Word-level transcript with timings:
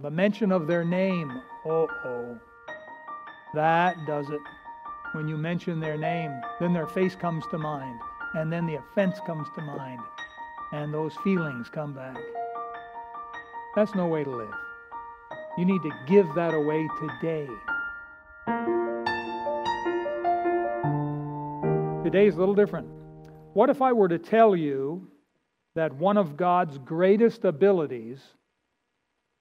The 0.00 0.12
mention 0.12 0.52
of 0.52 0.68
their 0.68 0.84
name, 0.84 1.42
oh 1.66 1.88
oh, 2.04 2.38
that 3.52 3.96
does 4.06 4.30
it. 4.30 4.40
When 5.10 5.26
you 5.26 5.36
mention 5.36 5.80
their 5.80 5.98
name, 5.98 6.30
then 6.60 6.72
their 6.72 6.86
face 6.86 7.16
comes 7.16 7.44
to 7.50 7.58
mind, 7.58 7.98
and 8.34 8.52
then 8.52 8.64
the 8.64 8.76
offense 8.76 9.18
comes 9.26 9.48
to 9.56 9.60
mind, 9.60 9.98
and 10.70 10.94
those 10.94 11.16
feelings 11.24 11.68
come 11.68 11.94
back. 11.94 12.16
That's 13.74 13.92
no 13.96 14.06
way 14.06 14.22
to 14.22 14.30
live. 14.30 14.54
You 15.58 15.64
need 15.64 15.82
to 15.82 15.90
give 16.06 16.32
that 16.36 16.54
away 16.54 16.86
today. 17.00 17.48
Today 22.04 22.28
is 22.28 22.36
a 22.36 22.38
little 22.38 22.54
different. 22.54 22.86
What 23.52 23.68
if 23.68 23.82
I 23.82 23.92
were 23.92 24.08
to 24.08 24.18
tell 24.20 24.54
you 24.54 25.10
that 25.74 25.92
one 25.92 26.18
of 26.18 26.36
God's 26.36 26.78
greatest 26.78 27.44
abilities 27.44 28.20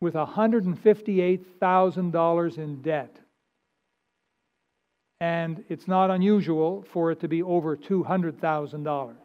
with 0.00 0.14
$158,000 0.14 2.58
in 2.58 2.80
debt. 2.82 3.18
And 5.20 5.64
it's 5.68 5.88
not 5.88 6.10
unusual 6.10 6.84
for 6.92 7.10
it 7.10 7.18
to 7.20 7.28
be 7.28 7.42
over 7.42 7.76
$200,000. 7.76 9.16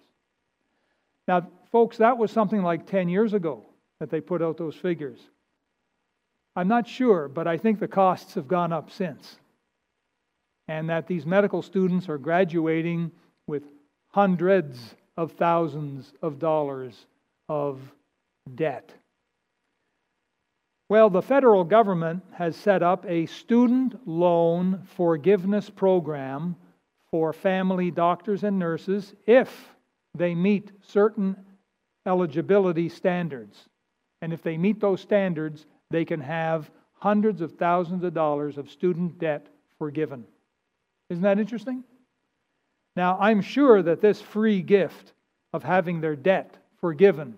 Now, 1.28 1.48
folks, 1.72 1.98
that 1.98 2.18
was 2.18 2.32
something 2.32 2.62
like 2.62 2.86
10 2.86 3.10
years 3.10 3.34
ago 3.34 3.66
that 4.00 4.10
they 4.10 4.22
put 4.22 4.42
out 4.42 4.58
those 4.58 4.76
figures. 4.76 5.20
I'm 6.56 6.68
not 6.68 6.88
sure, 6.88 7.28
but 7.28 7.48
I 7.48 7.58
think 7.58 7.80
the 7.80 7.88
costs 7.88 8.34
have 8.34 8.48
gone 8.48 8.74
up 8.74 8.92
since. 8.92 9.38
And 10.68 10.90
that 10.90 11.08
these 11.08 11.26
medical 11.26 11.62
students 11.62 12.10
are 12.10 12.18
graduating 12.18 13.12
with 13.48 13.64
hundreds 14.10 14.96
of 15.18 15.32
thousands 15.34 16.14
of 16.22 16.40
dollars 16.40 17.06
of 17.48 17.80
debt. 18.56 18.92
Well, 20.90 21.10
the 21.10 21.22
federal 21.22 21.64
government 21.64 22.24
has 22.34 22.56
set 22.56 22.82
up 22.82 23.06
a 23.08 23.28
student 23.28 24.08
loan 24.08 24.82
forgiveness 24.96 25.70
program 25.70 26.56
for 27.12 27.32
family 27.32 27.92
doctors 27.92 28.44
and 28.44 28.58
nurses 28.58 29.14
if 29.28 29.70
they 30.16 30.34
meet 30.34 30.72
certain 30.82 31.36
eligibility 32.06 32.90
standards. 32.90 33.68
And 34.22 34.34
if 34.34 34.42
they 34.42 34.58
meet 34.58 34.80
those 34.80 35.02
standards, 35.02 35.66
they 35.90 36.06
can 36.06 36.20
have 36.22 36.70
hundreds 36.94 37.42
of 37.42 37.54
thousands 37.54 38.04
of 38.04 38.14
dollars 38.14 38.58
of 38.58 38.70
student 38.70 39.20
debt 39.20 39.48
forgiven. 39.78 40.26
Isn't 41.10 41.24
that 41.24 41.40
interesting? 41.40 41.84
Now, 42.96 43.18
I'm 43.20 43.42
sure 43.42 43.82
that 43.82 44.02
this 44.02 44.22
free 44.22 44.62
gift 44.62 45.14
of 45.54 45.64
having 45.64 46.02
their 46.02 46.16
debt 46.16 46.56
forgiven 46.82 47.38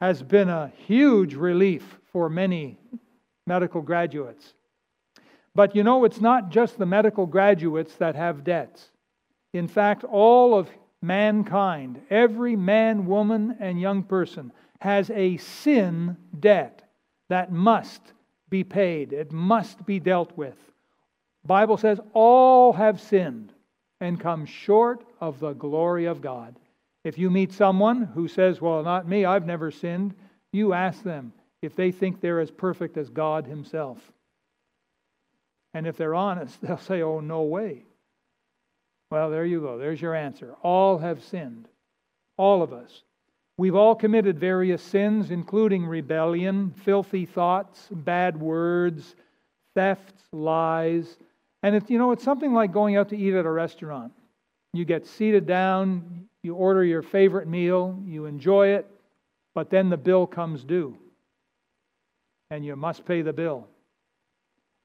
has 0.00 0.22
been 0.22 0.48
a 0.48 0.72
huge 0.86 1.34
relief 1.34 1.98
for 2.12 2.28
many 2.28 2.78
medical 3.46 3.82
graduates. 3.82 4.54
But 5.54 5.74
you 5.76 5.84
know, 5.84 6.04
it's 6.04 6.20
not 6.20 6.50
just 6.50 6.78
the 6.78 6.86
medical 6.86 7.26
graduates 7.26 7.94
that 7.96 8.14
have 8.16 8.44
debts. 8.44 8.90
In 9.52 9.68
fact, 9.68 10.04
all 10.04 10.54
of 10.54 10.70
mankind, 11.02 12.00
every 12.10 12.56
man, 12.56 13.06
woman, 13.06 13.56
and 13.60 13.80
young 13.80 14.02
person, 14.02 14.52
has 14.80 15.10
a 15.10 15.36
sin 15.38 16.16
debt 16.38 16.82
that 17.28 17.52
must 17.52 18.12
be 18.48 18.64
paid. 18.64 19.12
It 19.12 19.32
must 19.32 19.86
be 19.86 20.00
dealt 20.00 20.36
with. 20.36 20.56
Bible 21.44 21.76
says 21.76 22.00
all 22.12 22.72
have 22.74 23.00
sinned 23.00 23.52
and 24.00 24.20
come 24.20 24.44
short 24.44 25.04
of 25.20 25.40
the 25.40 25.52
glory 25.52 26.06
of 26.06 26.20
God. 26.20 26.58
If 27.04 27.18
you 27.18 27.30
meet 27.30 27.52
someone 27.52 28.02
who 28.02 28.28
says, 28.28 28.60
"Well, 28.60 28.82
not 28.82 29.08
me, 29.08 29.24
I've 29.24 29.46
never 29.46 29.70
sinned," 29.70 30.14
you 30.52 30.72
ask 30.72 31.02
them 31.02 31.32
if 31.62 31.74
they 31.74 31.92
think 31.92 32.20
they're 32.20 32.40
as 32.40 32.50
perfect 32.50 32.96
as 32.96 33.08
God 33.08 33.46
himself. 33.46 34.12
And 35.72 35.86
if 35.86 35.96
they're 35.96 36.14
honest, 36.14 36.60
they'll 36.62 36.78
say, 36.78 37.02
"Oh, 37.02 37.20
no 37.20 37.42
way." 37.42 37.86
Well, 39.10 39.30
there 39.30 39.44
you 39.44 39.60
go. 39.60 39.78
There's 39.78 40.00
your 40.00 40.14
answer. 40.14 40.54
All 40.62 40.98
have 40.98 41.22
sinned. 41.22 41.68
All 42.36 42.62
of 42.62 42.72
us. 42.72 43.02
We've 43.58 43.74
all 43.74 43.94
committed 43.94 44.38
various 44.38 44.82
sins, 44.82 45.30
including 45.30 45.84
rebellion, 45.84 46.72
filthy 46.84 47.26
thoughts, 47.26 47.88
bad 47.90 48.40
words, 48.40 49.16
thefts, 49.74 50.22
lies. 50.32 51.18
And 51.62 51.74
it's, 51.74 51.90
you 51.90 51.98
know, 51.98 52.12
it's 52.12 52.24
something 52.24 52.54
like 52.54 52.72
going 52.72 52.96
out 52.96 53.10
to 53.10 53.18
eat 53.18 53.34
at 53.34 53.44
a 53.44 53.50
restaurant. 53.50 54.12
You 54.72 54.84
get 54.84 55.06
seated 55.06 55.46
down, 55.46 56.28
you 56.42 56.54
order 56.54 56.84
your 56.84 57.02
favorite 57.02 57.48
meal, 57.48 58.00
you 58.06 58.24
enjoy 58.26 58.68
it, 58.68 58.88
but 59.54 59.68
then 59.68 59.90
the 59.90 59.96
bill 59.96 60.26
comes 60.26 60.64
due. 60.64 60.96
And 62.50 62.64
you 62.64 62.76
must 62.76 63.04
pay 63.04 63.22
the 63.22 63.32
bill. 63.32 63.66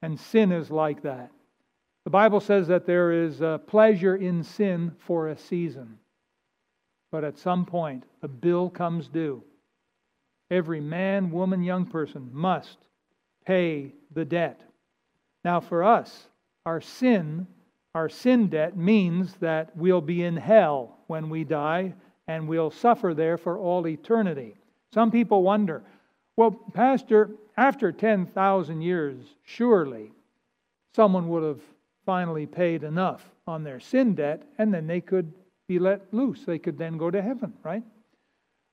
And 0.02 0.20
sin 0.20 0.52
is 0.52 0.70
like 0.70 1.02
that. 1.02 1.30
The 2.06 2.10
Bible 2.10 2.38
says 2.38 2.68
that 2.68 2.86
there 2.86 3.10
is 3.10 3.42
uh, 3.42 3.58
pleasure 3.58 4.14
in 4.14 4.44
sin 4.44 4.92
for 4.96 5.26
a 5.26 5.36
season. 5.36 5.98
But 7.10 7.24
at 7.24 7.36
some 7.36 7.66
point, 7.66 8.04
the 8.20 8.28
bill 8.28 8.70
comes 8.70 9.08
due. 9.08 9.42
Every 10.48 10.80
man, 10.80 11.32
woman, 11.32 11.64
young 11.64 11.84
person 11.84 12.30
must 12.32 12.78
pay 13.44 13.92
the 14.14 14.24
debt. 14.24 14.60
Now, 15.44 15.58
for 15.58 15.82
us, 15.82 16.28
our 16.64 16.80
sin, 16.80 17.48
our 17.92 18.08
sin 18.08 18.50
debt 18.50 18.76
means 18.76 19.34
that 19.40 19.76
we'll 19.76 20.00
be 20.00 20.22
in 20.22 20.36
hell 20.36 20.98
when 21.08 21.28
we 21.28 21.42
die 21.42 21.92
and 22.28 22.46
we'll 22.46 22.70
suffer 22.70 23.14
there 23.14 23.36
for 23.36 23.58
all 23.58 23.84
eternity. 23.88 24.54
Some 24.94 25.10
people 25.10 25.42
wonder, 25.42 25.82
well, 26.36 26.52
Pastor, 26.72 27.30
after 27.56 27.90
10,000 27.90 28.80
years, 28.80 29.16
surely 29.42 30.12
someone 30.94 31.28
would 31.30 31.42
have 31.42 31.60
finally 32.06 32.46
paid 32.46 32.84
enough 32.84 33.30
on 33.46 33.64
their 33.64 33.80
sin 33.80 34.14
debt, 34.14 34.44
and 34.56 34.72
then 34.72 34.86
they 34.86 35.00
could 35.00 35.32
be 35.68 35.78
let 35.78 36.02
loose. 36.14 36.44
They 36.44 36.58
could 36.58 36.78
then 36.78 36.96
go 36.96 37.10
to 37.10 37.20
heaven, 37.20 37.52
right? 37.62 37.82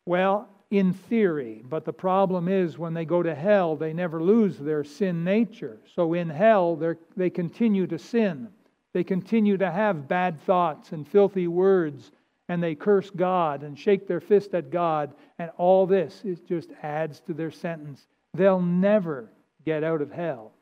Well, 0.05 0.47
in 0.69 0.94
theory, 0.94 1.63
but 1.69 1.85
the 1.85 1.94
problem 1.94 2.47
is 2.47 2.77
when 2.77 2.94
they 2.94 3.05
go 3.05 3.21
to 3.21 3.35
hell, 3.35 3.75
they 3.75 3.94
never 3.94 4.23
lose 4.23 4.57
their 4.57 4.83
sin 4.83 5.23
nature. 5.23 5.79
So 5.95 6.13
in 6.13 6.29
hell, 6.29 6.79
they 7.16 7.29
continue 7.29 7.85
to 7.88 7.99
sin. 7.99 8.47
They 8.94 9.03
continue 9.03 9.57
to 9.57 9.71
have 9.71 10.07
bad 10.07 10.39
thoughts 10.41 10.91
and 10.91 11.07
filthy 11.07 11.47
words, 11.47 12.11
and 12.50 12.61
they 12.61 12.75
curse 12.75 13.09
God 13.09 13.63
and 13.63 13.77
shake 13.77 14.07
their 14.07 14.21
fist 14.21 14.53
at 14.53 14.69
God, 14.69 15.13
and 15.39 15.51
all 15.57 15.85
this 15.88 16.21
is 16.23 16.41
just 16.41 16.69
adds 16.81 17.19
to 17.21 17.33
their 17.33 17.51
sentence. 17.51 18.07
They'll 18.33 18.61
never 18.61 19.31
get 19.65 19.83
out 19.83 20.01
of 20.01 20.11
hell 20.11 20.53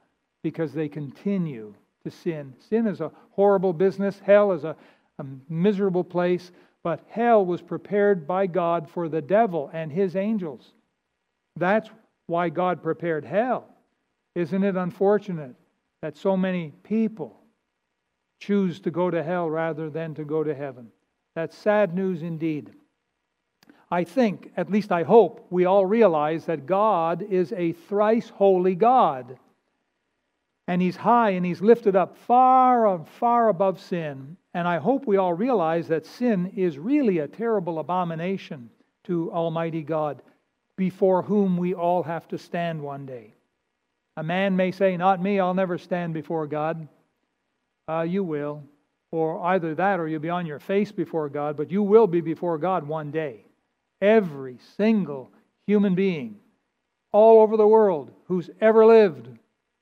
because 0.43 0.73
they 0.73 0.89
continue 0.89 1.73
to 2.03 2.11
sin. 2.11 2.53
Sin 2.69 2.87
is 2.87 3.01
a 3.01 3.11
horrible 3.31 3.73
business, 3.73 4.19
hell 4.23 4.51
is 4.51 4.63
a, 4.63 4.75
a 5.19 5.25
miserable 5.49 6.03
place, 6.03 6.51
but 6.83 7.03
hell 7.09 7.45
was 7.45 7.61
prepared 7.61 8.27
by 8.27 8.47
God 8.47 8.89
for 8.89 9.07
the 9.07 9.21
devil 9.21 9.69
and 9.73 9.91
his 9.91 10.15
angels. 10.15 10.73
That's 11.55 11.89
why 12.27 12.49
God 12.49 12.81
prepared 12.81 13.25
hell. 13.25 13.67
Isn't 14.35 14.63
it 14.63 14.75
unfortunate 14.75 15.55
that 16.01 16.17
so 16.17 16.35
many 16.35 16.71
people 16.83 17.37
choose 18.39 18.79
to 18.81 18.91
go 18.91 19.11
to 19.11 19.21
hell 19.21 19.49
rather 19.49 19.89
than 19.89 20.15
to 20.15 20.23
go 20.23 20.43
to 20.43 20.55
heaven? 20.55 20.87
That's 21.35 21.57
sad 21.57 21.93
news 21.93 22.23
indeed. 22.23 22.71
I 23.91 24.05
think, 24.05 24.51
at 24.55 24.71
least 24.71 24.91
I 24.91 25.03
hope, 25.03 25.45
we 25.49 25.65
all 25.65 25.85
realize 25.85 26.45
that 26.45 26.65
God 26.65 27.21
is 27.21 27.51
a 27.51 27.73
thrice 27.73 28.29
holy 28.29 28.73
God 28.73 29.37
and 30.71 30.81
he's 30.81 30.95
high 30.95 31.31
and 31.31 31.45
he's 31.45 31.59
lifted 31.59 31.97
up 31.97 32.17
far, 32.17 33.03
far 33.19 33.49
above 33.49 33.77
sin. 33.81 34.37
And 34.53 34.65
I 34.65 34.77
hope 34.77 35.05
we 35.05 35.17
all 35.17 35.33
realize 35.33 35.89
that 35.89 36.05
sin 36.05 36.53
is 36.55 36.79
really 36.79 37.17
a 37.17 37.27
terrible 37.27 37.79
abomination 37.79 38.69
to 39.03 39.29
Almighty 39.33 39.81
God, 39.81 40.21
before 40.77 41.23
whom 41.23 41.57
we 41.57 41.73
all 41.73 42.03
have 42.03 42.25
to 42.29 42.37
stand 42.37 42.81
one 42.81 43.05
day. 43.05 43.33
A 44.15 44.23
man 44.23 44.55
may 44.55 44.71
say, 44.71 44.95
Not 44.95 45.21
me, 45.21 45.41
I'll 45.41 45.53
never 45.53 45.77
stand 45.77 46.13
before 46.13 46.47
God. 46.47 46.87
Uh, 47.89 48.03
you 48.03 48.23
will. 48.23 48.63
Or 49.11 49.43
either 49.47 49.75
that 49.75 49.99
or 49.99 50.07
you'll 50.07 50.21
be 50.21 50.29
on 50.29 50.45
your 50.45 50.59
face 50.59 50.93
before 50.93 51.27
God, 51.27 51.57
but 51.57 51.69
you 51.69 51.83
will 51.83 52.07
be 52.07 52.21
before 52.21 52.57
God 52.57 52.87
one 52.87 53.11
day. 53.11 53.43
Every 53.99 54.57
single 54.77 55.33
human 55.67 55.95
being 55.95 56.37
all 57.11 57.41
over 57.41 57.57
the 57.57 57.67
world 57.67 58.13
who's 58.29 58.49
ever 58.61 58.85
lived 58.85 59.27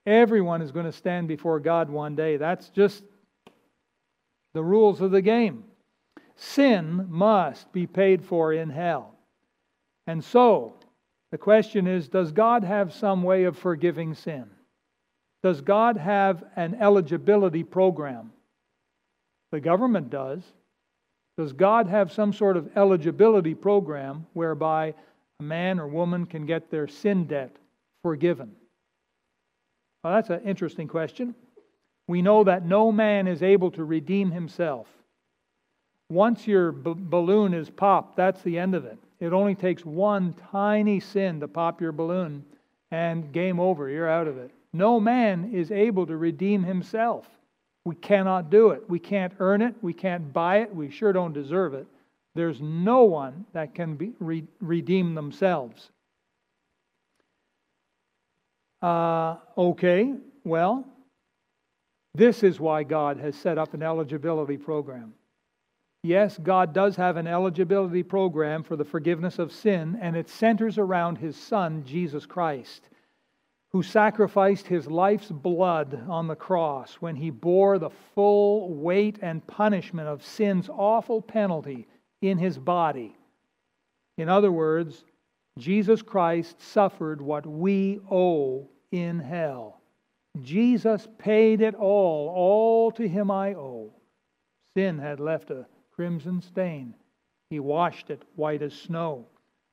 Everyone 0.06 0.62
is 0.62 0.72
going 0.72 0.86
to 0.86 0.92
stand 0.92 1.28
before 1.28 1.60
God 1.60 1.90
one 1.90 2.16
day. 2.16 2.38
That's 2.38 2.70
just 2.70 3.04
the 4.54 4.64
rules 4.64 5.02
of 5.02 5.12
the 5.12 5.22
game. 5.22 5.64
Sin 6.36 7.06
must 7.10 7.72
be 7.74 7.86
paid 7.86 8.24
for 8.24 8.54
in 8.54 8.70
hell. 8.70 9.16
And 10.08 10.24
so, 10.24 10.74
the 11.32 11.38
question 11.38 11.86
is 11.86 12.08
Does 12.08 12.32
God 12.32 12.64
have 12.64 12.94
some 12.94 13.24
way 13.24 13.44
of 13.44 13.58
forgiving 13.58 14.14
sin? 14.16 14.46
Does 15.44 15.62
God 15.62 15.98
have 15.98 16.44
an 16.56 16.76
eligibility 16.76 17.64
program? 17.64 18.32
The 19.52 19.60
government 19.60 20.10
does. 20.10 20.44
Does 21.38 21.54
God 21.54 21.88
have 21.88 22.12
some 22.12 22.34
sort 22.34 22.58
of 22.58 22.76
eligibility 22.76 23.56
program 23.56 24.26
whereby 24.34 24.94
a 25.40 25.44
man 25.44 25.80
or 25.80 25.88
woman 25.88 26.26
can 26.26 26.46
get 26.46 26.70
their 26.70 26.88
sin 26.88 27.26
debt 27.26 27.56
forgiven? 28.04 28.52
Well, 30.04 30.14
that's 30.14 30.30
an 30.30 30.42
interesting 30.46 30.88
question. 30.88 31.36
We 32.08 32.22
know 32.22 32.44
that 32.44 32.66
no 32.66 32.92
man 32.92 33.28
is 33.28 33.44
able 33.44 33.72
to 33.72 33.84
redeem 33.84 34.32
himself. 34.32 34.88
Once 36.10 36.48
your 36.48 36.72
b- 36.72 36.94
balloon 36.96 37.54
is 37.54 37.70
popped, 37.70 38.18
that's 38.18 38.42
the 38.42 38.58
end 38.58 38.74
of 38.74 38.86
it. 38.86 38.98
It 39.20 39.34
only 39.34 39.54
takes 39.54 39.86
one 39.86 40.34
tiny 40.52 41.00
sin 41.00 41.40
to 41.42 41.48
pop 41.48 41.82
your 41.82 41.92
balloon, 41.92 42.44
and 42.92 43.32
game 43.32 43.60
over. 43.60 43.90
You're 43.90 44.10
out 44.10 44.28
of 44.28 44.38
it. 44.38 44.52
No 44.74 45.00
man 45.00 45.52
is 45.54 45.72
able 45.72 46.06
to 46.08 46.18
redeem 46.18 46.64
himself. 46.64 47.28
We 47.86 47.96
cannot 47.96 48.50
do 48.50 48.70
it. 48.72 48.90
We 48.90 49.00
can't 49.00 49.34
earn 49.40 49.62
it. 49.62 49.76
We 49.82 49.94
can't 49.94 50.32
buy 50.34 50.58
it. 50.60 50.74
We 50.74 50.90
sure 50.90 51.14
don't 51.14 51.34
deserve 51.34 51.74
it. 51.74 51.88
There's 52.36 52.62
no 52.62 53.04
one 53.04 53.46
that 53.54 53.76
can 53.76 53.96
be, 53.96 54.14
re, 54.20 54.44
redeem 54.62 55.16
themselves. 55.16 55.90
Uh, 58.82 59.38
okay, 59.58 60.14
well, 60.44 60.86
this 62.16 62.44
is 62.44 62.60
why 62.60 62.84
God 62.84 63.18
has 63.20 63.36
set 63.36 63.58
up 63.58 63.74
an 63.74 63.84
eligibility 63.84 64.58
program. 64.58 65.14
Yes, 66.04 66.38
God 66.42 66.74
does 66.74 66.96
have 66.96 67.18
an 67.18 67.28
eligibility 67.28 68.04
program 68.04 68.64
for 68.64 68.78
the 68.78 68.86
forgiveness 68.86 69.38
of 69.38 69.52
sin, 69.52 69.98
and 70.02 70.16
it 70.16 70.30
centers 70.30 70.78
around 70.78 71.18
His 71.18 71.36
Son, 71.36 71.84
Jesus 71.86 72.26
Christ, 72.26 72.90
who 73.74 73.84
sacrificed 73.84 74.66
His 74.66 74.88
life's 74.88 75.30
blood 75.30 76.06
on 76.08 76.28
the 76.28 76.36
cross 76.36 76.96
when 76.96 77.18
He 77.18 77.30
bore 77.30 77.78
the 77.78 77.90
full 78.16 78.74
weight 78.74 79.20
and 79.22 79.46
punishment 79.46 80.08
of 80.08 80.26
sin's 80.26 80.70
awful 80.70 81.22
penalty 81.22 81.86
in 82.22 82.38
His 82.38 82.58
body. 82.58 83.16
In 84.18 84.30
other 84.30 84.52
words, 84.52 85.04
Jesus 85.60 86.02
Christ 86.02 86.62
suffered 86.62 87.22
what 87.22 87.46
we 87.46 88.00
owe 88.10 88.68
in 88.92 89.20
hell. 89.20 89.82
Jesus 90.42 91.08
paid 91.18 91.62
it 91.62 91.76
all. 91.76 92.30
All 92.30 92.92
to 92.92 93.08
Him 93.08 93.30
I 93.30 93.54
owe. 93.54 93.92
Sin 94.74 94.98
had 94.98 95.20
left 95.20 95.52
a 95.52 95.66
crimson 95.92 96.42
stain. 96.42 96.94
He 97.50 97.60
washed 97.60 98.10
it 98.10 98.24
white 98.36 98.62
as 98.62 98.74
snow. 98.74 99.26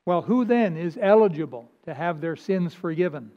Well, 0.07 0.23
who 0.23 0.45
then 0.45 0.77
is 0.77 0.99
eligible 1.01 1.71
to 1.85 1.95
have 1.95 2.21
their 2.21 2.37
sins 2.37 2.75
forgiven? 2.75 3.31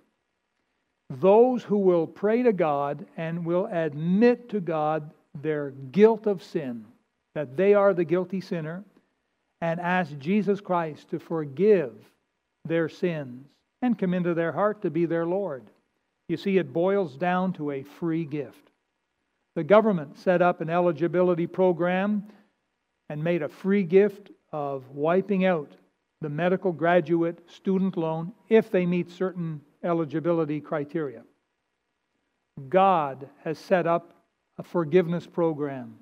Those 1.10 1.64
who 1.64 1.78
will 1.78 2.08
pray 2.08 2.44
to 2.44 2.54
God 2.54 3.06
and 3.18 3.46
will 3.46 3.68
admit 3.72 4.50
to 4.50 4.60
God 4.60 5.12
their 5.42 5.72
guilt 5.72 6.28
of 6.28 6.44
sin, 6.44 6.86
that 7.34 7.58
they 7.58 7.74
are 7.74 7.94
the 7.94 8.06
guilty 8.06 8.42
sinner, 8.42 8.84
and 9.62 9.80
ask 9.80 10.18
Jesus 10.20 10.62
Christ 10.62 11.10
to 11.10 11.20
forgive 11.20 11.94
their 12.70 12.88
sins 12.88 13.48
and 13.82 13.98
come 13.98 14.14
into 14.14 14.34
their 14.34 14.54
heart 14.54 14.82
to 14.84 14.90
be 14.90 15.06
their 15.06 15.26
Lord. 15.26 15.70
You 16.30 16.38
see, 16.38 16.58
it 16.58 16.72
boils 16.72 17.18
down 17.18 17.54
to 17.54 17.72
a 17.72 17.84
free 17.84 18.24
gift. 18.24 18.70
The 19.56 19.64
government 19.64 20.18
set 20.18 20.42
up 20.42 20.62
an 20.62 20.70
eligibility 20.70 21.48
program 21.48 22.24
and 23.10 23.24
made 23.24 23.42
a 23.42 23.50
free 23.50 23.84
gift 23.84 24.30
of 24.52 24.88
wiping 24.92 25.46
out 25.46 25.72
the 26.22 26.30
medical 26.30 26.72
graduate 26.72 27.40
student 27.50 27.98
loan 27.98 28.32
if 28.48 28.70
they 28.70 28.86
meet 28.86 29.10
certain 29.10 29.62
eligibility 29.84 30.62
criteria. 30.62 31.24
God 32.68 33.28
has 33.44 33.58
set 33.58 33.88
up 33.88 34.14
a 34.58 34.64
forgiveness 34.64 35.26
program 35.26 35.96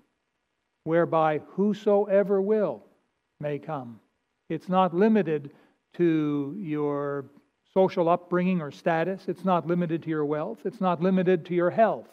whereby 0.84 1.40
whosoever 1.50 2.42
will 2.42 2.84
may 3.40 3.60
come. 3.60 4.00
It's 4.50 4.70
not 4.70 4.96
limited 4.96 5.52
to 5.98 6.56
your 6.58 7.26
social 7.74 8.10
upbringing 8.10 8.62
or 8.62 8.72
status, 8.72 9.26
it's 9.28 9.46
not 9.46 9.68
limited 9.68 10.04
to 10.04 10.10
your 10.10 10.26
wealth, 10.26 10.60
it's 10.66 10.82
not 10.82 11.02
limited 11.02 11.46
to 11.46 11.54
your 11.54 11.70
health, 11.70 12.10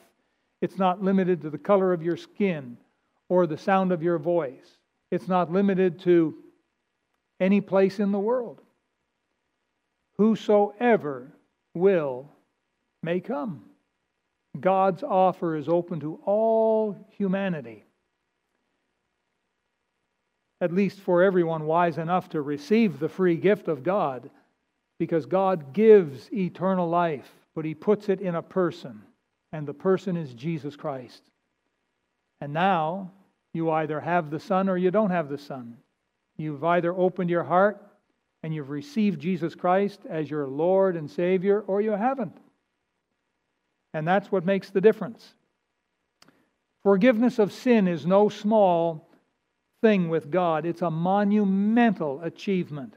it's 0.61 0.79
not 0.79 1.03
limited 1.03 1.41
to 1.43 1.51
the 1.51 1.59
color 1.59 1.93
of 1.93 2.03
your 2.03 2.17
skin 2.17 2.77
or 3.29 3.47
the 3.47 3.57
sound 3.57 3.93
of 3.93 4.03
your 4.03 4.19
voice. 4.19 4.79
It's 5.11 5.29
not 5.29 5.53
limited 5.53 6.01
to 6.01 6.35
any 7.41 7.61
place 7.61 8.01
in 8.01 8.13
the 8.13 8.19
world. 8.19 8.61
Whosoever 10.19 11.33
will 11.75 12.29
may 13.03 13.21
come. 13.21 13.65
God's 14.59 15.03
offer 15.03 15.57
is 15.57 15.69
open 15.69 16.01
to 16.01 16.21
all 16.25 16.97
humanity, 17.17 17.85
at 20.65 20.73
least 20.73 20.99
for 21.01 21.23
everyone 21.23 21.67
wise 21.67 21.99
enough 21.99 22.31
to 22.31 22.41
receive 22.41 22.99
the 22.99 23.09
free 23.09 23.37
gift 23.37 23.69
of 23.69 23.83
God, 23.83 24.31
because 24.99 25.27
God 25.27 25.75
gives 25.75 26.33
eternal 26.33 26.89
life, 26.89 27.31
but 27.55 27.67
He 27.67 27.75
puts 27.75 28.09
it 28.09 28.23
in 28.23 28.35
a 28.35 28.41
person, 28.41 29.03
and 29.53 29.69
the 29.69 29.75
person 29.75 30.17
is 30.17 30.33
Jesus 30.33 30.75
Christ. 30.75 31.23
And 32.41 32.55
now, 32.55 33.11
you 33.53 33.71
either 33.71 34.01
have 34.01 34.31
the 34.31 34.41
Son 34.41 34.71
or 34.71 34.79
you 34.79 34.91
don't 34.91 35.11
have 35.11 35.29
the 35.29 35.37
Son. 35.37 35.77
You've 36.39 36.65
either 36.65 36.95
opened 36.95 37.29
your 37.29 37.45
heart 37.45 37.87
and 38.43 38.55
you've 38.55 38.71
received 38.71 39.21
Jesus 39.21 39.55
Christ 39.55 40.01
as 40.09 40.31
your 40.31 40.47
Lord 40.47 40.97
and 40.97 41.11
Savior, 41.11 41.61
or 41.61 41.83
you 41.83 41.91
haven't. 41.93 42.39
And 43.93 44.09
that's 44.09 44.33
what 44.33 44.47
makes 44.47 44.71
the 44.71 44.81
difference. 44.81 45.35
Forgiveness 46.83 47.39
of 47.39 47.53
sin 47.53 47.87
is 47.87 48.07
no 48.07 48.31
small 48.31 49.11
thing 49.85 50.09
with 50.09 50.31
God, 50.31 50.65
it's 50.65 50.81
a 50.81 50.91
monumental 50.91 52.19
achievement. 52.23 52.95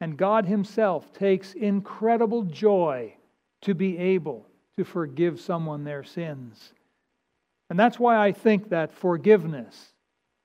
And 0.00 0.16
God 0.16 0.44
Himself 0.44 1.12
takes 1.12 1.52
incredible 1.52 2.42
joy 2.42 3.14
to 3.62 3.74
be 3.76 3.96
able 3.96 4.44
to 4.76 4.82
forgive 4.82 5.40
someone 5.40 5.84
their 5.84 6.02
sins. 6.02 6.72
And 7.68 7.78
that's 7.78 7.96
why 7.96 8.18
I 8.18 8.32
think 8.32 8.70
that 8.70 8.90
forgiveness 8.90 9.92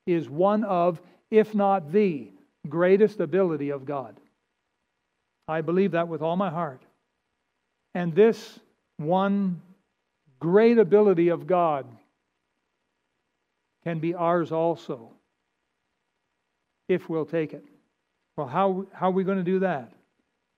is 0.06 0.30
one 0.30 0.64
of, 0.66 1.02
if 1.32 1.56
not 1.56 1.92
the 1.92 2.30
greatest 2.70 3.20
ability 3.20 3.72
of 3.72 3.88
God. 3.88 4.20
I 5.48 5.62
believe 5.62 5.94
that 5.94 6.08
with 6.08 6.22
all 6.22 6.36
my 6.36 6.52
heart. 6.52 6.84
And 7.96 8.14
this 8.14 8.60
one 8.98 9.64
great 10.40 10.78
ability 10.78 11.30
of 11.30 11.48
God 11.48 11.88
can 13.84 13.98
be 13.98 14.14
ours 14.14 14.52
also 14.52 15.15
if 16.88 17.10
we'll 17.10 17.26
take 17.26 17.54
it. 17.54 17.66
Well, 18.38 18.48
how, 18.48 18.86
how 18.94 19.08
are 19.08 19.12
we 19.12 19.24
going 19.24 19.38
to 19.38 19.44
do 19.44 19.60
that? 19.60 19.92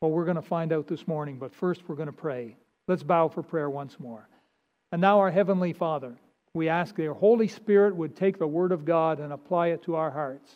Well, 0.01 0.11
we're 0.11 0.25
going 0.25 0.35
to 0.35 0.41
find 0.41 0.71
out 0.73 0.87
this 0.87 1.07
morning, 1.07 1.37
but 1.37 1.53
first 1.53 1.81
we're 1.87 1.95
going 1.95 2.07
to 2.07 2.13
pray. 2.13 2.55
Let's 2.87 3.03
bow 3.03 3.27
for 3.29 3.43
prayer 3.43 3.69
once 3.69 3.99
more. 3.99 4.27
And 4.91 5.01
now, 5.01 5.19
our 5.19 5.31
Heavenly 5.31 5.73
Father 5.73 6.15
we 6.57 6.69
ask 6.69 6.95
that 6.95 7.03
your 7.03 7.13
Holy 7.13 7.47
Spirit 7.47 7.95
would 7.95 8.15
take 8.15 8.39
the 8.39 8.47
Word 8.47 8.71
of 8.71 8.83
God 8.83 9.19
and 9.19 9.31
apply 9.31 9.67
it 9.67 9.83
to 9.83 9.95
our 9.95 10.09
hearts 10.09 10.51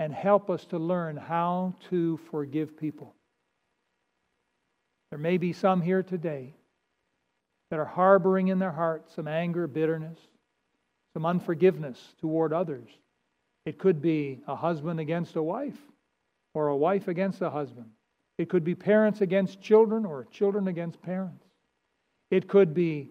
and 0.00 0.12
help 0.12 0.50
us 0.50 0.64
to 0.66 0.78
learn 0.78 1.16
how 1.16 1.74
to 1.90 2.18
forgive 2.30 2.76
people. 2.76 3.14
There 5.10 5.18
may 5.18 5.38
be 5.38 5.52
some 5.52 5.80
here 5.80 6.02
today 6.02 6.54
that 7.70 7.78
are 7.78 7.84
harboring 7.84 8.48
in 8.48 8.58
their 8.58 8.72
hearts 8.72 9.14
some 9.14 9.28
anger, 9.28 9.68
bitterness, 9.68 10.18
some 11.12 11.24
unforgiveness 11.24 12.14
toward 12.20 12.52
others. 12.52 12.88
It 13.66 13.78
could 13.78 14.02
be 14.02 14.40
a 14.46 14.54
husband 14.54 15.00
against 15.00 15.36
a 15.36 15.42
wife, 15.42 15.78
or 16.52 16.68
a 16.68 16.76
wife 16.76 17.08
against 17.08 17.40
a 17.40 17.50
husband. 17.50 17.86
It 18.38 18.48
could 18.48 18.64
be 18.64 18.74
parents 18.74 19.20
against 19.20 19.60
children, 19.60 20.04
or 20.04 20.26
children 20.30 20.68
against 20.68 21.00
parents. 21.02 21.44
It 22.30 22.48
could 22.48 22.74
be 22.74 23.10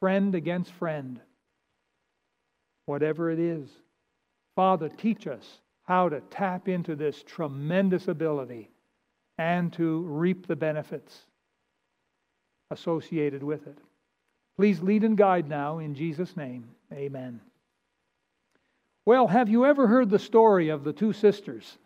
friend 0.00 0.34
against 0.34 0.72
friend 0.72 1.20
whatever 2.90 3.30
it 3.30 3.38
is. 3.38 3.68
Father, 4.56 4.88
teach 4.88 5.28
us 5.28 5.60
how 5.84 6.08
to 6.08 6.20
tap 6.22 6.68
into 6.68 6.96
this 6.96 7.22
tremendous 7.22 8.08
ability 8.08 8.68
and 9.38 9.72
to 9.72 10.00
reap 10.00 10.46
the 10.46 10.56
benefits 10.56 11.26
associated 12.72 13.42
with 13.42 13.66
it. 13.68 13.78
Please 14.56 14.80
lead 14.80 15.04
and 15.04 15.16
guide 15.16 15.48
now 15.48 15.78
in 15.78 15.94
Jesus' 15.94 16.36
name. 16.36 16.68
Amen. 16.92 17.40
Well, 19.06 19.26
have 19.26 19.48
you 19.48 19.64
ever 19.64 19.86
heard 19.86 20.10
the 20.10 20.18
story 20.18 20.68
of 20.68 20.84
the 20.84 20.92
two 20.92 21.12
sisters? 21.12 21.78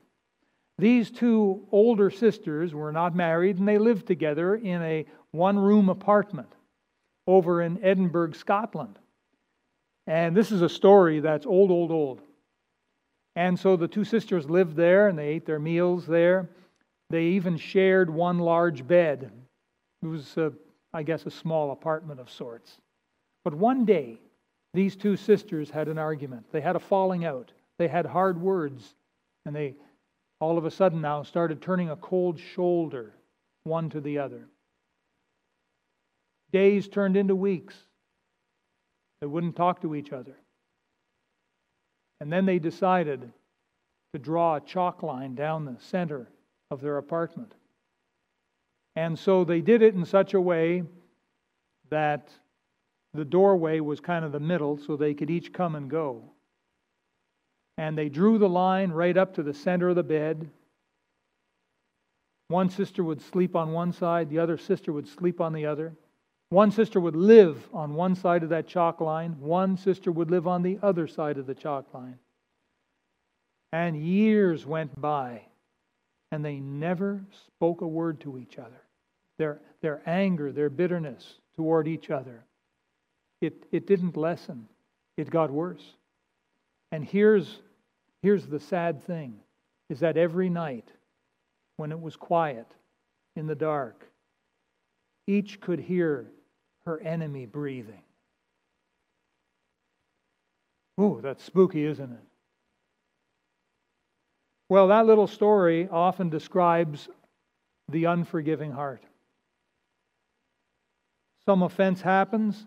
These 0.79 1.11
two 1.11 1.67
older 1.71 2.11
sisters 2.11 2.75
were 2.75 2.93
not 2.93 3.15
married 3.15 3.59
and 3.59 3.69
they 3.69 3.79
lived 3.79 4.07
together 4.07 4.57
in 4.57 4.83
a 4.83 5.07
one 5.31 5.59
room 5.59 5.89
apartment 5.89 6.53
over 7.27 7.63
in 7.63 7.83
Edinburgh, 7.83 8.33
Scotland. 8.33 8.99
And 10.07 10.37
this 10.37 10.53
is 10.53 10.63
a 10.63 10.69
story 10.69 11.21
that's 11.21 11.47
old, 11.47 11.71
old, 11.71 11.91
old. 11.91 12.21
And 13.37 13.59
so 13.59 13.77
the 13.77 13.89
two 13.89 14.05
sisters 14.05 14.51
lived 14.51 14.77
there 14.77 15.09
and 15.09 15.19
they 15.19 15.29
ate 15.29 15.47
their 15.47 15.59
meals 15.59 16.07
there. 16.07 16.51
They 17.11 17.25
even 17.25 17.57
shared 17.57 18.11
one 18.11 18.39
large 18.39 18.87
bed. 18.87 19.31
It 20.03 20.07
was, 20.07 20.37
a, 20.37 20.53
I 20.93 21.03
guess, 21.03 21.25
a 21.27 21.31
small 21.31 21.71
apartment 21.73 22.21
of 22.21 22.31
sorts. 22.31 22.79
But 23.45 23.55
one 23.55 23.85
day, 23.85 24.19
these 24.75 24.97
two 24.97 25.17
sisters 25.17 25.71
had 25.71 25.89
an 25.89 25.99
argument. 25.99 26.45
They 26.53 26.61
had 26.61 26.77
a 26.77 26.81
falling 26.81 27.25
out. 27.25 27.53
They 27.79 27.89
had 27.89 28.05
hard 28.05 28.41
words. 28.41 28.95
And 29.47 29.55
they 29.55 29.77
all 30.41 30.59
of 30.59 30.65
a 30.65 30.71
sudden 30.71 31.01
now 31.01 31.23
started 31.23 31.63
turning 31.63 31.91
a 31.91 31.97
cold 31.97 32.39
shoulder 32.39 33.15
one 33.63 33.89
to 33.91 34.01
the 34.01 34.19
other. 34.19 34.49
Days 36.53 36.89
turned 36.89 37.17
into 37.17 37.35
weeks. 37.35 37.75
They 39.21 39.27
wouldn't 39.27 39.57
talk 39.57 39.81
to 39.83 39.95
each 39.95 40.13
other. 40.13 40.37
And 42.21 42.33
then 42.33 42.45
they 42.45 42.59
decided 42.59 43.33
to 44.13 44.19
draw 44.19 44.57
a 44.57 44.61
chalk 44.61 45.03
line 45.03 45.35
down 45.35 45.65
the 45.65 45.77
center 45.79 46.29
of 46.71 46.81
their 46.81 46.99
apartment. 46.99 47.55
And 48.97 49.19
so 49.19 49.45
they 49.45 49.61
did 49.61 49.83
it 49.83 49.95
in 49.95 50.05
such 50.05 50.35
a 50.35 50.41
way 50.41 50.85
that 51.91 52.29
the 53.15 53.25
doorway 53.25 53.81
was 53.81 54.01
kind 54.01 54.25
of 54.25 54.33
the 54.33 54.41
middle 54.41 54.77
so 54.77 54.97
they 54.97 55.15
could 55.15 55.31
each 55.31 55.53
come 55.53 55.77
and 55.77 55.89
go. 55.89 56.23
And 57.79 57.97
they 57.97 58.09
drew 58.09 58.39
the 58.39 58.49
line 58.49 58.91
right 58.91 59.17
up 59.17 59.35
to 59.35 59.43
the 59.43 59.55
center 59.55 59.89
of 59.89 59.97
the 59.97 60.03
bed. 60.03 60.51
One 62.49 62.71
sister 62.71 63.03
would 63.03 63.23
sleep 63.23 63.57
on 63.57 63.73
one 63.73 63.93
side, 63.93 64.29
the 64.29 64.41
other 64.41 64.59
sister 64.59 64.93
would 64.93 65.09
sleep 65.09 65.41
on 65.41 65.53
the 65.53 65.67
other. 65.67 65.95
One 66.51 66.71
sister 66.71 67.01
would 67.01 67.17
live 67.17 67.69
on 67.73 67.95
one 67.95 68.15
side 68.15 68.43
of 68.43 68.51
that 68.51 68.69
chalk 68.69 69.01
line, 69.01 69.37
one 69.41 69.77
sister 69.77 70.13
would 70.13 70.31
live 70.31 70.47
on 70.47 70.63
the 70.63 70.79
other 70.83 71.07
side 71.07 71.39
of 71.39 71.47
the 71.47 71.55
chalk 71.55 71.93
line. 71.95 72.19
And 73.73 73.97
years 73.97 74.67
went 74.67 75.01
by, 75.01 75.43
and 76.31 76.45
they 76.45 76.61
never 76.61 77.25
spoke 77.47 77.81
a 77.81 77.89
word 77.89 78.21
to 78.21 78.39
each 78.39 78.59
other. 78.59 78.83
Their, 79.37 79.61
their 79.81 80.01
anger, 80.07 80.53
their 80.53 80.71
bitterness 80.71 81.41
toward 81.57 81.89
each 81.89 82.11
other, 82.11 82.45
it, 83.41 83.67
it 83.73 83.87
didn't 83.87 84.17
lessen, 84.17 84.69
it 85.17 85.31
got 85.31 85.51
worse. 85.51 85.85
And 86.93 87.05
here's, 87.05 87.59
here's 88.23 88.47
the 88.47 88.61
sad 88.61 89.03
thing 89.03 89.41
is 89.91 90.01
that 90.01 90.17
every 90.17 90.49
night 90.49 90.89
when 91.77 91.93
it 91.93 92.01
was 92.01 92.17
quiet 92.17 92.67
in 93.37 93.47
the 93.47 93.55
dark, 93.55 94.09
each 95.27 95.61
could 95.61 95.81
hear 95.81 96.31
her 96.85 97.01
enemy 97.01 97.47
breathing. 97.47 98.03
Ooh, 101.01 101.21
that's 101.23 101.43
spooky, 101.43 101.85
isn't 101.85 102.13
it? 102.13 102.25
Well, 104.69 104.89
that 104.89 105.07
little 105.07 105.27
story 105.27 105.89
often 105.91 106.31
describes 106.31 107.09
the 107.89 108.05
unforgiving 108.05 108.71
heart. 108.71 109.03
Some 111.45 111.63
offense 111.63 112.01
happens, 112.01 112.65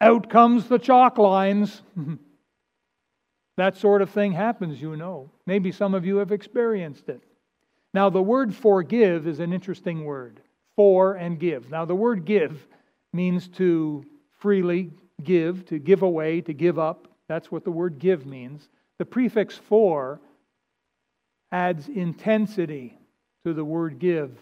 out 0.00 0.28
comes 0.28 0.66
the 0.68 0.78
chalk 0.78 1.18
lines. 1.18 1.82
that 3.56 3.76
sort 3.76 4.02
of 4.02 4.10
thing 4.10 4.32
happens, 4.32 4.80
you 4.80 4.96
know. 4.96 5.30
Maybe 5.46 5.72
some 5.72 5.94
of 5.94 6.04
you 6.04 6.16
have 6.18 6.32
experienced 6.32 7.08
it. 7.08 7.22
Now, 7.94 8.10
the 8.10 8.22
word 8.22 8.54
forgive 8.54 9.26
is 9.26 9.40
an 9.40 9.52
interesting 9.52 10.04
word 10.04 10.40
for 10.76 11.14
and 11.14 11.38
give. 11.38 11.70
Now, 11.70 11.84
the 11.84 11.94
word 11.94 12.26
give 12.26 12.66
means 13.12 13.48
to 13.48 14.04
freely 14.38 14.90
give, 15.24 15.64
to 15.66 15.78
give 15.78 16.02
away, 16.02 16.42
to 16.42 16.52
give 16.52 16.78
up. 16.78 17.08
That's 17.28 17.50
what 17.50 17.64
the 17.64 17.70
word 17.70 17.98
give 17.98 18.26
means. 18.26 18.68
The 18.98 19.06
prefix 19.06 19.56
for 19.56 20.20
adds 21.50 21.88
intensity 21.88 22.98
to 23.44 23.54
the 23.54 23.64
word 23.64 23.98
give. 23.98 24.36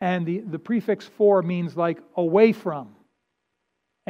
And 0.00 0.24
the, 0.24 0.38
the 0.38 0.58
prefix 0.58 1.06
for 1.06 1.42
means 1.42 1.76
like 1.76 1.98
away 2.16 2.52
from. 2.52 2.94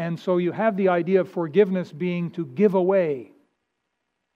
And 0.01 0.19
so 0.19 0.39
you 0.39 0.51
have 0.53 0.79
the 0.79 0.89
idea 0.89 1.21
of 1.21 1.29
forgiveness 1.29 1.93
being 1.93 2.31
to 2.31 2.47
give 2.47 2.73
away, 2.73 3.33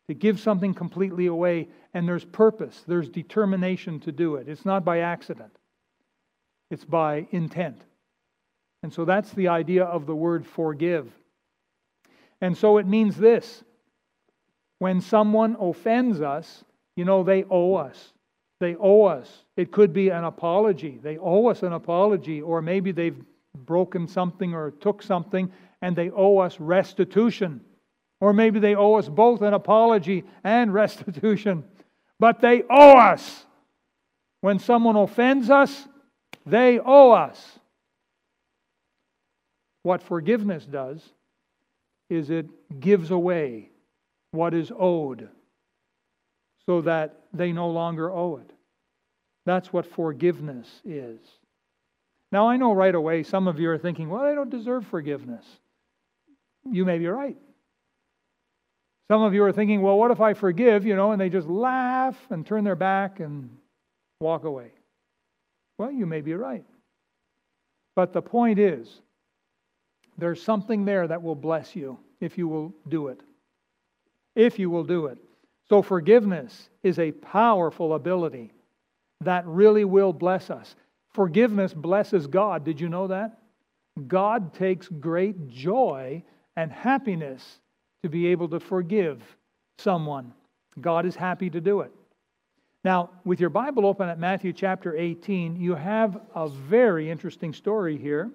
to 0.09 0.15
give 0.15 0.39
something 0.39 0.75
completely 0.75 1.25
away. 1.25 1.69
And 1.95 2.07
there's 2.07 2.27
purpose, 2.27 2.85
there's 2.87 3.09
determination 3.09 3.99
to 4.01 4.13
do 4.13 4.35
it. 4.35 4.47
It's 4.47 4.67
not 4.67 4.85
by 4.85 4.99
accident, 4.99 5.57
it's 6.71 6.85
by 6.85 7.27
intent. 7.31 7.81
And 8.83 8.93
so 8.93 9.07
that's 9.07 9.33
the 9.33 9.49
idea 9.49 9.85
of 9.85 10.05
the 10.05 10.15
word 10.15 10.47
forgive. 10.47 11.11
And 12.43 12.55
so 12.55 12.77
it 12.77 12.87
means 12.87 13.17
this 13.17 13.65
when 14.81 15.01
someone 15.01 15.57
offends 15.59 16.21
us, 16.21 16.63
you 16.95 17.07
know, 17.07 17.23
they 17.23 17.45
owe 17.45 17.77
us. 17.77 18.13
They 18.61 18.77
owe 18.77 19.05
us. 19.05 19.45
It 19.57 19.73
could 19.73 19.95
be 19.95 20.11
an 20.11 20.25
apology. 20.25 21.01
They 21.03 21.17
owe 21.17 21.47
us 21.47 21.63
an 21.63 21.73
apology, 21.73 22.43
or 22.43 22.61
maybe 22.61 22.93
they've 22.93 23.25
broken 23.55 24.07
something 24.07 24.55
or 24.55 24.71
took 24.71 25.03
something 25.03 25.51
and 25.81 25.95
they 25.95 26.11
owe 26.11 26.39
us 26.39 26.59
restitution. 26.59 27.61
Or 28.21 28.33
maybe 28.33 28.59
they 28.59 28.75
owe 28.75 28.95
us 28.95 29.09
both 29.09 29.43
an 29.43 29.55
apology 29.55 30.25
and 30.43 30.73
restitution. 30.83 31.65
But 32.19 32.41
they 32.41 32.63
owe 32.71 32.97
us. 32.97 33.45
When 34.41 34.59
someone 34.59 34.97
offends 34.97 35.51
us, 35.51 35.89
they 36.47 36.79
owe 36.79 37.13
us. 37.13 37.59
What 39.83 40.03
forgiveness 40.03 40.65
does 40.65 41.03
is 42.09 42.31
it 42.31 42.47
gives 42.81 43.11
away 43.11 43.71
what 44.31 44.55
is 44.55 44.73
owed 44.77 45.29
so 46.67 46.81
that 46.83 47.21
they 47.33 47.53
no 47.53 47.69
longer 47.69 48.11
owe 48.11 48.37
it. 48.37 48.51
That's 49.47 49.73
what 49.73 49.87
forgiveness 49.87 50.67
is. 50.85 51.21
Now, 52.35 52.49
I 52.49 52.57
know 52.57 52.73
right 52.73 52.97
away 52.97 53.23
some 53.23 53.47
of 53.47 53.61
you 53.61 53.71
are 53.71 53.79
thinking, 53.79 54.09
well, 54.09 54.23
I 54.23 54.35
don't 54.35 54.51
deserve 54.51 54.85
forgiveness. 54.89 55.45
You 56.69 56.85
may 56.85 56.99
be 56.99 57.07
right. 57.07 57.37
Some 59.07 59.23
of 59.23 59.35
you 59.35 59.45
are 59.45 59.53
thinking, 59.53 59.83
well, 59.83 59.97
what 59.97 60.11
if 60.11 60.21
I 60.21 60.35
forgive, 60.35 60.85
you 60.85 60.97
know, 60.97 61.13
and 61.13 61.21
they 61.21 61.29
just 61.29 61.47
laugh 61.47 62.17
and 62.31 62.45
turn 62.45 62.65
their 62.65 62.75
back 62.75 63.21
and 63.21 63.51
walk 64.19 64.43
away? 64.43 64.73
Well, 65.79 65.93
you 65.93 66.07
may 66.07 66.23
be 66.23 66.35
right. 66.35 66.65
But 67.95 68.13
the 68.13 68.23
point 68.23 68.59
is, 68.59 69.01
there's 70.19 70.43
something 70.43 70.85
there 70.85 71.07
that 71.07 71.23
will 71.23 71.37
bless 71.37 71.77
you 71.77 72.01
if 72.21 72.37
you 72.37 72.49
will 72.49 72.75
do 72.89 73.07
it. 73.07 73.21
If 74.35 74.59
you 74.59 74.71
will 74.71 74.83
do 74.83 75.07
it. 75.07 75.19
So, 75.69 75.83
forgiveness 75.83 76.69
is 76.83 76.99
a 76.99 77.13
powerful 77.13 77.95
ability 77.95 78.51
that 79.21 79.47
really 79.47 79.85
will 79.85 80.13
bless 80.13 80.51
us. 80.51 80.75
Forgiveness 81.15 81.73
blesses 81.73 82.27
God. 82.27 82.65
Did 82.65 82.81
you 82.81 82.89
know 82.89 83.07
that? 83.07 83.39
God 84.09 84.53
takes 84.53 84.89
great 84.89 85.49
joy 85.49 86.23
and 86.57 86.71
happiness 86.71 87.61
to 88.03 88.09
be 88.09 88.27
able 88.27 88.49
to 88.49 88.61
forgive 88.61 89.23
someone. 89.79 90.35
God 90.81 91.07
is 91.07 91.15
happy 91.15 91.49
to 91.51 91.61
do 91.61 91.81
it. 91.81 91.93
Now, 92.83 93.11
with 93.25 93.41
your 93.41 93.51
Bible 93.51 93.87
open 93.87 94.09
at 94.09 94.19
Matthew 94.19 94.53
chapter 94.53 94.97
18, 94.97 95.57
you 95.57 95.75
have 95.75 96.21
a 96.35 96.49
very 96.49 97.11
interesting 97.11 97.55
story 97.55 97.97
here. 97.97 98.31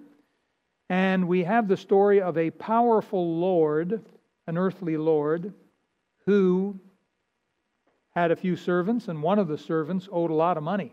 And 0.88 1.28
we 1.28 1.44
have 1.44 1.68
the 1.68 1.76
story 1.76 2.20
of 2.20 2.36
a 2.36 2.50
powerful 2.50 3.38
Lord, 3.38 4.02
an 4.48 4.58
earthly 4.58 4.96
Lord, 4.96 5.52
who 6.26 6.80
had 8.12 8.32
a 8.32 8.36
few 8.36 8.56
servants, 8.56 9.06
and 9.06 9.22
one 9.22 9.38
of 9.38 9.46
the 9.46 9.58
servants 9.58 10.08
owed 10.10 10.32
a 10.32 10.34
lot 10.34 10.56
of 10.56 10.64
money. 10.64 10.92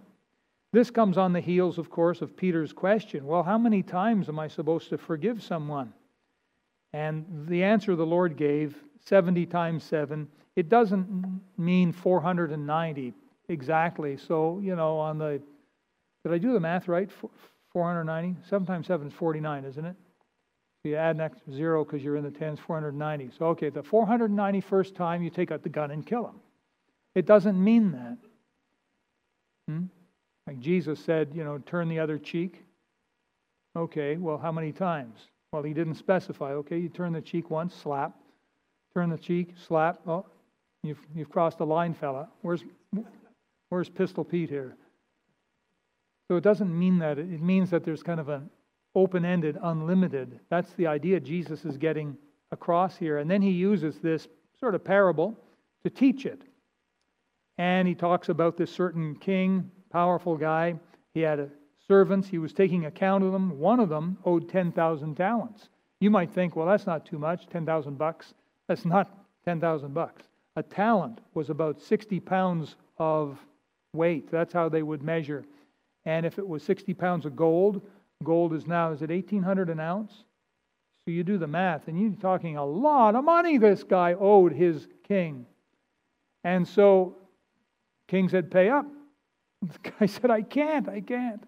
This 0.77 0.91
comes 0.91 1.17
on 1.17 1.33
the 1.33 1.41
heels, 1.41 1.79
of 1.79 1.89
course, 1.89 2.21
of 2.21 2.37
Peter's 2.37 2.71
question 2.71 3.25
well, 3.25 3.41
how 3.41 3.57
many 3.57 3.81
times 3.81 4.29
am 4.29 4.37
I 4.37 4.47
supposed 4.47 4.89
to 4.89 4.97
forgive 4.99 5.41
someone? 5.41 5.91
And 6.93 7.25
the 7.47 7.63
answer 7.63 7.95
the 7.95 8.05
Lord 8.05 8.37
gave 8.37 8.77
70 9.03 9.47
times 9.47 9.83
7. 9.85 10.27
It 10.55 10.69
doesn't 10.69 11.41
mean 11.57 11.91
490 11.91 13.15
exactly. 13.49 14.17
So, 14.17 14.59
you 14.61 14.75
know, 14.75 14.99
on 14.99 15.17
the, 15.17 15.41
did 16.23 16.31
I 16.31 16.37
do 16.37 16.53
the 16.53 16.59
math 16.59 16.87
right? 16.87 17.09
490? 17.73 18.39
7 18.47 18.67
times 18.67 18.85
7 18.85 19.07
is 19.07 19.13
49, 19.13 19.65
isn't 19.65 19.83
it? 19.83 19.95
You 20.83 20.95
add 20.95 21.15
an 21.15 21.21
extra 21.21 21.53
zero 21.53 21.85
because 21.85 22.03
you're 22.03 22.17
in 22.17 22.23
the 22.23 22.29
tens, 22.29 22.59
490. 22.59 23.31
So, 23.35 23.47
okay, 23.47 23.69
the 23.69 23.81
491st 23.81 24.93
time 24.93 25.23
you 25.23 25.31
take 25.31 25.51
out 25.51 25.63
the 25.63 25.69
gun 25.69 25.89
and 25.89 26.05
kill 26.05 26.27
him. 26.27 26.39
It 27.15 27.25
doesn't 27.25 27.61
mean 27.61 27.93
that. 27.93 28.17
Hmm? 29.67 29.85
Like 30.47 30.59
Jesus 30.59 30.99
said, 31.03 31.31
you 31.35 31.43
know, 31.43 31.57
turn 31.59 31.89
the 31.89 31.99
other 31.99 32.17
cheek. 32.17 32.63
Okay, 33.75 34.15
well, 34.15 34.37
how 34.37 34.51
many 34.51 34.71
times? 34.71 35.19
Well, 35.51 35.61
he 35.61 35.73
didn't 35.73 35.95
specify. 35.95 36.53
Okay, 36.53 36.77
you 36.77 36.89
turn 36.89 37.11
the 37.13 37.21
cheek 37.21 37.51
once, 37.51 37.75
slap. 37.75 38.15
Turn 38.93 39.09
the 39.09 39.17
cheek, 39.17 39.53
slap. 39.67 39.99
Oh, 40.07 40.25
you've, 40.83 40.99
you've 41.13 41.29
crossed 41.29 41.57
the 41.57 41.65
line, 41.65 41.93
fella. 41.93 42.29
Where's, 42.41 42.63
where's 43.69 43.89
Pistol 43.89 44.23
Pete 44.23 44.49
here? 44.49 44.77
So 46.29 46.37
it 46.37 46.43
doesn't 46.43 46.77
mean 46.77 46.97
that. 46.99 47.19
It 47.19 47.41
means 47.41 47.69
that 47.69 47.83
there's 47.83 48.01
kind 48.01 48.19
of 48.19 48.29
an 48.29 48.49
open 48.95 49.25
ended, 49.25 49.57
unlimited. 49.61 50.39
That's 50.49 50.71
the 50.73 50.87
idea 50.87 51.19
Jesus 51.19 51.65
is 51.65 51.77
getting 51.77 52.17
across 52.51 52.97
here. 52.97 53.19
And 53.19 53.29
then 53.29 53.41
he 53.41 53.51
uses 53.51 53.99
this 53.99 54.27
sort 54.59 54.75
of 54.75 54.83
parable 54.83 55.37
to 55.83 55.89
teach 55.89 56.25
it. 56.25 56.41
And 57.57 57.87
he 57.87 57.95
talks 57.95 58.29
about 58.29 58.57
this 58.57 58.71
certain 58.71 59.15
king, 59.15 59.71
powerful 59.97 60.37
guy. 60.37 60.75
He 61.15 61.21
had 61.21 61.49
servants. 61.87 62.27
He 62.27 62.37
was 62.37 62.53
taking 62.53 62.85
account 62.85 63.23
of 63.23 63.31
them. 63.31 63.57
One 63.57 63.79
of 63.79 63.89
them 63.89 64.15
owed 64.25 64.47
10,000 64.47 65.15
talents. 65.15 65.69
You 65.99 66.11
might 66.11 66.31
think, 66.31 66.55
well, 66.55 66.67
that's 66.67 66.85
not 66.85 67.03
too 67.03 67.17
much, 67.17 67.47
10,000 67.47 67.97
bucks. 67.97 68.35
That's 68.67 68.85
not 68.85 69.09
10,000 69.45 69.95
bucks. 69.95 70.21
A 70.55 70.61
talent 70.61 71.19
was 71.33 71.49
about 71.49 71.81
60 71.81 72.19
pounds 72.19 72.75
of 72.99 73.39
weight. 73.93 74.29
That's 74.29 74.53
how 74.53 74.69
they 74.69 74.83
would 74.83 75.01
measure. 75.01 75.43
And 76.05 76.27
if 76.27 76.37
it 76.37 76.47
was 76.47 76.61
60 76.61 76.93
pounds 76.93 77.25
of 77.25 77.35
gold, 77.35 77.81
gold 78.23 78.53
is 78.53 78.67
now, 78.67 78.91
is 78.91 79.01
it 79.01 79.09
1800 79.09 79.71
an 79.71 79.79
ounce? 79.79 80.11
So 81.05 81.11
you 81.11 81.23
do 81.23 81.39
the 81.39 81.47
math, 81.47 81.87
and 81.87 81.99
you're 81.99 82.11
talking 82.21 82.55
a 82.55 82.63
lot 82.63 83.15
of 83.15 83.23
money 83.23 83.57
this 83.57 83.81
guy 83.81 84.13
owed 84.13 84.53
his 84.53 84.87
king. 85.07 85.47
And 86.43 86.67
so 86.67 87.17
king 88.07 88.29
said, 88.29 88.51
Pay 88.51 88.69
up. 88.69 88.85
The 89.83 89.91
guy 89.91 90.05
said, 90.05 90.29
I 90.29 90.41
can't, 90.41 90.87
I 90.87 91.01
can't. 91.01 91.43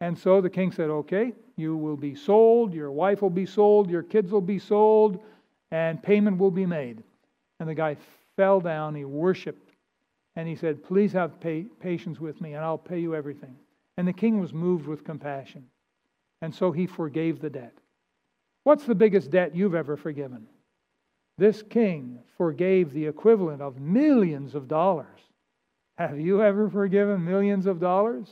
And 0.00 0.18
so 0.18 0.40
the 0.40 0.50
king 0.50 0.72
said, 0.72 0.90
Okay, 0.90 1.32
you 1.56 1.76
will 1.76 1.96
be 1.96 2.14
sold, 2.14 2.72
your 2.74 2.92
wife 2.92 3.22
will 3.22 3.30
be 3.30 3.46
sold, 3.46 3.90
your 3.90 4.02
kids 4.02 4.30
will 4.30 4.40
be 4.40 4.58
sold, 4.58 5.22
and 5.70 6.02
payment 6.02 6.38
will 6.38 6.50
be 6.50 6.66
made. 6.66 7.02
And 7.60 7.68
the 7.68 7.74
guy 7.74 7.96
fell 8.36 8.60
down, 8.60 8.94
he 8.94 9.04
worshiped, 9.04 9.72
and 10.36 10.46
he 10.46 10.54
said, 10.54 10.84
Please 10.84 11.12
have 11.12 11.40
patience 11.40 12.20
with 12.20 12.40
me, 12.40 12.54
and 12.54 12.64
I'll 12.64 12.78
pay 12.78 13.00
you 13.00 13.14
everything. 13.14 13.56
And 13.96 14.06
the 14.06 14.12
king 14.12 14.38
was 14.38 14.52
moved 14.52 14.86
with 14.86 15.04
compassion. 15.04 15.66
And 16.42 16.54
so 16.54 16.70
he 16.70 16.86
forgave 16.86 17.40
the 17.40 17.48
debt. 17.48 17.72
What's 18.64 18.84
the 18.84 18.94
biggest 18.94 19.30
debt 19.30 19.56
you've 19.56 19.74
ever 19.74 19.96
forgiven? 19.96 20.46
This 21.38 21.62
king 21.62 22.18
forgave 22.36 22.92
the 22.92 23.06
equivalent 23.06 23.62
of 23.62 23.80
millions 23.80 24.54
of 24.54 24.68
dollars. 24.68 25.20
Have 25.98 26.20
you 26.20 26.42
ever 26.42 26.68
forgiven 26.68 27.24
millions 27.24 27.66
of 27.66 27.80
dollars? 27.80 28.28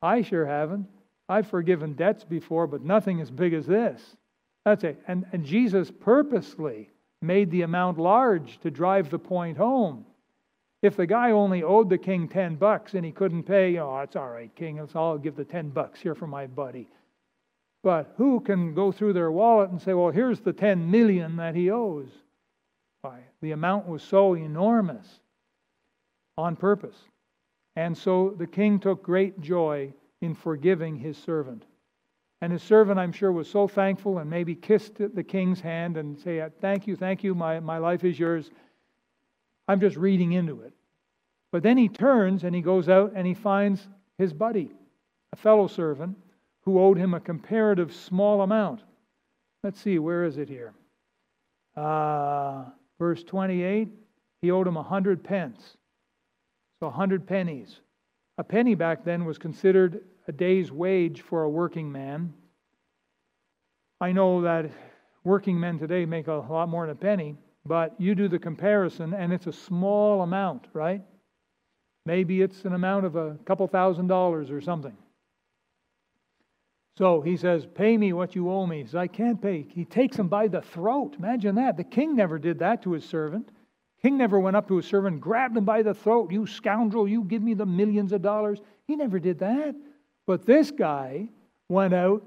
I 0.00 0.22
sure 0.22 0.46
haven't. 0.46 0.86
I've 1.28 1.48
forgiven 1.48 1.94
debts 1.94 2.22
before, 2.24 2.66
but 2.66 2.82
nothing 2.82 3.20
as 3.20 3.30
big 3.30 3.54
as 3.54 3.66
this. 3.66 4.16
That's 4.64 4.84
it. 4.84 5.02
And, 5.08 5.24
and 5.32 5.44
Jesus 5.44 5.90
purposely 5.90 6.90
made 7.22 7.50
the 7.50 7.62
amount 7.62 7.98
large 7.98 8.58
to 8.60 8.70
drive 8.70 9.10
the 9.10 9.18
point 9.18 9.56
home. 9.56 10.04
If 10.82 10.96
the 10.96 11.06
guy 11.06 11.30
only 11.30 11.62
owed 11.62 11.88
the 11.88 11.98
king 11.98 12.28
10 12.28 12.56
bucks 12.56 12.94
and 12.94 13.04
he 13.04 13.10
couldn't 13.10 13.44
pay, 13.44 13.78
oh, 13.78 14.00
it's 14.00 14.16
all 14.16 14.28
right, 14.28 14.54
king, 14.54 14.78
it's, 14.78 14.94
I'll 14.94 15.16
give 15.16 15.34
the 15.34 15.44
10 15.44 15.70
bucks 15.70 16.00
here 16.00 16.14
for 16.14 16.26
my 16.26 16.46
buddy. 16.46 16.88
But 17.82 18.12
who 18.16 18.40
can 18.40 18.74
go 18.74 18.92
through 18.92 19.14
their 19.14 19.30
wallet 19.30 19.70
and 19.70 19.80
say, 19.80 19.94
well, 19.94 20.10
here's 20.10 20.40
the 20.40 20.52
10 20.52 20.90
million 20.90 21.36
that 21.36 21.54
he 21.54 21.70
owes? 21.70 22.08
Why? 23.00 23.20
The 23.40 23.52
amount 23.52 23.88
was 23.88 24.02
so 24.02 24.34
enormous 24.34 25.20
on 26.36 26.56
purpose. 26.56 26.96
And 27.76 27.96
so 27.96 28.34
the 28.38 28.46
king 28.46 28.78
took 28.78 29.02
great 29.02 29.40
joy 29.40 29.92
in 30.20 30.34
forgiving 30.34 30.96
his 30.96 31.16
servant. 31.18 31.64
And 32.40 32.52
his 32.52 32.62
servant, 32.62 32.98
I'm 32.98 33.12
sure, 33.12 33.32
was 33.32 33.48
so 33.48 33.66
thankful 33.66 34.18
and 34.18 34.28
maybe 34.28 34.54
kissed 34.54 34.96
the 34.96 35.24
king's 35.24 35.60
hand 35.60 35.96
and 35.96 36.18
say, 36.18 36.46
Thank 36.60 36.86
you, 36.86 36.96
thank 36.96 37.24
you, 37.24 37.34
my, 37.34 37.60
my 37.60 37.78
life 37.78 38.04
is 38.04 38.18
yours. 38.18 38.50
I'm 39.66 39.80
just 39.80 39.96
reading 39.96 40.32
into 40.32 40.60
it. 40.60 40.72
But 41.52 41.62
then 41.62 41.78
he 41.78 41.88
turns 41.88 42.44
and 42.44 42.54
he 42.54 42.60
goes 42.60 42.88
out 42.88 43.12
and 43.14 43.26
he 43.26 43.34
finds 43.34 43.88
his 44.18 44.32
buddy, 44.32 44.70
a 45.32 45.36
fellow 45.36 45.66
servant, 45.66 46.18
who 46.62 46.80
owed 46.80 46.98
him 46.98 47.14
a 47.14 47.20
comparative 47.20 47.94
small 47.94 48.42
amount. 48.42 48.82
Let's 49.62 49.80
see, 49.80 49.98
where 49.98 50.24
is 50.24 50.36
it 50.36 50.48
here? 50.48 50.74
Uh, 51.76 52.64
verse 52.98 53.24
28 53.24 53.88
he 54.44 54.50
owed 54.50 54.68
him 54.68 54.76
a 54.76 54.82
hundred 54.82 55.24
pence. 55.24 55.78
So 56.80 56.88
a 56.88 56.90
hundred 56.90 57.26
pennies. 57.26 57.80
A 58.38 58.44
penny 58.44 58.74
back 58.74 59.04
then 59.04 59.24
was 59.24 59.38
considered 59.38 60.00
a 60.26 60.32
day's 60.32 60.72
wage 60.72 61.20
for 61.20 61.42
a 61.42 61.50
working 61.50 61.90
man. 61.90 62.32
I 64.00 64.12
know 64.12 64.42
that 64.42 64.70
working 65.22 65.58
men 65.58 65.78
today 65.78 66.04
make 66.04 66.26
a 66.26 66.32
lot 66.32 66.68
more 66.68 66.86
than 66.86 66.96
a 66.96 66.98
penny, 66.98 67.36
but 67.64 67.94
you 67.98 68.14
do 68.14 68.28
the 68.28 68.38
comparison 68.38 69.14
and 69.14 69.32
it's 69.32 69.46
a 69.46 69.52
small 69.52 70.22
amount, 70.22 70.66
right? 70.72 71.02
Maybe 72.06 72.42
it's 72.42 72.64
an 72.64 72.74
amount 72.74 73.06
of 73.06 73.16
a 73.16 73.38
couple 73.46 73.66
thousand 73.66 74.08
dollars 74.08 74.50
or 74.50 74.60
something. 74.60 74.96
So 76.96 77.20
he 77.20 77.36
says, 77.36 77.66
Pay 77.66 77.96
me 77.96 78.12
what 78.12 78.34
you 78.34 78.50
owe 78.50 78.66
me. 78.66 78.80
He 78.80 78.84
says, 78.84 78.94
I 78.94 79.06
can't 79.06 79.40
pay. 79.40 79.66
He 79.68 79.84
takes 79.84 80.16
him 80.16 80.28
by 80.28 80.48
the 80.48 80.60
throat. 80.60 81.16
Imagine 81.18 81.56
that. 81.56 81.76
The 81.76 81.84
king 81.84 82.14
never 82.14 82.38
did 82.38 82.58
that 82.60 82.82
to 82.82 82.92
his 82.92 83.04
servant. 83.04 83.48
King 84.04 84.18
never 84.18 84.38
went 84.38 84.54
up 84.54 84.68
to 84.68 84.76
his 84.76 84.84
servant, 84.84 85.18
grabbed 85.18 85.56
him 85.56 85.64
by 85.64 85.80
the 85.80 85.94
throat. 85.94 86.30
You 86.30 86.46
scoundrel, 86.46 87.08
you 87.08 87.24
give 87.24 87.40
me 87.40 87.54
the 87.54 87.64
millions 87.64 88.12
of 88.12 88.20
dollars. 88.20 88.60
He 88.86 88.96
never 88.96 89.18
did 89.18 89.38
that. 89.38 89.74
But 90.26 90.44
this 90.44 90.70
guy 90.70 91.30
went 91.70 91.94
out 91.94 92.22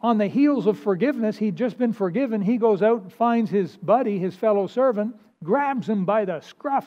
on 0.00 0.18
the 0.18 0.28
heels 0.28 0.68
of 0.68 0.78
forgiveness. 0.78 1.36
He'd 1.36 1.56
just 1.56 1.78
been 1.78 1.92
forgiven. 1.92 2.40
He 2.40 2.58
goes 2.58 2.80
out 2.80 3.02
and 3.02 3.12
finds 3.12 3.50
his 3.50 3.76
buddy, 3.76 4.20
his 4.20 4.36
fellow 4.36 4.68
servant, 4.68 5.16
grabs 5.42 5.88
him 5.88 6.04
by 6.04 6.26
the 6.26 6.40
scruff, 6.40 6.86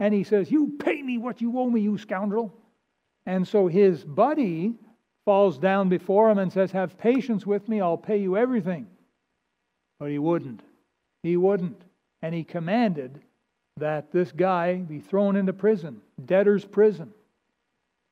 and 0.00 0.12
he 0.12 0.24
says, 0.24 0.50
You 0.50 0.72
pay 0.80 1.00
me 1.00 1.18
what 1.18 1.40
you 1.40 1.56
owe 1.56 1.70
me, 1.70 1.80
you 1.80 1.96
scoundrel. 1.96 2.52
And 3.24 3.46
so 3.46 3.68
his 3.68 4.02
buddy 4.02 4.74
falls 5.24 5.58
down 5.58 5.88
before 5.88 6.28
him 6.28 6.38
and 6.38 6.52
says, 6.52 6.72
Have 6.72 6.98
patience 6.98 7.46
with 7.46 7.68
me, 7.68 7.80
I'll 7.80 7.96
pay 7.96 8.16
you 8.16 8.36
everything. 8.36 8.88
But 10.00 10.10
he 10.10 10.18
wouldn't. 10.18 10.62
He 11.22 11.36
wouldn't. 11.36 11.80
And 12.20 12.34
he 12.34 12.42
commanded 12.42 13.20
that 13.78 14.12
this 14.12 14.30
guy 14.32 14.76
be 14.76 15.00
thrown 15.00 15.36
into 15.36 15.52
prison, 15.52 16.00
debtor's 16.24 16.64
prison, 16.64 17.12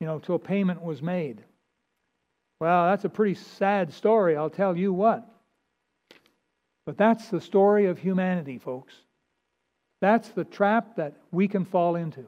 you 0.00 0.06
know, 0.06 0.18
till 0.18 0.38
payment 0.38 0.82
was 0.82 1.00
made. 1.00 1.42
Well, 2.60 2.86
that's 2.86 3.04
a 3.04 3.08
pretty 3.08 3.34
sad 3.34 3.92
story, 3.92 4.36
I'll 4.36 4.50
tell 4.50 4.76
you 4.76 4.92
what. 4.92 5.28
But 6.86 6.96
that's 6.96 7.28
the 7.28 7.40
story 7.40 7.86
of 7.86 7.98
humanity, 7.98 8.58
folks. 8.58 8.94
That's 10.00 10.28
the 10.30 10.44
trap 10.44 10.96
that 10.96 11.14
we 11.30 11.46
can 11.46 11.64
fall 11.64 11.94
into. 11.94 12.24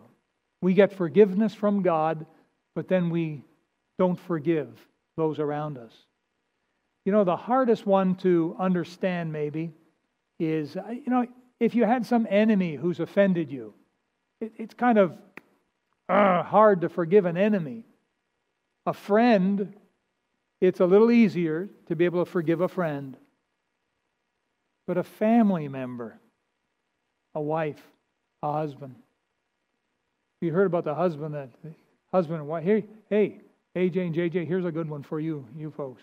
We 0.62 0.75
get 0.75 0.92
forgiveness 0.92 1.55
from 1.55 1.83
God, 1.83 2.25
but 2.75 2.88
then 2.88 3.11
we 3.11 3.42
don't 3.99 4.18
forgive 4.18 4.68
those 5.16 5.38
around 5.40 5.79
us. 5.79 5.92
You 7.05 7.12
know, 7.12 7.25
the 7.25 7.37
hardest 7.37 7.85
one 7.85 8.14
to 8.16 8.57
understand, 8.59 9.33
maybe, 9.33 9.73
is 10.38 10.77
you 10.77 11.03
know, 11.09 11.27
if 11.61 11.75
you 11.75 11.85
had 11.85 12.07
some 12.07 12.27
enemy 12.29 12.75
who's 12.75 13.01
offended 13.01 13.51
you, 13.51 13.75
it, 14.40 14.53
it's 14.57 14.75
kind 14.75 14.99
of 14.99 15.17
uh, 16.09 16.43
hard 16.43 16.83
to 16.83 16.88
forgive 16.88 17.25
an 17.25 17.37
enemy. 17.37 17.85
A 18.87 18.93
friend, 18.93 19.75
it's 20.61 20.81
a 20.81 20.87
little 20.87 21.11
easier 21.11 21.69
to 21.88 21.97
be 21.97 22.05
able 22.05 22.25
to 22.25 22.31
forgive 22.31 22.61
a 22.61 22.69
friend. 22.69 23.17
But 24.87 24.99
a 24.99 25.03
family 25.03 25.69
member, 25.69 26.19
a 27.35 27.40
wife, 27.40 27.83
a 28.43 28.53
husband. 28.53 28.97
You 30.40 30.53
heard 30.53 30.67
about 30.67 30.85
the 30.85 30.95
husband 30.95 31.35
that 31.35 31.49
husband 32.12 32.40
and 32.40 32.49
wife. 32.49 32.64
Hey, 32.64 32.85
hey, 33.09 33.40
AJ 33.75 34.07
and 34.07 34.14
JJ, 34.14 34.47
here's 34.47 34.64
a 34.64 34.71
good 34.71 34.88
one 34.88 35.03
for 35.03 35.19
you, 35.19 35.47
you 35.57 35.71
folks. 35.71 36.03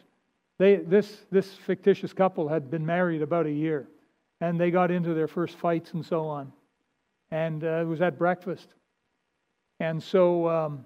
They, 0.57 0.75
this, 0.75 1.25
this 1.31 1.53
fictitious 1.53 2.11
couple 2.11 2.47
had 2.47 2.69
been 2.69 2.85
married 2.85 3.21
about 3.21 3.45
a 3.45 3.51
year, 3.51 3.87
and 4.41 4.59
they 4.59 4.71
got 4.71 4.91
into 4.91 5.13
their 5.13 5.27
first 5.27 5.55
fights 5.55 5.93
and 5.93 6.03
so 6.03 6.25
on. 6.25 6.51
And 7.29 7.63
uh, 7.63 7.81
it 7.81 7.85
was 7.85 8.01
at 8.01 8.17
breakfast. 8.17 8.67
And 9.79 10.01
so 10.01 10.49
um, 10.49 10.85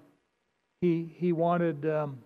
he, 0.80 1.12
he 1.16 1.32
wanted, 1.32 1.84
um, 1.86 2.18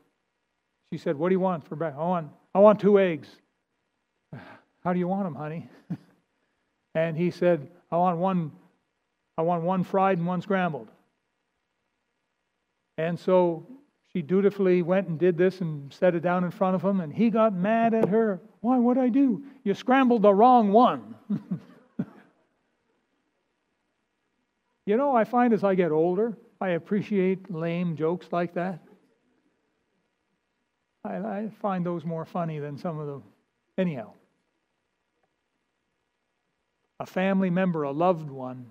she 0.93 0.99
said, 0.99 1.17
What 1.17 1.29
do 1.31 1.35
you 1.35 1.41
want 1.41 1.67
for 1.67 1.77
breakfast? 1.77 2.01
I 2.01 2.05
want, 2.05 2.29
I 2.55 2.59
want 2.59 2.81
two 2.81 2.99
eggs. 2.99 3.29
How 4.85 4.93
do 4.93 4.99
you 4.99 5.09
want 5.09 5.25
them, 5.25 5.35
honey? 5.35 5.69
and 6.95 7.17
he 7.17 7.31
said, 7.31 7.69
I 7.91 7.97
want 7.97 8.19
one, 8.19 8.53
I 9.39 9.43
want 9.43 9.63
one 9.63 9.85
fried 9.85 10.19
and 10.19 10.27
one 10.27 10.43
scrambled. 10.43 10.89
And 12.99 13.19
so 13.19 13.67
she 14.13 14.23
dutifully 14.23 14.83
went 14.83 15.09
and 15.09 15.19
did 15.19 15.37
this 15.39 15.61
and 15.61 15.93
set 15.93 16.15
it 16.15 16.21
down 16.21 16.45
in 16.45 16.51
front 16.51 16.75
of 16.75 16.83
him, 16.83 17.01
and 17.01 17.13
he 17.13 17.31
got 17.31 17.55
mad 17.55 17.95
at 17.95 18.09
her. 18.09 18.41
Why, 18.61 18.77
what'd 18.79 19.03
I 19.03 19.09
do? 19.09 19.45
You 19.63 19.75
scrambled 19.75 20.23
the 20.23 20.35
wrong 20.35 20.73
one. 20.73 21.15
you 24.85 24.97
know, 24.97 25.15
I 25.15 25.23
find 25.25 25.53
as 25.55 25.63
I 25.63 25.77
get 25.77 25.93
older, 25.93 26.37
I 26.61 26.71
appreciate 26.71 27.53
lame 27.53 27.97
jokes 27.97 28.27
like 28.33 28.55
that. 28.55 28.81
I, 31.05 31.17
I 31.17 31.51
find 31.63 31.87
those 31.87 32.05
more 32.05 32.25
funny 32.25 32.59
than 32.59 32.77
some 32.79 32.99
of 32.99 33.07
the. 33.07 33.23
Anyhow, 33.79 34.13
a 36.99 37.07
family 37.07 37.49
member, 37.49 37.85
a 37.85 37.93
loved 37.93 38.29
one, 38.29 38.67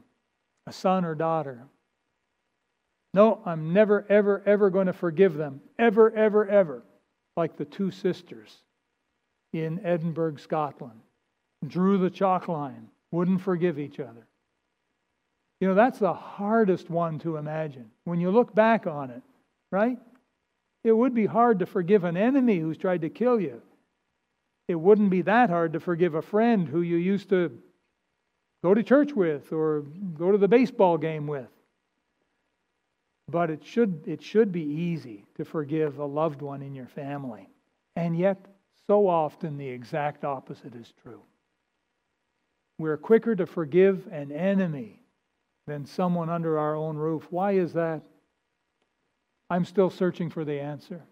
a 0.67 0.73
son 0.73 1.06
or 1.06 1.15
daughter, 1.15 1.65
no, 3.13 3.41
I'm 3.45 3.73
never, 3.73 4.05
ever, 4.09 4.43
ever 4.45 4.69
going 4.69 4.87
to 4.87 4.93
forgive 4.93 5.33
them. 5.35 5.61
Ever, 5.77 6.13
ever, 6.15 6.47
ever. 6.47 6.83
Like 7.35 7.57
the 7.57 7.65
two 7.65 7.91
sisters 7.91 8.55
in 9.53 9.83
Edinburgh, 9.83 10.37
Scotland. 10.37 10.99
Drew 11.67 11.97
the 11.97 12.09
chalk 12.09 12.47
line, 12.47 12.87
wouldn't 13.11 13.41
forgive 13.41 13.79
each 13.79 13.99
other. 13.99 14.27
You 15.59 15.67
know, 15.67 15.73
that's 15.73 15.99
the 15.99 16.13
hardest 16.13 16.89
one 16.89 17.19
to 17.19 17.35
imagine. 17.37 17.91
When 18.05 18.21
you 18.21 18.31
look 18.31 18.55
back 18.55 18.87
on 18.87 19.09
it, 19.09 19.21
right? 19.71 19.97
It 20.83 20.93
would 20.93 21.13
be 21.13 21.25
hard 21.25 21.59
to 21.59 21.65
forgive 21.65 22.05
an 22.05 22.15
enemy 22.15 22.59
who's 22.59 22.77
tried 22.77 23.01
to 23.01 23.09
kill 23.09 23.39
you. 23.39 23.61
It 24.69 24.75
wouldn't 24.75 25.09
be 25.09 25.23
that 25.23 25.49
hard 25.49 25.73
to 25.73 25.79
forgive 25.79 26.15
a 26.15 26.21
friend 26.21 26.67
who 26.67 26.81
you 26.81 26.95
used 26.95 27.29
to 27.29 27.51
go 28.63 28.73
to 28.73 28.83
church 28.83 29.11
with 29.13 29.51
or 29.51 29.81
go 30.17 30.31
to 30.31 30.37
the 30.37 30.47
baseball 30.47 30.97
game 30.97 31.27
with. 31.27 31.49
But 33.29 33.49
it 33.49 33.63
should, 33.63 34.01
it 34.07 34.23
should 34.23 34.51
be 34.51 34.63
easy 34.63 35.25
to 35.35 35.45
forgive 35.45 35.99
a 35.99 36.05
loved 36.05 36.41
one 36.41 36.61
in 36.61 36.73
your 36.73 36.87
family. 36.87 37.49
And 37.95 38.17
yet, 38.17 38.45
so 38.87 39.07
often 39.07 39.57
the 39.57 39.67
exact 39.67 40.23
opposite 40.23 40.73
is 40.73 40.93
true. 41.03 41.21
We're 42.79 42.97
quicker 42.97 43.35
to 43.35 43.45
forgive 43.45 44.07
an 44.11 44.31
enemy 44.31 45.01
than 45.67 45.85
someone 45.85 46.29
under 46.29 46.57
our 46.57 46.75
own 46.75 46.97
roof. 46.97 47.27
Why 47.29 47.51
is 47.51 47.73
that? 47.73 48.01
I'm 49.49 49.65
still 49.65 49.89
searching 49.89 50.29
for 50.29 50.45
the 50.45 50.59
answer. 50.59 51.03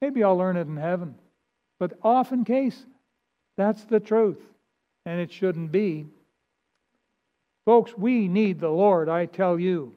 Maybe 0.00 0.22
I'll 0.24 0.36
learn 0.36 0.56
it 0.56 0.66
in 0.66 0.76
heaven. 0.76 1.14
But 1.78 1.98
often 2.02 2.44
case, 2.44 2.86
that's 3.56 3.84
the 3.84 4.00
truth. 4.00 4.40
And 5.04 5.20
it 5.20 5.32
shouldn't 5.32 5.72
be. 5.72 6.06
Folks, 7.66 7.96
we 7.96 8.28
need 8.28 8.60
the 8.60 8.70
Lord, 8.70 9.08
I 9.08 9.26
tell 9.26 9.58
you. 9.58 9.94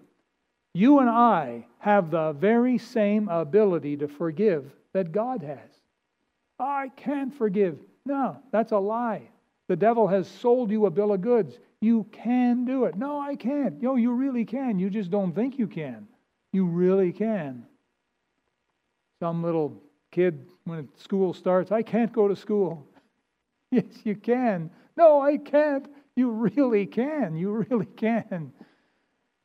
You 0.74 1.00
and 1.00 1.10
I 1.10 1.66
have 1.80 2.10
the 2.10 2.34
very 2.34 2.78
same 2.78 3.30
ability 3.30 3.98
to 3.98 4.08
forgive 4.08 4.72
that 4.94 5.12
God 5.12 5.44
has. 5.44 5.70
I 6.60 6.90
can't 6.96 7.34
forgive. 7.34 7.78
No, 8.06 8.38
that's 8.52 8.72
a 8.72 8.78
lie. 8.78 9.30
The 9.68 9.76
devil 9.76 10.08
has 10.08 10.28
sold 10.28 10.72
you 10.72 10.86
a 10.86 10.92
bill 10.92 11.14
of 11.14 11.22
goods. 11.22 11.60
You 11.80 12.06
can 12.12 12.66
do 12.66 12.86
it. 12.86 12.96
No, 12.96 13.20
I 13.20 13.36
can't. 13.36 13.82
No, 13.82 13.96
you 13.96 14.12
really 14.14 14.46
can. 14.46 14.80
You 14.80 14.90
just 14.90 15.12
don't 15.12 15.34
think 15.34 15.60
you 15.60 15.68
can. 15.68 16.08
You 16.52 16.66
really 16.66 17.12
can. 17.12 17.66
Some 19.20 19.44
little 19.44 19.82
kid, 20.12 20.46
when 20.66 20.88
school 20.98 21.34
starts, 21.34 21.72
I 21.72 21.82
can't 21.82 22.12
go 22.14 22.28
to 22.28 22.36
school. 22.36 22.88
Yes, 23.72 23.86
you 24.04 24.16
can. 24.16 24.70
No, 24.96 25.20
I 25.20 25.38
can't. 25.38 25.88
You 26.16 26.30
really 26.30 26.86
can. 26.86 27.36
You 27.36 27.66
really 27.68 27.88
can. 27.88 28.54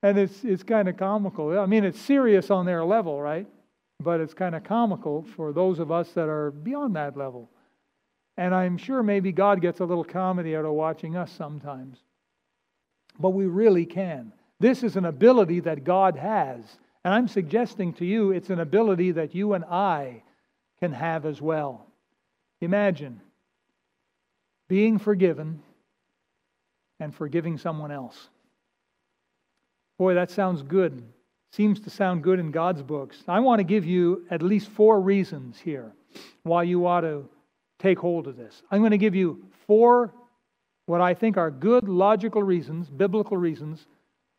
And 0.03 0.19
it's, 0.19 0.45
it's 0.45 0.63
kind 0.63 0.89
of 0.89 0.97
comical. 0.97 1.59
I 1.59 1.67
mean, 1.67 1.85
it's 1.85 2.01
serious 2.01 2.51
on 2.51 2.67
their 2.67 2.85
level, 2.85 3.21
right? 3.21 3.47
But 4.01 4.21
it's 4.21 4.35
kind 4.35 4.55
of 4.55 4.63
comical 4.63 5.25
for 5.35 5.53
those 5.53 5.81
of 5.81 5.91
us 5.91 6.11
that 6.13 6.29
are 6.29 6.51
beyond 6.51 6.95
that 6.97 7.17
level. 7.17 7.51
And 8.37 8.55
I'm 8.55 8.79
sure 8.79 9.03
maybe 9.03 9.33
God 9.33 9.61
gets 9.61 9.81
a 9.81 9.85
little 9.85 10.05
comedy 10.05 10.55
out 10.55 10.65
of 10.65 10.73
watching 10.73 11.17
us 11.17 11.33
sometimes. 11.33 11.99
But 13.19 13.31
we 13.31 13.47
really 13.47 13.85
can. 13.85 14.33
This 14.61 14.85
is 14.85 14.97
an 14.97 15.05
ability 15.05 15.61
that 15.61 15.83
God 15.83 16.17
has. 16.17 16.61
And 17.05 17.13
I'm 17.13 17.27
suggesting 17.27 17.93
to 17.95 18.05
you 18.05 18.31
it's 18.31 18.51
an 18.51 18.61
ability 18.61 19.13
that 19.13 19.35
you 19.35 19.55
and 19.55 19.65
I 19.65 20.23
can 20.79 20.93
have 20.93 21.27
as 21.27 21.43
well. 21.43 21.87
Imagine 22.61 23.21
being 24.69 24.99
forgiven 24.99 25.63
and 27.01 27.15
forgiving 27.15 27.59
someone 27.59 27.91
else. 27.91 28.29
Boy, 29.99 30.15
that 30.15 30.31
sounds 30.31 30.63
good. 30.63 31.03
Seems 31.53 31.81
to 31.81 31.91
sound 31.91 32.23
good 32.23 32.39
in 32.39 32.51
God's 32.51 32.83
books. 32.83 33.25
I 33.27 33.41
want 33.41 33.59
to 33.59 33.65
give 33.65 33.85
you 33.85 34.27
at 34.31 34.43
least 34.43 34.69
four 34.69 35.01
reasons 35.01 35.59
here 35.59 35.93
why 36.43 36.63
you 36.63 36.87
ought 36.87 37.03
to 37.03 37.29
take 37.79 37.99
hold 37.99 38.27
of 38.29 38.37
this. 38.37 38.63
I'm 38.71 38.81
going 38.81 38.93
to 38.93 38.99
give 38.99 39.15
you 39.15 39.45
four, 39.67 40.13
what 40.87 41.01
I 41.01 41.15
think 41.15 41.37
are 41.37 41.51
good, 41.51 41.89
logical 41.89 42.43
reasons, 42.43 42.89
biblical 42.89 43.37
reasons, 43.37 43.87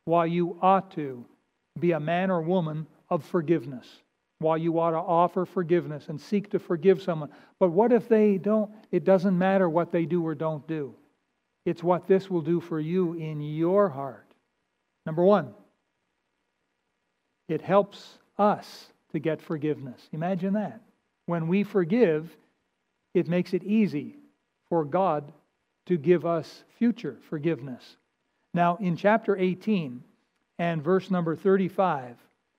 why 0.05 0.25
you 0.25 0.57
ought 0.61 0.91
to 0.91 1.25
be 1.79 1.91
a 1.91 1.99
man 1.99 2.31
or 2.31 2.41
woman 2.41 2.87
of 3.09 3.23
forgiveness, 3.23 3.87
why 4.39 4.57
you 4.57 4.79
ought 4.79 4.91
to 4.91 4.97
offer 4.97 5.45
forgiveness 5.45 6.09
and 6.09 6.19
seek 6.19 6.49
to 6.51 6.59
forgive 6.59 7.01
someone. 7.01 7.29
But 7.59 7.71
what 7.71 7.91
if 7.91 8.07
they 8.07 8.37
don't? 8.37 8.71
It 8.91 9.03
doesn't 9.03 9.37
matter 9.37 9.69
what 9.69 9.91
they 9.91 10.05
do 10.05 10.25
or 10.25 10.35
don't 10.35 10.65
do, 10.67 10.93
it's 11.65 11.83
what 11.83 12.07
this 12.07 12.29
will 12.29 12.41
do 12.41 12.59
for 12.59 12.79
you 12.79 13.13
in 13.13 13.41
your 13.41 13.89
heart. 13.89 14.28
Number 15.09 15.23
one, 15.23 15.55
it 17.47 17.63
helps 17.63 18.19
us 18.37 18.89
to 19.11 19.17
get 19.17 19.41
forgiveness. 19.41 20.07
Imagine 20.11 20.53
that. 20.53 20.81
When 21.25 21.47
we 21.47 21.63
forgive, 21.63 22.29
it 23.15 23.27
makes 23.27 23.55
it 23.55 23.63
easy 23.63 24.17
for 24.69 24.85
God 24.85 25.33
to 25.87 25.97
give 25.97 26.27
us 26.27 26.63
future 26.77 27.17
forgiveness. 27.27 27.97
Now, 28.53 28.77
in 28.79 28.95
chapter 28.95 29.35
18 29.35 30.03
and 30.59 30.83
verse 30.83 31.09
number 31.09 31.35
35, 31.35 32.15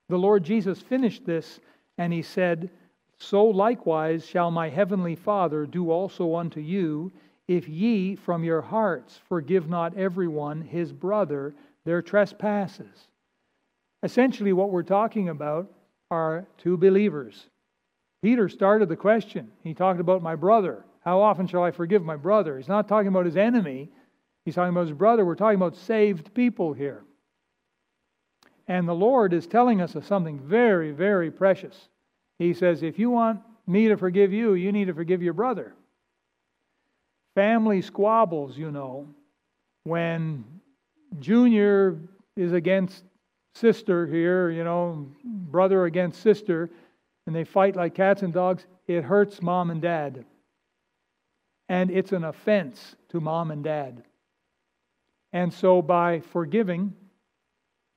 the 0.09 0.19
Lord 0.19 0.43
Jesus 0.43 0.81
finished 0.81 1.25
this 1.25 1.61
and 1.99 2.13
he 2.13 2.23
said, 2.23 2.69
So 3.17 3.45
likewise 3.45 4.27
shall 4.27 4.51
my 4.51 4.71
heavenly 4.71 5.15
Father 5.15 5.67
do 5.67 5.93
also 5.93 6.35
unto 6.35 6.59
you, 6.59 7.13
if 7.47 7.69
ye 7.69 8.17
from 8.17 8.43
your 8.43 8.61
hearts 8.61 9.21
forgive 9.29 9.69
not 9.69 9.97
everyone 9.97 10.63
his 10.63 10.93
brother 10.93 11.55
their 11.85 12.03
trespasses. 12.03 13.09
Essentially, 14.03 14.53
what 14.53 14.71
we're 14.71 14.83
talking 14.83 15.29
about 15.29 15.71
are 16.11 16.47
two 16.59 16.77
believers 16.77 17.47
Peter 18.23 18.49
started 18.49 18.89
the 18.89 18.97
question. 18.97 19.51
He 19.63 19.75
talked 19.75 20.01
about 20.01 20.23
my 20.23 20.37
brother. 20.37 20.85
How 21.05 21.21
often 21.21 21.47
shall 21.47 21.63
I 21.63 21.71
forgive 21.71 22.03
my 22.03 22.17
brother? 22.17 22.59
He's 22.59 22.69
not 22.69 22.87
talking 22.87 23.09
about 23.09 23.27
his 23.27 23.37
enemy, 23.37 23.89
he's 24.45 24.55
talking 24.55 24.71
about 24.71 24.89
his 24.89 24.97
brother. 24.97 25.25
We're 25.25 25.35
talking 25.35 25.57
about 25.57 25.77
saved 25.77 26.35
people 26.35 26.73
here. 26.73 27.03
And 28.69 28.87
the 28.87 28.95
Lord 28.95 29.33
is 29.33 29.47
telling 29.47 29.81
us 29.81 29.95
of 29.95 30.07
something 30.07 30.39
very, 30.39 30.93
very 30.93 31.31
precious. 31.31 31.89
He 32.39 32.55
says, 32.55 32.83
if 32.83 32.99
you 32.99 33.11
want 33.11 33.41
me 33.67 33.89
to 33.89 33.97
forgive 33.97 34.33
you, 34.33 34.55
you 34.55 34.71
need 34.71 34.87
to 34.87 34.95
forgive 34.95 35.23
your 35.23 35.33
brother. 35.33 35.75
Family 37.35 37.83
squabbles, 37.83 38.57
you 38.57 38.71
know, 38.71 39.09
when 39.85 40.45
Junior 41.21 41.99
is 42.37 42.53
against 42.53 43.05
sister 43.55 44.07
here, 44.07 44.51
you 44.51 44.65
know, 44.65 45.09
brother 45.25 45.85
against 45.85 46.23
sister, 46.23 46.71
and 47.27 47.35
they 47.35 47.45
fight 47.45 47.77
like 47.77 47.95
cats 47.95 48.23
and 48.23 48.33
dogs, 48.33 48.67
it 48.87 49.05
hurts 49.05 49.43
mom 49.43 49.71
and 49.71 49.83
dad. 49.83 50.25
And 51.69 51.91
it's 51.91 52.13
an 52.13 52.25
offense 52.25 52.97
to 53.11 53.21
mom 53.21 53.51
and 53.51 53.63
dad. 53.63 54.03
And 55.33 55.53
so 55.53 55.81
by 55.83 56.21
forgiving, 56.21 56.95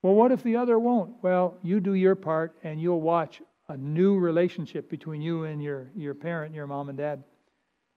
well, 0.03 0.13
what 0.13 0.31
if 0.31 0.43
the 0.43 0.57
other 0.57 0.77
won't? 0.77 1.15
Well, 1.23 1.57
you 1.63 1.79
do 1.79 1.93
your 1.93 2.15
part 2.15 2.55
and 2.63 2.79
you'll 2.79 3.01
watch 3.01 3.41
a 3.69 3.77
new 3.77 4.19
relationship 4.19 4.89
between 4.89 5.21
you 5.21 5.45
and 5.45 5.63
your, 5.63 5.89
your 5.95 6.13
parent, 6.13 6.53
your 6.53 6.67
mom 6.67 6.89
and 6.89 6.97
dad. 6.97 7.23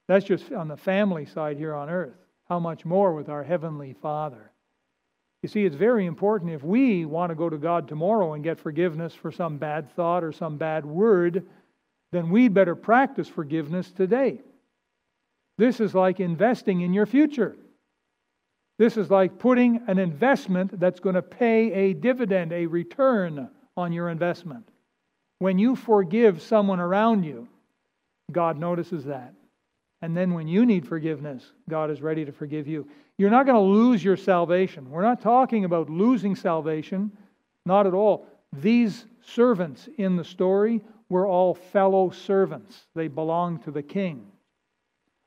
That's 0.09 0.25
just 0.25 0.53
on 0.53 0.69
the 0.69 0.77
family 0.77 1.27
side 1.27 1.59
here 1.59 1.75
on 1.75 1.91
earth. 1.91 2.17
How 2.49 2.61
much 2.61 2.85
more 2.85 3.13
with 3.13 3.29
our 3.29 3.43
Heavenly 3.43 3.95
Father? 4.01 4.53
You 5.47 5.49
see, 5.49 5.65
it's 5.65 5.77
very 5.77 6.07
important 6.07 6.51
if 6.51 6.65
we 6.65 7.05
want 7.05 7.31
to 7.31 7.37
go 7.37 7.49
to 7.49 7.57
God 7.57 7.87
tomorrow 7.87 8.33
and 8.33 8.43
get 8.43 8.59
forgiveness 8.59 9.15
for 9.15 9.31
some 9.31 9.59
bad 9.59 9.89
thought 9.95 10.25
or 10.25 10.33
some 10.33 10.57
bad 10.57 10.85
word, 10.85 11.47
then 12.11 12.31
we'd 12.31 12.53
better 12.53 12.75
practice 12.75 13.29
forgiveness 13.29 13.93
today. 13.93 14.41
This 15.57 15.79
is 15.79 15.95
like 15.95 16.19
investing 16.19 16.81
in 16.81 16.93
your 16.93 17.07
future. 17.07 17.55
This 18.81 18.97
is 18.97 19.09
like 19.09 19.39
putting 19.39 19.83
an 19.87 20.01
investment 20.01 20.81
that's 20.81 20.99
going 20.99 21.15
to 21.15 21.23
pay 21.23 21.73
a 21.73 21.93
dividend, 21.93 22.53
a 22.53 22.67
return 22.67 23.49
on 23.77 23.93
your 23.93 24.09
investment. 24.11 24.69
When 25.39 25.61
you 25.61 25.77
forgive 25.77 26.43
someone 26.43 26.81
around 26.81 27.23
you, 27.23 27.47
God 28.33 28.59
notices 28.59 29.05
that. 29.05 29.33
And 30.03 30.17
then 30.17 30.35
when 30.35 30.47
you 30.47 30.67
need 30.67 30.87
forgiveness, 30.87 31.53
God 31.69 31.91
is 31.91 32.03
ready 32.03 32.25
to 32.25 32.33
forgive 32.33 32.67
you. 32.67 32.87
You're 33.19 33.31
not 33.31 33.47
going 33.47 33.57
to 33.57 33.61
lose 33.61 34.05
your 34.05 34.17
salvation. 34.17 34.91
We're 34.91 35.03
not 35.03 35.23
talking 35.23 35.65
about 35.65 35.89
losing 35.89 36.37
salvation, 36.37 37.11
not 37.65 37.87
at 37.87 37.95
all. 37.95 38.27
These 38.53 39.07
servants 39.23 39.89
in 39.97 40.17
the 40.17 40.25
story 40.25 40.83
were 41.09 41.27
all 41.27 41.55
fellow 41.55 42.11
servants, 42.11 42.87
they 42.95 43.09
belonged 43.09 43.63
to 43.65 43.71
the 43.71 43.83
king. 43.83 44.27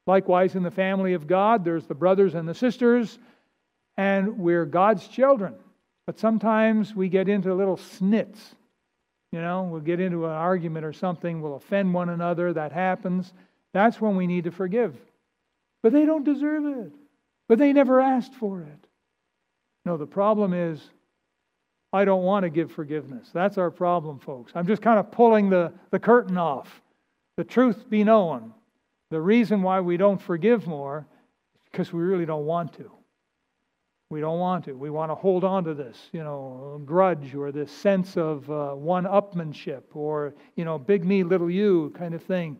Likewise, 0.05 0.55
in 0.55 0.63
the 0.63 0.71
family 0.71 1.13
of 1.13 1.27
God, 1.27 1.63
there's 1.63 1.85
the 1.85 1.93
brothers 1.93 2.35
and 2.35 2.47
the 2.47 2.53
sisters, 2.53 3.19
and 3.95 4.39
we're 4.39 4.65
God's 4.65 5.07
children. 5.07 5.53
But 6.05 6.19
sometimes 6.19 6.95
we 6.95 7.09
get 7.09 7.29
into 7.29 7.53
little 7.53 7.77
snits. 7.77 8.39
You 9.31 9.41
know, 9.41 9.63
we'll 9.63 9.81
get 9.81 9.99
into 9.99 10.25
an 10.25 10.31
argument 10.31 10.85
or 10.85 10.93
something, 10.93 11.41
we'll 11.41 11.55
offend 11.55 11.93
one 11.93 12.09
another, 12.09 12.51
that 12.53 12.71
happens. 12.71 13.33
That's 13.73 14.01
when 14.01 14.15
we 14.15 14.27
need 14.27 14.45
to 14.45 14.51
forgive. 14.51 14.95
But 15.83 15.93
they 15.93 16.05
don't 16.05 16.23
deserve 16.23 16.65
it. 16.65 16.91
But 17.47 17.59
they 17.59 17.73
never 17.73 17.99
asked 17.99 18.33
for 18.33 18.61
it. 18.61 18.87
No, 19.85 19.97
the 19.97 20.05
problem 20.05 20.53
is 20.53 20.81
I 21.91 22.05
don't 22.05 22.23
want 22.23 22.43
to 22.43 22.49
give 22.49 22.71
forgiveness. 22.71 23.29
That's 23.33 23.57
our 23.57 23.71
problem, 23.71 24.19
folks. 24.19 24.51
I'm 24.55 24.67
just 24.67 24.81
kind 24.81 24.99
of 24.99 25.11
pulling 25.11 25.49
the, 25.49 25.73
the 25.91 25.99
curtain 25.99 26.37
off. 26.37 26.81
The 27.37 27.43
truth 27.43 27.89
be 27.89 28.03
known. 28.03 28.53
The 29.09 29.21
reason 29.21 29.63
why 29.63 29.79
we 29.79 29.97
don't 29.97 30.21
forgive 30.21 30.67
more 30.67 31.07
is 31.55 31.61
because 31.71 31.91
we 31.91 32.01
really 32.01 32.25
don't 32.25 32.45
want 32.45 32.73
to. 32.73 32.91
We 34.11 34.21
don't 34.21 34.39
want 34.39 34.65
to. 34.65 34.73
We 34.73 34.89
want 34.89 35.11
to 35.11 35.15
hold 35.15 35.43
on 35.43 35.63
to 35.65 35.73
this, 35.73 35.97
you 36.11 36.23
know, 36.23 36.81
grudge 36.85 37.35
or 37.35 37.51
this 37.51 37.71
sense 37.71 38.17
of 38.17 38.49
uh, 38.49 38.73
one-upmanship 38.73 39.83
or, 39.93 40.33
you 40.55 40.65
know, 40.65 40.77
big 40.77 41.05
me, 41.05 41.23
little 41.23 41.49
you 41.49 41.93
kind 41.97 42.13
of 42.13 42.23
thing. 42.23 42.57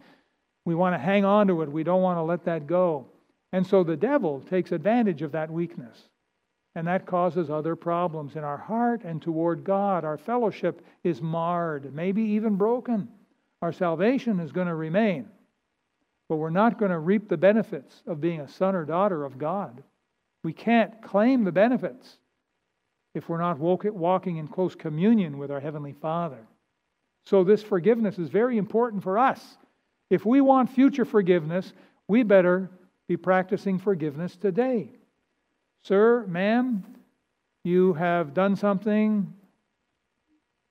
We 0.69 0.75
want 0.75 0.93
to 0.93 0.99
hang 0.99 1.25
on 1.25 1.47
to 1.47 1.63
it. 1.63 1.71
We 1.71 1.83
don't 1.83 2.03
want 2.03 2.19
to 2.19 2.21
let 2.21 2.45
that 2.45 2.67
go. 2.67 3.07
And 3.53 3.65
so 3.65 3.83
the 3.83 3.97
devil 3.97 4.39
takes 4.51 4.71
advantage 4.71 5.23
of 5.23 5.31
that 5.31 5.49
weakness. 5.49 5.97
And 6.75 6.85
that 6.85 7.07
causes 7.07 7.49
other 7.49 7.75
problems 7.75 8.35
in 8.35 8.43
our 8.43 8.59
heart 8.59 9.03
and 9.03 9.19
toward 9.19 9.63
God. 9.63 10.05
Our 10.05 10.19
fellowship 10.19 10.85
is 11.03 11.23
marred, 11.23 11.91
maybe 11.95 12.21
even 12.21 12.55
broken. 12.55 13.07
Our 13.63 13.73
salvation 13.73 14.39
is 14.39 14.51
going 14.51 14.67
to 14.67 14.75
remain, 14.75 15.27
but 16.29 16.35
we're 16.35 16.51
not 16.51 16.77
going 16.77 16.91
to 16.91 16.99
reap 16.99 17.27
the 17.27 17.35
benefits 17.35 18.03
of 18.05 18.21
being 18.21 18.41
a 18.41 18.47
son 18.47 18.75
or 18.75 18.85
daughter 18.85 19.25
of 19.25 19.39
God. 19.39 19.81
We 20.43 20.53
can't 20.53 21.01
claim 21.01 21.45
the 21.45 21.51
benefits 21.51 22.19
if 23.15 23.27
we're 23.27 23.41
not 23.41 23.57
walking 23.57 24.37
in 24.37 24.47
close 24.47 24.75
communion 24.75 25.39
with 25.39 25.49
our 25.49 25.59
Heavenly 25.59 25.93
Father. 25.93 26.45
So, 27.25 27.43
this 27.43 27.63
forgiveness 27.63 28.19
is 28.19 28.29
very 28.29 28.59
important 28.59 29.01
for 29.01 29.17
us. 29.17 29.57
If 30.09 30.25
we 30.25 30.41
want 30.41 30.71
future 30.71 31.05
forgiveness, 31.05 31.73
we 32.07 32.23
better 32.23 32.69
be 33.07 33.17
practicing 33.17 33.77
forgiveness 33.79 34.35
today. 34.35 34.91
Sir, 35.83 36.25
ma'am, 36.27 36.83
you 37.63 37.93
have 37.93 38.33
done 38.33 38.55
something 38.55 39.33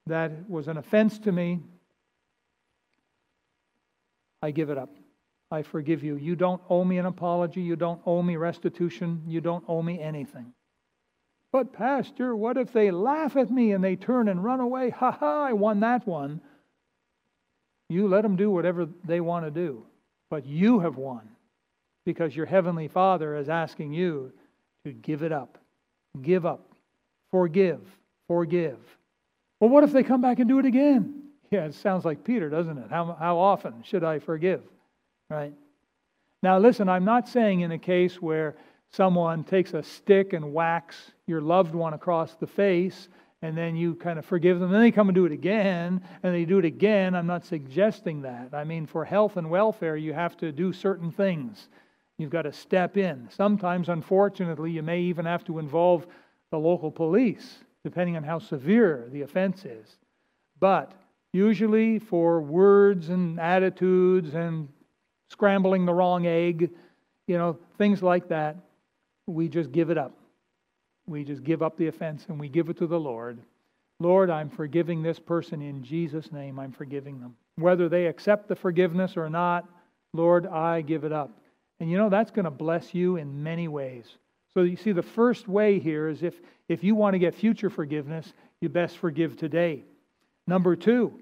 that 0.07 0.48
was 0.48 0.68
an 0.68 0.77
offense 0.77 1.18
to 1.20 1.33
me. 1.33 1.61
I 4.42 4.51
give 4.51 4.70
it 4.70 4.79
up. 4.79 4.90
I 5.51 5.62
forgive 5.62 6.05
you. 6.05 6.16
You 6.16 6.37
don't 6.37 6.61
owe 6.68 6.85
me 6.85 6.98
an 6.98 7.07
apology. 7.07 7.62
You 7.62 7.77
don't 7.77 8.01
owe 8.05 8.22
me 8.22 8.37
restitution. 8.37 9.22
You 9.27 9.40
don't 9.40 9.64
owe 9.66 9.83
me 9.83 10.01
anything. 10.01 10.53
But, 11.53 11.72
Pastor, 11.72 12.37
what 12.37 12.59
if 12.59 12.72
they 12.72 12.90
laugh 12.90 13.37
at 13.37 13.51
me 13.51 13.72
and 13.72 13.83
they 13.83 13.96
turn 13.96 14.29
and 14.29 14.44
run 14.44 14.61
away? 14.61 14.90
Ha 14.90 15.11
ha, 15.12 15.44
I 15.44 15.55
won 15.55 15.81
that 15.81 16.07
one. 16.07 16.42
You 17.88 18.09
let 18.09 18.22
them 18.22 18.37
do 18.37 18.51
whatever 18.51 18.88
they 19.05 19.20
want 19.20 19.44
to 19.46 19.51
do. 19.51 19.85
But 20.31 20.46
you 20.46 20.81
have 20.81 20.96
won 20.96 21.29
because 22.05 22.37
your 22.37 22.46
Heavenly 22.46 22.88
Father 22.88 23.37
is 23.37 23.48
asking 23.48 23.92
you 23.92 24.33
to 24.85 24.92
give 24.92 25.22
it 25.22 25.33
up. 25.33 25.59
Give 26.20 26.44
up. 26.44 26.72
Forgive. 27.31 27.81
Forgive. 28.27 28.79
Well, 29.61 29.70
what 29.70 29.85
if 29.85 29.92
they 29.92 30.03
come 30.03 30.20
back 30.20 30.38
and 30.38 30.48
do 30.48 30.59
it 30.59 30.66
again? 30.66 31.14
Yeah, 31.51 31.64
it 31.64 31.72
sounds 31.72 32.05
like 32.05 32.24
Peter, 32.24 32.51
doesn't 32.51 32.77
it? 32.77 32.90
How, 32.90 33.16
how 33.18 33.38
often 33.38 33.83
should 33.83 34.05
I 34.05 34.18
forgive? 34.18 34.61
Right? 35.31 35.55
Now, 36.42 36.59
listen, 36.59 36.90
I'm 36.90 37.07
not 37.07 37.27
saying 37.27 37.62
in 37.62 37.72
a 37.72 37.79
case 37.79 38.20
where 38.20 38.55
someone 38.90 39.44
takes 39.44 39.72
a 39.72 39.83
stick 39.83 40.35
and 40.35 40.53
whacks 40.53 41.12
your 41.27 41.40
loved 41.40 41.74
one 41.74 41.94
across 41.94 42.35
the 42.35 42.46
face 42.46 43.09
and 43.42 43.57
then 43.57 43.77
you 43.77 43.94
kind 43.94 44.18
of 44.18 44.24
forgive 44.24 44.59
them, 44.59 44.70
then 44.70 44.81
they 44.81 44.90
come 44.90 45.09
and 45.09 45.14
do 45.14 45.24
it 45.24 45.33
again, 45.33 46.03
and 46.22 46.35
they 46.35 46.44
do 46.44 46.59
it 46.59 46.64
again. 46.64 47.14
I'm 47.14 47.27
not 47.27 47.44
suggesting 47.44 48.22
that. 48.22 48.48
I 48.53 48.64
mean, 48.64 48.87
for 48.87 49.05
health 49.05 49.37
and 49.37 49.48
welfare, 49.48 49.96
you 49.96 50.12
have 50.12 50.37
to 50.38 50.51
do 50.51 50.72
certain 50.72 51.12
things. 51.12 51.68
You've 52.18 52.31
got 52.31 52.42
to 52.42 52.53
step 52.53 52.96
in. 52.96 53.29
Sometimes, 53.31 53.88
unfortunately, 53.88 54.72
you 54.72 54.83
may 54.83 55.01
even 55.01 55.24
have 55.24 55.44
to 55.44 55.61
involve 55.61 56.07
the 56.51 56.59
local 56.59 56.90
police, 56.90 57.59
depending 57.85 58.16
on 58.16 58.24
how 58.24 58.40
severe 58.40 59.09
the 59.12 59.22
offense 59.22 59.64
is. 59.64 59.98
But 60.59 60.92
usually, 61.33 62.01
for 62.01 62.40
words 62.40 63.11
and 63.11 63.38
attitudes 63.38 64.35
and 64.35 64.68
scrambling 65.31 65.87
the 65.87 65.94
wrong 65.94 66.27
egg, 66.27 66.70
you 67.29 67.38
know, 67.38 67.57
things 67.77 68.03
like 68.03 68.29
that, 68.29 68.57
we 69.29 69.48
just 69.48 69.70
give 69.70 69.90
it 69.90 69.98
up. 69.98 70.16
We 71.09 71.25
just 71.25 71.42
give 71.42 71.62
up 71.62 71.77
the 71.77 71.87
offense 71.88 72.27
and 72.29 72.38
we 72.38 72.49
give 72.49 72.68
it 72.68 72.77
to 72.79 72.87
the 72.87 73.01
Lord. 73.01 73.38
Lord, 73.99 74.31
I'm 74.31 74.51
forgiving 74.51 75.03
this 75.03 75.18
person 75.18 75.62
in 75.62 75.83
Jesus' 75.83 76.31
name. 76.31 76.59
I'm 76.59 76.71
forgiving 76.71 77.18
them. 77.18 77.35
Whether 77.57 77.88
they 77.88 78.07
accept 78.07 78.47
the 78.47 78.55
forgiveness 78.55 79.16
or 79.16 79.29
not, 79.29 79.66
Lord, 80.12 80.47
I 80.47 80.83
give 80.83 81.05
it 81.05 81.12
up. 81.12 81.31
And 81.81 81.90
you 81.90 81.97
know, 81.97 82.09
that's 82.09 82.31
going 82.31 82.44
to 82.44 82.51
bless 82.51 82.94
you 82.94 83.16
in 83.16 83.42
many 83.42 83.68
ways. 83.68 84.05
So 84.55 84.62
you 84.62 84.77
see, 84.77 84.92
the 84.92 85.03
first 85.03 85.49
way 85.49 85.79
here 85.79 86.09
is 86.09 86.23
if, 86.23 86.35
if 86.68 86.85
you 86.85 86.94
want 86.94 87.14
to 87.14 87.18
get 87.18 87.35
future 87.35 87.71
forgiveness, 87.71 88.33
you 88.61 88.68
best 88.68 88.99
forgive 88.99 89.37
today. 89.37 89.85
Number 90.47 90.77
two, 90.77 91.21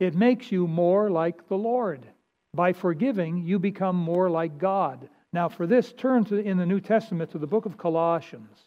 it 0.00 0.14
makes 0.14 0.50
you 0.50 0.66
more 0.66 1.10
like 1.10 1.48
the 1.48 1.56
Lord. 1.56 2.06
By 2.54 2.72
forgiving, 2.72 3.38
you 3.44 3.58
become 3.58 3.96
more 3.96 4.28
like 4.28 4.58
God. 4.58 5.08
Now, 5.32 5.48
for 5.48 5.66
this, 5.66 5.92
turn 5.92 6.24
to, 6.26 6.38
in 6.38 6.58
the 6.58 6.66
New 6.66 6.80
Testament 6.80 7.30
to 7.30 7.38
the 7.38 7.46
book 7.46 7.66
of 7.66 7.78
Colossians. 7.78 8.58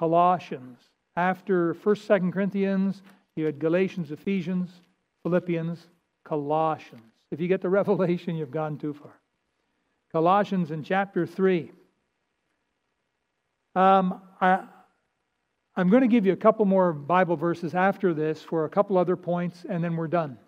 Colossians. 0.00 0.78
After 1.14 1.74
1st, 1.74 2.22
2nd 2.22 2.32
Corinthians, 2.32 3.02
you 3.36 3.44
had 3.44 3.58
Galatians, 3.58 4.10
Ephesians, 4.10 4.70
Philippians, 5.22 5.88
Colossians. 6.24 7.02
If 7.30 7.38
you 7.38 7.48
get 7.48 7.60
to 7.60 7.68
Revelation, 7.80 8.34
you've 8.34 8.50
gone 8.50 8.78
too 8.78 8.94
far. 8.94 9.12
Colossians 10.10 10.70
in 10.70 10.82
chapter 10.82 11.26
3. 11.26 11.70
Um, 13.76 14.22
I, 14.40 14.64
I'm 15.76 15.90
going 15.90 16.00
to 16.00 16.08
give 16.08 16.24
you 16.24 16.32
a 16.32 16.36
couple 16.36 16.64
more 16.64 16.94
Bible 16.94 17.36
verses 17.36 17.74
after 17.74 18.14
this 18.14 18.42
for 18.42 18.64
a 18.64 18.70
couple 18.70 18.96
other 18.96 19.16
points, 19.16 19.66
and 19.68 19.84
then 19.84 19.96
we're 19.96 20.08
done. 20.08 20.38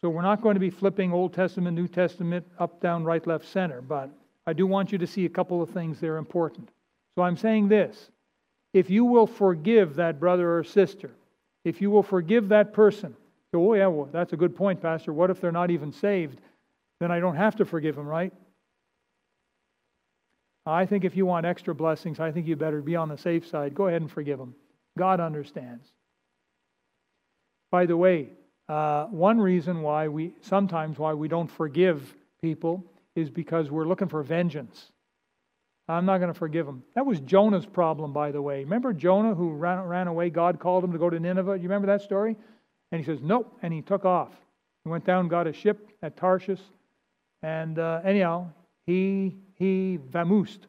So 0.00 0.08
we're 0.08 0.22
not 0.22 0.40
going 0.40 0.54
to 0.54 0.60
be 0.60 0.70
flipping 0.70 1.12
Old 1.12 1.34
Testament, 1.34 1.76
New 1.76 1.88
Testament, 1.88 2.46
up, 2.58 2.80
down, 2.80 3.04
right, 3.04 3.24
left, 3.26 3.44
center, 3.44 3.82
but 3.82 4.08
I 4.46 4.54
do 4.54 4.66
want 4.66 4.92
you 4.92 4.98
to 4.98 5.06
see 5.06 5.26
a 5.26 5.28
couple 5.28 5.60
of 5.60 5.68
things 5.68 6.00
that 6.00 6.08
are 6.08 6.16
important. 6.16 6.70
So 7.16 7.22
I'm 7.22 7.36
saying 7.36 7.68
this 7.68 8.10
if 8.72 8.90
you 8.90 9.04
will 9.04 9.26
forgive 9.26 9.96
that 9.96 10.18
brother 10.18 10.58
or 10.58 10.64
sister, 10.64 11.10
if 11.64 11.80
you 11.80 11.90
will 11.90 12.02
forgive 12.02 12.48
that 12.48 12.72
person, 12.72 13.14
so, 13.52 13.70
oh, 13.70 13.74
yeah, 13.74 13.86
well, 13.86 14.08
that's 14.10 14.32
a 14.32 14.36
good 14.36 14.56
point, 14.56 14.80
Pastor. 14.80 15.12
What 15.12 15.28
if 15.28 15.40
they're 15.40 15.52
not 15.52 15.70
even 15.70 15.92
saved? 15.92 16.40
then 17.02 17.10
I 17.10 17.18
don't 17.18 17.34
have 17.34 17.56
to 17.56 17.64
forgive 17.64 17.96
them, 17.96 18.06
right? 18.06 18.32
I 20.64 20.86
think 20.86 21.04
if 21.04 21.16
you 21.16 21.26
want 21.26 21.44
extra 21.44 21.74
blessings, 21.74 22.20
I 22.20 22.30
think 22.30 22.46
you 22.46 22.54
better 22.54 22.80
be 22.80 22.94
on 22.94 23.08
the 23.08 23.18
safe 23.18 23.44
side. 23.44 23.74
Go 23.74 23.88
ahead 23.88 24.02
and 24.02 24.10
forgive 24.10 24.38
them. 24.38 24.54
God 24.96 25.18
understands. 25.18 25.84
By 27.72 27.86
the 27.86 27.96
way, 27.96 28.28
uh, 28.68 29.06
one 29.06 29.40
reason 29.40 29.82
why 29.82 30.06
we 30.06 30.32
sometimes 30.42 30.96
why 30.96 31.12
we 31.12 31.26
don't 31.26 31.50
forgive 31.50 32.14
people 32.40 32.84
is 33.16 33.28
because 33.28 33.68
we're 33.68 33.88
looking 33.88 34.08
for 34.08 34.22
vengeance. 34.22 34.91
I'm 35.88 36.06
not 36.06 36.18
going 36.18 36.32
to 36.32 36.38
forgive 36.38 36.66
them. 36.66 36.82
That 36.94 37.04
was 37.04 37.20
Jonah's 37.20 37.66
problem, 37.66 38.12
by 38.12 38.30
the 38.30 38.40
way. 38.40 38.60
Remember 38.64 38.92
Jonah 38.92 39.34
who 39.34 39.50
ran, 39.50 39.80
ran 39.80 40.06
away? 40.06 40.30
God 40.30 40.60
called 40.60 40.84
him 40.84 40.92
to 40.92 40.98
go 40.98 41.10
to 41.10 41.18
Nineveh. 41.18 41.56
You 41.56 41.64
remember 41.64 41.86
that 41.88 42.02
story? 42.02 42.36
And 42.90 43.00
he 43.00 43.04
says, 43.04 43.20
Nope. 43.22 43.58
And 43.62 43.72
he 43.72 43.82
took 43.82 44.04
off. 44.04 44.32
He 44.84 44.90
went 44.90 45.04
down, 45.04 45.28
got 45.28 45.46
a 45.46 45.52
ship 45.52 45.90
at 46.02 46.16
Tarshish, 46.16 46.60
and 47.42 47.78
uh, 47.78 48.00
anyhow, 48.04 48.48
he, 48.86 49.36
he 49.54 49.98
vamoosed. 50.10 50.60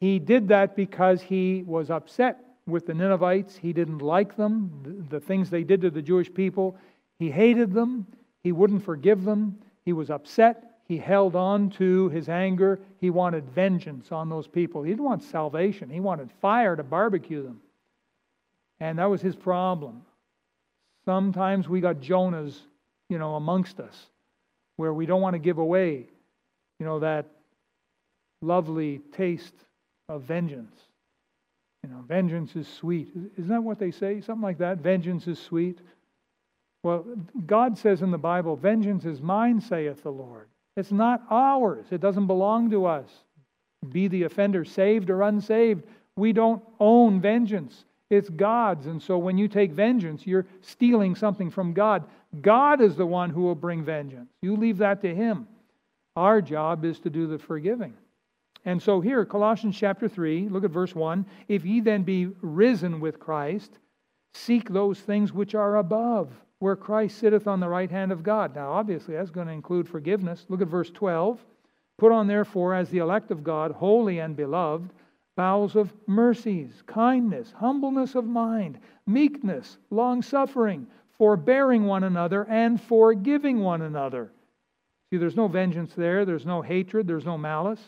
He 0.00 0.18
did 0.18 0.48
that 0.48 0.76
because 0.76 1.22
he 1.22 1.62
was 1.66 1.90
upset 1.90 2.38
with 2.66 2.86
the 2.86 2.94
Ninevites. 2.94 3.56
He 3.56 3.72
didn't 3.72 3.98
like 3.98 4.36
them, 4.36 4.70
the, 4.82 5.18
the 5.18 5.20
things 5.20 5.50
they 5.50 5.64
did 5.64 5.80
to 5.82 5.90
the 5.90 6.02
Jewish 6.02 6.32
people. 6.32 6.76
He 7.18 7.30
hated 7.30 7.72
them. 7.72 8.06
He 8.42 8.52
wouldn't 8.52 8.84
forgive 8.84 9.24
them. 9.24 9.58
He 9.84 9.92
was 9.92 10.10
upset. 10.10 10.71
He 10.92 10.98
held 10.98 11.34
on 11.34 11.70
to 11.70 12.10
his 12.10 12.28
anger. 12.28 12.78
He 12.98 13.08
wanted 13.08 13.48
vengeance 13.48 14.12
on 14.12 14.28
those 14.28 14.46
people. 14.46 14.82
He 14.82 14.90
didn't 14.90 15.06
want 15.06 15.22
salvation. 15.22 15.88
He 15.88 16.00
wanted 16.00 16.28
fire 16.42 16.76
to 16.76 16.82
barbecue 16.82 17.42
them. 17.42 17.62
And 18.78 18.98
that 18.98 19.08
was 19.08 19.22
his 19.22 19.34
problem. 19.34 20.02
Sometimes 21.06 21.66
we 21.66 21.80
got 21.80 22.00
Jonahs, 22.00 22.58
you 23.08 23.18
know, 23.18 23.36
amongst 23.36 23.80
us 23.80 24.10
where 24.76 24.92
we 24.92 25.06
don't 25.06 25.22
want 25.22 25.32
to 25.32 25.38
give 25.38 25.56
away, 25.56 26.08
you 26.78 26.84
know, 26.84 26.98
that 26.98 27.24
lovely 28.42 29.00
taste 29.16 29.54
of 30.10 30.24
vengeance. 30.24 30.78
You 31.82 31.88
know, 31.88 32.04
vengeance 32.06 32.54
is 32.54 32.68
sweet. 32.68 33.08
Isn't 33.38 33.48
that 33.48 33.62
what 33.62 33.78
they 33.78 33.92
say? 33.92 34.20
Something 34.20 34.42
like 34.42 34.58
that. 34.58 34.76
Vengeance 34.80 35.26
is 35.26 35.38
sweet. 35.38 35.78
Well, 36.82 37.06
God 37.46 37.78
says 37.78 38.02
in 38.02 38.10
the 38.10 38.18
Bible, 38.18 38.56
Vengeance 38.56 39.06
is 39.06 39.22
mine, 39.22 39.58
saith 39.58 40.02
the 40.02 40.12
Lord. 40.12 40.48
It's 40.76 40.92
not 40.92 41.22
ours, 41.30 41.86
it 41.90 42.00
doesn't 42.00 42.26
belong 42.26 42.70
to 42.70 42.86
us. 42.86 43.08
Be 43.90 44.08
the 44.08 44.22
offender 44.24 44.64
saved 44.64 45.10
or 45.10 45.22
unsaved, 45.22 45.84
we 46.16 46.32
don't 46.32 46.62
own 46.78 47.20
vengeance. 47.20 47.84
It's 48.10 48.28
God's. 48.28 48.86
And 48.86 49.02
so 49.02 49.16
when 49.16 49.38
you 49.38 49.48
take 49.48 49.72
vengeance, 49.72 50.26
you're 50.26 50.46
stealing 50.60 51.14
something 51.14 51.50
from 51.50 51.72
God. 51.72 52.04
God 52.42 52.82
is 52.82 52.94
the 52.94 53.06
one 53.06 53.30
who 53.30 53.42
will 53.42 53.54
bring 53.54 53.84
vengeance. 53.84 54.30
You 54.42 54.56
leave 54.56 54.78
that 54.78 55.00
to 55.00 55.14
Him. 55.14 55.48
Our 56.14 56.42
job 56.42 56.84
is 56.84 56.98
to 57.00 57.10
do 57.10 57.26
the 57.26 57.38
forgiving. 57.38 57.94
And 58.64 58.80
so 58.80 59.00
here, 59.00 59.24
Colossians 59.24 59.76
chapter 59.76 60.08
3, 60.08 60.48
look 60.50 60.62
at 60.62 60.70
verse 60.70 60.94
1. 60.94 61.24
If 61.48 61.64
ye 61.64 61.80
then 61.80 62.02
be 62.02 62.26
risen 62.42 63.00
with 63.00 63.18
Christ, 63.18 63.78
seek 64.34 64.68
those 64.68 65.00
things 65.00 65.32
which 65.32 65.54
are 65.54 65.78
above, 65.78 66.30
where 66.62 66.76
Christ 66.76 67.18
sitteth 67.18 67.48
on 67.48 67.58
the 67.58 67.68
right 67.68 67.90
hand 67.90 68.12
of 68.12 68.22
God. 68.22 68.54
Now, 68.54 68.70
obviously, 68.70 69.16
that's 69.16 69.30
going 69.30 69.48
to 69.48 69.52
include 69.52 69.88
forgiveness. 69.88 70.46
Look 70.48 70.62
at 70.62 70.68
verse 70.68 70.90
12. 70.90 71.40
Put 71.98 72.12
on, 72.12 72.28
therefore, 72.28 72.72
as 72.72 72.88
the 72.88 72.98
elect 72.98 73.32
of 73.32 73.42
God, 73.42 73.72
holy 73.72 74.20
and 74.20 74.36
beloved, 74.36 74.88
bowels 75.34 75.74
of 75.74 75.92
mercies, 76.06 76.84
kindness, 76.86 77.52
humbleness 77.56 78.14
of 78.14 78.26
mind, 78.26 78.78
meekness, 79.08 79.78
long 79.90 80.22
suffering, 80.22 80.86
forbearing 81.18 81.84
one 81.84 82.04
another, 82.04 82.44
and 82.48 82.80
forgiving 82.80 83.58
one 83.58 83.82
another. 83.82 84.30
See, 85.10 85.16
there's 85.16 85.34
no 85.34 85.48
vengeance 85.48 85.94
there, 85.94 86.24
there's 86.24 86.46
no 86.46 86.62
hatred, 86.62 87.08
there's 87.08 87.26
no 87.26 87.36
malice. 87.36 87.82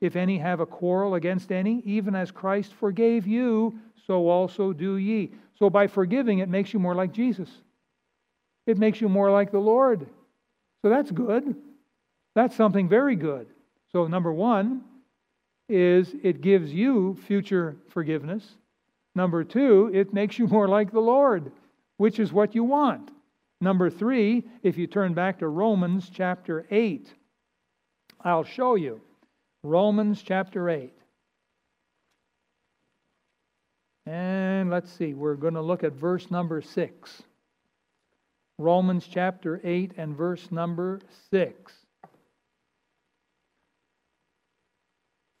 If 0.00 0.16
any 0.16 0.36
have 0.38 0.58
a 0.58 0.66
quarrel 0.66 1.14
against 1.14 1.52
any, 1.52 1.80
even 1.84 2.16
as 2.16 2.32
Christ 2.32 2.74
forgave 2.74 3.24
you, 3.28 3.78
so 4.04 4.28
also 4.28 4.72
do 4.72 4.96
ye. 4.96 5.30
So 5.56 5.70
by 5.70 5.86
forgiving, 5.86 6.40
it 6.40 6.48
makes 6.48 6.72
you 6.72 6.80
more 6.80 6.96
like 6.96 7.12
Jesus. 7.12 7.48
It 8.70 8.78
makes 8.78 9.00
you 9.00 9.08
more 9.08 9.32
like 9.32 9.50
the 9.50 9.58
Lord. 9.58 10.06
So 10.82 10.88
that's 10.88 11.10
good. 11.10 11.56
That's 12.36 12.54
something 12.54 12.88
very 12.88 13.16
good. 13.16 13.48
So, 13.90 14.06
number 14.06 14.32
one 14.32 14.82
is 15.68 16.14
it 16.22 16.40
gives 16.40 16.72
you 16.72 17.18
future 17.26 17.76
forgiveness. 17.88 18.44
Number 19.16 19.42
two, 19.42 19.90
it 19.92 20.14
makes 20.14 20.38
you 20.38 20.46
more 20.46 20.68
like 20.68 20.92
the 20.92 21.00
Lord, 21.00 21.50
which 21.96 22.20
is 22.20 22.32
what 22.32 22.54
you 22.54 22.62
want. 22.62 23.10
Number 23.60 23.90
three, 23.90 24.44
if 24.62 24.78
you 24.78 24.86
turn 24.86 25.14
back 25.14 25.40
to 25.40 25.48
Romans 25.48 26.08
chapter 26.08 26.66
8, 26.70 27.12
I'll 28.24 28.44
show 28.44 28.76
you. 28.76 29.00
Romans 29.64 30.22
chapter 30.22 30.70
8. 30.70 30.92
And 34.06 34.70
let's 34.70 34.92
see, 34.92 35.12
we're 35.12 35.34
going 35.34 35.54
to 35.54 35.60
look 35.60 35.82
at 35.82 35.92
verse 35.92 36.30
number 36.30 36.62
6. 36.62 37.22
Romans 38.60 39.08
chapter 39.10 39.60
8 39.64 39.92
and 39.96 40.14
verse 40.14 40.52
number 40.52 41.00
6. 41.30 41.72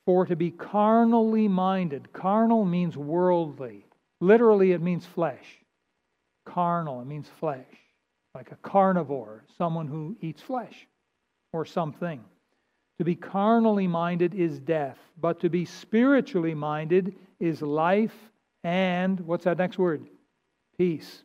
For 0.06 0.24
to 0.24 0.34
be 0.34 0.50
carnally 0.50 1.46
minded, 1.46 2.12
carnal 2.14 2.64
means 2.64 2.96
worldly. 2.96 3.84
Literally, 4.20 4.72
it 4.72 4.80
means 4.80 5.04
flesh. 5.04 5.58
Carnal, 6.46 7.02
it 7.02 7.06
means 7.06 7.28
flesh. 7.38 7.66
Like 8.34 8.52
a 8.52 8.56
carnivore, 8.56 9.44
someone 9.58 9.86
who 9.86 10.16
eats 10.22 10.40
flesh 10.40 10.86
or 11.52 11.66
something. 11.66 12.24
To 12.98 13.04
be 13.04 13.14
carnally 13.14 13.86
minded 13.86 14.34
is 14.34 14.58
death, 14.58 14.98
but 15.20 15.40
to 15.40 15.50
be 15.50 15.64
spiritually 15.66 16.54
minded 16.54 17.14
is 17.38 17.60
life 17.60 18.14
and, 18.64 19.20
what's 19.20 19.44
that 19.44 19.58
next 19.58 19.78
word? 19.78 20.06
Peace. 20.78 21.22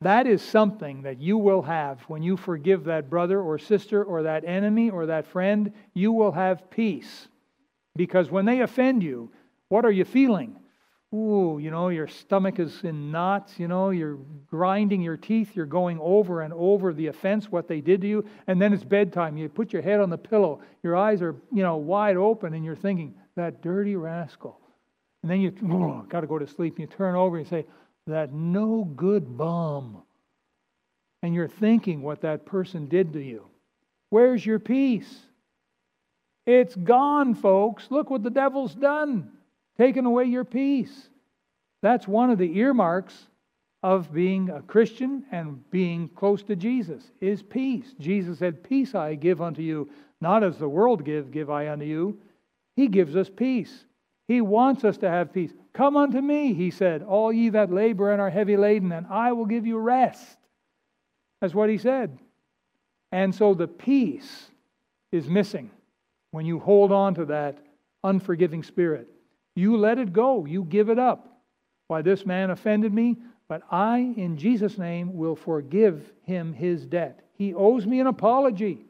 That 0.00 0.26
is 0.26 0.42
something 0.42 1.02
that 1.02 1.20
you 1.20 1.36
will 1.38 1.62
have 1.62 2.00
when 2.02 2.22
you 2.22 2.36
forgive 2.36 2.84
that 2.84 3.10
brother 3.10 3.40
or 3.40 3.58
sister 3.58 4.04
or 4.04 4.22
that 4.22 4.44
enemy 4.44 4.90
or 4.90 5.06
that 5.06 5.26
friend. 5.26 5.72
You 5.92 6.12
will 6.12 6.32
have 6.32 6.70
peace. 6.70 7.28
Because 7.96 8.30
when 8.30 8.44
they 8.44 8.60
offend 8.60 9.02
you, 9.02 9.32
what 9.68 9.84
are 9.84 9.90
you 9.90 10.04
feeling? 10.04 10.56
Ooh, 11.12 11.58
you 11.60 11.70
know, 11.70 11.88
your 11.88 12.06
stomach 12.06 12.58
is 12.58 12.84
in 12.84 13.10
knots, 13.10 13.58
you 13.58 13.66
know, 13.66 13.90
you're 13.90 14.18
grinding 14.46 15.00
your 15.00 15.16
teeth, 15.16 15.56
you're 15.56 15.64
going 15.64 15.98
over 16.00 16.42
and 16.42 16.52
over 16.52 16.92
the 16.92 17.06
offense, 17.06 17.50
what 17.50 17.66
they 17.66 17.80
did 17.80 18.02
to 18.02 18.06
you, 18.06 18.26
and 18.46 18.60
then 18.60 18.74
it's 18.74 18.84
bedtime. 18.84 19.38
You 19.38 19.48
put 19.48 19.72
your 19.72 19.80
head 19.80 20.00
on 20.00 20.10
the 20.10 20.18
pillow, 20.18 20.60
your 20.82 20.96
eyes 20.96 21.22
are, 21.22 21.34
you 21.50 21.62
know, 21.62 21.76
wide 21.76 22.18
open, 22.18 22.52
and 22.52 22.62
you're 22.62 22.76
thinking, 22.76 23.14
that 23.36 23.62
dirty 23.62 23.96
rascal. 23.96 24.60
And 25.22 25.30
then 25.30 25.40
you 25.40 25.50
got 26.10 26.20
to 26.20 26.26
go 26.26 26.38
to 26.38 26.46
sleep, 26.46 26.74
and 26.74 26.80
you 26.80 26.94
turn 26.94 27.14
over 27.14 27.38
and 27.38 27.46
you 27.46 27.50
say, 27.50 27.66
that 28.08 28.32
no 28.32 28.84
good 28.84 29.36
bum. 29.36 30.02
And 31.22 31.34
you're 31.34 31.48
thinking 31.48 32.02
what 32.02 32.20
that 32.22 32.46
person 32.46 32.86
did 32.86 33.12
to 33.14 33.20
you. 33.20 33.46
Where's 34.10 34.44
your 34.44 34.58
peace? 34.58 35.20
It's 36.46 36.74
gone, 36.76 37.34
folks. 37.34 37.88
Look 37.90 38.10
what 38.10 38.22
the 38.22 38.30
devil's 38.30 38.74
done 38.74 39.30
taken 39.76 40.06
away 40.06 40.24
your 40.24 40.44
peace. 40.44 41.08
That's 41.82 42.08
one 42.08 42.30
of 42.30 42.38
the 42.38 42.58
earmarks 42.58 43.28
of 43.82 44.12
being 44.12 44.50
a 44.50 44.62
Christian 44.62 45.24
and 45.30 45.68
being 45.70 46.08
close 46.08 46.42
to 46.44 46.56
Jesus 46.56 47.12
is 47.20 47.42
peace. 47.42 47.94
Jesus 48.00 48.38
said, 48.38 48.64
"Peace 48.64 48.94
I 48.94 49.14
give 49.14 49.40
unto 49.40 49.62
you, 49.62 49.88
not 50.20 50.42
as 50.42 50.58
the 50.58 50.68
world 50.68 51.04
give, 51.04 51.30
give 51.30 51.48
I 51.48 51.68
unto 51.68 51.84
you." 51.84 52.18
He 52.74 52.88
gives 52.88 53.14
us 53.14 53.30
peace. 53.30 53.84
He 54.26 54.40
wants 54.40 54.84
us 54.84 54.98
to 54.98 55.08
have 55.08 55.32
peace. 55.32 55.54
Come 55.78 55.96
unto 55.96 56.20
me, 56.20 56.54
he 56.54 56.72
said, 56.72 57.04
all 57.04 57.32
ye 57.32 57.50
that 57.50 57.72
labor 57.72 58.10
and 58.10 58.20
are 58.20 58.30
heavy 58.30 58.56
laden, 58.56 58.90
and 58.90 59.06
I 59.08 59.30
will 59.30 59.46
give 59.46 59.64
you 59.64 59.78
rest. 59.78 60.36
That's 61.40 61.54
what 61.54 61.70
he 61.70 61.78
said. 61.78 62.18
And 63.12 63.32
so 63.32 63.54
the 63.54 63.68
peace 63.68 64.50
is 65.12 65.28
missing 65.28 65.70
when 66.32 66.46
you 66.46 66.58
hold 66.58 66.90
on 66.90 67.14
to 67.14 67.26
that 67.26 67.58
unforgiving 68.02 68.64
spirit. 68.64 69.06
You 69.54 69.76
let 69.76 69.98
it 69.98 70.12
go, 70.12 70.46
you 70.46 70.64
give 70.64 70.88
it 70.88 70.98
up. 70.98 71.38
Why, 71.86 72.02
this 72.02 72.26
man 72.26 72.50
offended 72.50 72.92
me, 72.92 73.16
but 73.48 73.62
I, 73.70 73.98
in 74.16 74.36
Jesus' 74.36 74.78
name, 74.78 75.16
will 75.16 75.36
forgive 75.36 76.12
him 76.24 76.54
his 76.54 76.86
debt. 76.86 77.20
He 77.34 77.54
owes 77.54 77.86
me 77.86 78.00
an 78.00 78.08
apology. 78.08 78.80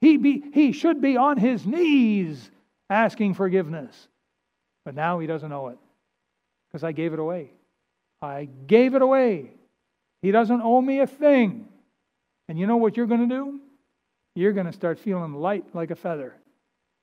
He, 0.00 0.16
be, 0.16 0.44
he 0.54 0.72
should 0.72 1.02
be 1.02 1.18
on 1.18 1.36
his 1.36 1.66
knees 1.66 2.50
asking 2.88 3.34
forgiveness. 3.34 4.08
But 4.86 4.94
now 4.94 5.18
he 5.18 5.26
doesn't 5.26 5.52
owe 5.52 5.68
it 5.68 5.78
because 6.68 6.84
I 6.84 6.92
gave 6.92 7.12
it 7.12 7.18
away. 7.18 7.50
I 8.20 8.48
gave 8.66 8.94
it 8.94 9.02
away. 9.02 9.50
He 10.22 10.30
doesn't 10.30 10.60
owe 10.62 10.80
me 10.80 11.00
a 11.00 11.06
thing. 11.06 11.68
And 12.48 12.58
you 12.58 12.66
know 12.66 12.76
what 12.76 12.96
you're 12.96 13.06
going 13.06 13.28
to 13.28 13.34
do? 13.34 13.60
You're 14.34 14.52
going 14.52 14.66
to 14.66 14.72
start 14.72 14.98
feeling 14.98 15.34
light 15.34 15.64
like 15.74 15.90
a 15.90 15.96
feather. 15.96 16.34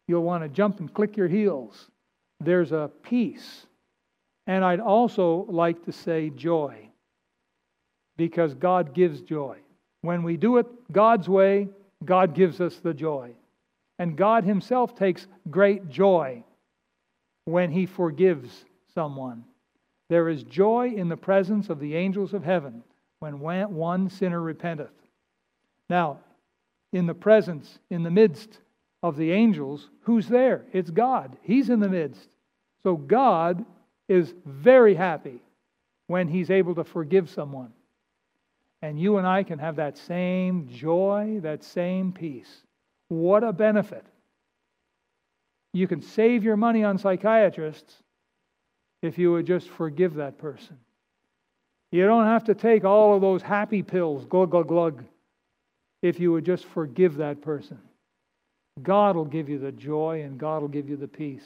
You'll 0.07 0.23
want 0.23 0.43
to 0.43 0.49
jump 0.49 0.79
and 0.79 0.93
click 0.93 1.17
your 1.17 1.27
heels 1.27 1.89
there's 2.39 2.71
a 2.71 2.91
peace. 3.03 3.65
And 4.47 4.63
I'd 4.63 4.79
also 4.79 5.45
like 5.49 5.85
to 5.85 5.91
say 5.91 6.29
joy, 6.29 6.89
because 8.17 8.53
God 8.53 8.93
gives 8.93 9.21
joy. 9.21 9.57
When 10.01 10.23
we 10.23 10.37
do 10.37 10.57
it 10.57 10.67
God's 10.91 11.27
way, 11.27 11.67
God 12.03 12.35
gives 12.35 12.61
us 12.61 12.77
the 12.77 12.93
joy. 12.93 13.31
And 13.97 14.15
God 14.15 14.43
Himself 14.43 14.95
takes 14.95 15.25
great 15.49 15.89
joy 15.89 16.43
when 17.45 17.71
He 17.71 17.85
forgives 17.85 18.65
someone. 18.93 19.45
There 20.09 20.29
is 20.29 20.43
joy 20.43 20.93
in 20.95 21.09
the 21.09 21.17
presence 21.17 21.69
of 21.69 21.79
the 21.79 21.95
angels 21.95 22.33
of 22.33 22.43
heaven 22.43 22.83
when 23.19 23.39
one 23.39 24.09
sinner 24.09 24.41
repenteth. 24.41 24.93
Now, 25.89 26.19
in 26.93 27.05
the 27.07 27.13
presence, 27.13 27.79
in 27.89 28.03
the 28.03 28.11
midst 28.11 28.59
of 29.01 29.17
the 29.17 29.31
angels, 29.31 29.89
who's 30.01 30.27
there? 30.27 30.65
It's 30.73 30.89
God. 30.89 31.37
He's 31.41 31.69
in 31.69 31.79
the 31.79 31.89
midst. 31.89 32.29
So 32.83 32.95
God 32.95 33.65
is 34.07 34.33
very 34.45 34.95
happy 34.95 35.41
when 36.07 36.27
He's 36.27 36.51
able 36.51 36.75
to 36.75 36.83
forgive 36.83 37.29
someone. 37.29 37.73
And 38.81 38.99
you 38.99 39.17
and 39.17 39.25
I 39.25 39.43
can 39.43 39.57
have 39.57 39.77
that 39.77 39.97
same 39.97 40.67
joy, 40.69 41.39
that 41.41 41.63
same 41.63 42.11
peace. 42.11 42.63
What 43.07 43.43
a 43.43 43.51
benefit. 43.51 44.05
You 45.73 45.87
can 45.87 46.01
save 46.01 46.43
your 46.43 46.57
money 46.57 46.83
on 46.83 46.97
psychiatrists 46.97 48.03
if 49.05 49.17
you 49.17 49.31
would 49.31 49.45
just 49.45 49.69
forgive 49.69 50.15
that 50.15 50.37
person. 50.37 50.77
You 51.91 52.05
don't 52.05 52.25
have 52.25 52.43
to 52.45 52.55
take 52.55 52.83
all 52.83 53.15
of 53.15 53.21
those 53.21 53.41
happy 53.41 53.81
pills, 53.81 54.25
glug, 54.25 54.51
glug, 54.51 54.67
glug, 54.67 55.03
if 56.01 56.19
you 56.19 56.31
would 56.31 56.45
just 56.45 56.65
forgive 56.65 57.17
that 57.17 57.41
person. 57.41 57.79
God 58.83 59.15
will 59.15 59.25
give 59.25 59.47
you 59.47 59.57
the 59.57 59.71
joy 59.71 60.23
and 60.23 60.37
God 60.37 60.61
will 60.61 60.67
give 60.67 60.89
you 60.89 60.97
the 60.97 61.07
peace. 61.07 61.45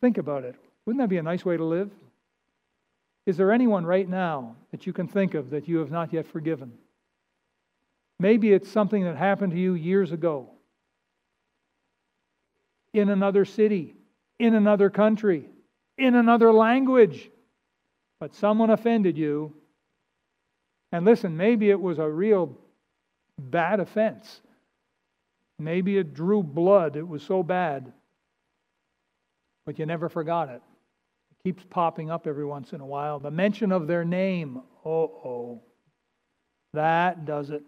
Think 0.00 0.18
about 0.18 0.44
it. 0.44 0.56
Wouldn't 0.84 1.00
that 1.00 1.08
be 1.08 1.18
a 1.18 1.22
nice 1.22 1.44
way 1.44 1.56
to 1.56 1.64
live? 1.64 1.90
Is 3.24 3.36
there 3.36 3.52
anyone 3.52 3.86
right 3.86 4.08
now 4.08 4.56
that 4.72 4.86
you 4.86 4.92
can 4.92 5.06
think 5.06 5.34
of 5.34 5.50
that 5.50 5.68
you 5.68 5.78
have 5.78 5.92
not 5.92 6.12
yet 6.12 6.26
forgiven? 6.26 6.72
Maybe 8.18 8.52
it's 8.52 8.68
something 8.68 9.04
that 9.04 9.16
happened 9.16 9.52
to 9.52 9.58
you 9.58 9.74
years 9.74 10.10
ago 10.10 10.48
in 12.92 13.08
another 13.08 13.44
city, 13.44 13.94
in 14.38 14.54
another 14.54 14.90
country, 14.90 15.48
in 15.98 16.14
another 16.14 16.52
language, 16.52 17.30
but 18.20 18.34
someone 18.34 18.70
offended 18.70 19.16
you. 19.16 19.54
And 20.92 21.04
listen, 21.04 21.36
maybe 21.36 21.70
it 21.70 21.80
was 21.80 21.98
a 21.98 22.08
real 22.08 22.56
bad 23.38 23.80
offense. 23.80 24.40
Maybe 25.58 25.96
it 25.96 26.14
drew 26.14 26.42
blood. 26.42 26.96
It 26.96 27.06
was 27.06 27.22
so 27.22 27.42
bad. 27.42 27.92
But 29.64 29.78
you 29.78 29.86
never 29.86 30.08
forgot 30.08 30.48
it. 30.48 30.60
It 31.30 31.44
keeps 31.44 31.64
popping 31.70 32.10
up 32.10 32.26
every 32.26 32.44
once 32.44 32.72
in 32.72 32.80
a 32.80 32.86
while. 32.86 33.20
The 33.20 33.30
mention 33.30 33.72
of 33.72 33.86
their 33.86 34.04
name. 34.04 34.62
Oh, 34.84 35.04
oh. 35.24 35.62
That 36.74 37.24
does 37.24 37.50
it. 37.50 37.62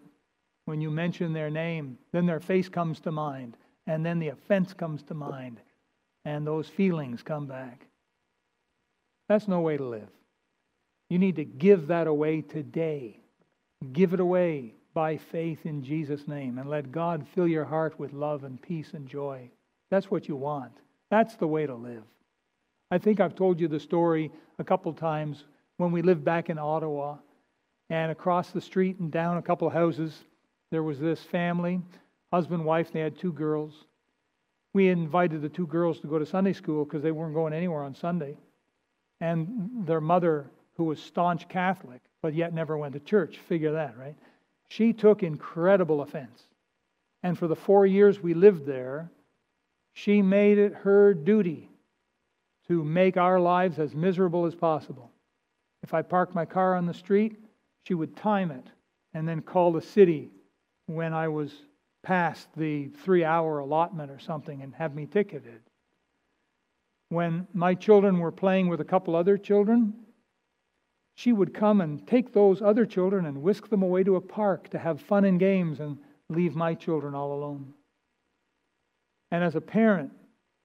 When 0.65 0.81
you 0.81 0.89
mention 0.89 1.31
their 1.31 1.49
name, 1.49 1.97
then 2.11 2.25
their 2.25 2.39
face 2.39 2.67
comes 2.67 2.99
to 3.01 3.11
mind. 3.11 3.55
And 3.87 4.05
then 4.05 4.19
the 4.19 4.29
offense 4.29 4.73
comes 4.73 5.03
to 5.03 5.13
mind. 5.13 5.61
And 6.25 6.45
those 6.45 6.67
feelings 6.67 7.21
come 7.23 7.45
back. 7.45 7.85
That's 9.27 9.47
no 9.47 9.61
way 9.61 9.77
to 9.77 9.83
live. 9.83 10.09
You 11.09 11.19
need 11.19 11.35
to 11.37 11.45
give 11.45 11.87
that 11.87 12.07
away 12.07 12.41
today. 12.41 13.19
Give 13.93 14.13
it 14.13 14.19
away 14.19 14.73
by 14.93 15.17
faith 15.17 15.65
in 15.65 15.83
Jesus' 15.83 16.27
name 16.27 16.57
and 16.57 16.69
let 16.69 16.91
God 16.91 17.25
fill 17.35 17.47
your 17.47 17.65
heart 17.65 17.99
with 17.99 18.13
love 18.13 18.43
and 18.43 18.61
peace 18.61 18.93
and 18.93 19.07
joy. 19.07 19.49
That's 19.91 20.09
what 20.09 20.27
you 20.27 20.35
want. 20.35 20.71
That's 21.11 21.35
the 21.35 21.47
way 21.47 21.65
to 21.65 21.75
live. 21.75 22.03
I 22.91 22.97
think 22.97 23.19
I've 23.19 23.35
told 23.35 23.59
you 23.59 23.67
the 23.67 23.79
story 23.79 24.31
a 24.57 24.63
couple 24.63 24.93
times 24.93 25.43
when 25.77 25.91
we 25.91 26.01
lived 26.01 26.23
back 26.23 26.49
in 26.49 26.57
Ottawa. 26.57 27.17
And 27.89 28.11
across 28.11 28.49
the 28.49 28.61
street 28.61 28.97
and 28.99 29.11
down 29.11 29.37
a 29.37 29.41
couple 29.41 29.69
houses, 29.69 30.23
there 30.71 30.81
was 30.81 30.99
this 30.99 31.21
family, 31.21 31.81
husband, 32.33 32.65
wife, 32.65 32.91
they 32.91 32.99
had 32.99 33.17
two 33.17 33.31
girls. 33.31 33.85
We 34.73 34.89
invited 34.89 35.41
the 35.41 35.49
two 35.49 35.67
girls 35.67 35.99
to 35.99 36.07
go 36.07 36.17
to 36.17 36.25
Sunday 36.25 36.53
school 36.53 36.83
because 36.83 37.03
they 37.03 37.11
weren't 37.11 37.35
going 37.35 37.53
anywhere 37.53 37.83
on 37.83 37.93
Sunday. 37.93 38.37
And 39.21 39.85
their 39.85 40.01
mother, 40.01 40.49
who 40.75 40.85
was 40.85 40.99
staunch 40.99 41.47
Catholic, 41.47 42.01
but 42.21 42.33
yet 42.33 42.53
never 42.53 42.77
went 42.77 42.93
to 42.93 42.99
church, 42.99 43.37
figure 43.37 43.73
that, 43.73 43.97
right? 43.97 44.15
She 44.67 44.93
took 44.93 45.23
incredible 45.23 46.01
offense. 46.01 46.43
And 47.23 47.37
for 47.37 47.47
the 47.47 47.55
four 47.55 47.85
years 47.85 48.21
we 48.21 48.33
lived 48.33 48.65
there, 48.65 49.09
she 49.93 50.21
made 50.21 50.57
it 50.57 50.73
her 50.73 51.13
duty 51.13 51.69
to 52.67 52.83
make 52.83 53.17
our 53.17 53.39
lives 53.39 53.79
as 53.79 53.95
miserable 53.95 54.45
as 54.45 54.55
possible. 54.55 55.11
If 55.83 55.93
I 55.93 56.01
parked 56.01 56.35
my 56.35 56.45
car 56.45 56.75
on 56.75 56.85
the 56.85 56.93
street, 56.93 57.37
she 57.83 57.93
would 57.93 58.15
time 58.15 58.51
it 58.51 58.67
and 59.13 59.27
then 59.27 59.41
call 59.41 59.71
the 59.71 59.81
city 59.81 60.31
when 60.87 61.13
I 61.13 61.27
was 61.27 61.53
past 62.03 62.47
the 62.55 62.87
three 63.03 63.23
hour 63.23 63.59
allotment 63.59 64.11
or 64.11 64.19
something 64.19 64.61
and 64.61 64.73
have 64.75 64.95
me 64.95 65.05
ticketed. 65.05 65.61
When 67.09 67.47
my 67.53 67.75
children 67.75 68.19
were 68.19 68.31
playing 68.31 68.67
with 68.67 68.81
a 68.81 68.85
couple 68.85 69.15
other 69.15 69.37
children, 69.37 69.93
she 71.15 71.31
would 71.31 71.53
come 71.53 71.81
and 71.81 72.05
take 72.05 72.33
those 72.33 72.61
other 72.61 72.85
children 72.85 73.25
and 73.25 73.41
whisk 73.41 73.69
them 73.69 73.83
away 73.83 74.03
to 74.03 74.17
a 74.17 74.21
park 74.21 74.69
to 74.69 74.79
have 74.79 74.99
fun 74.99 75.23
and 75.25 75.39
games 75.39 75.79
and 75.79 75.97
leave 76.29 76.55
my 76.55 76.73
children 76.73 77.15
all 77.15 77.33
alone. 77.33 77.73
And 79.31 79.43
as 79.43 79.55
a 79.55 79.61
parent, 79.61 80.11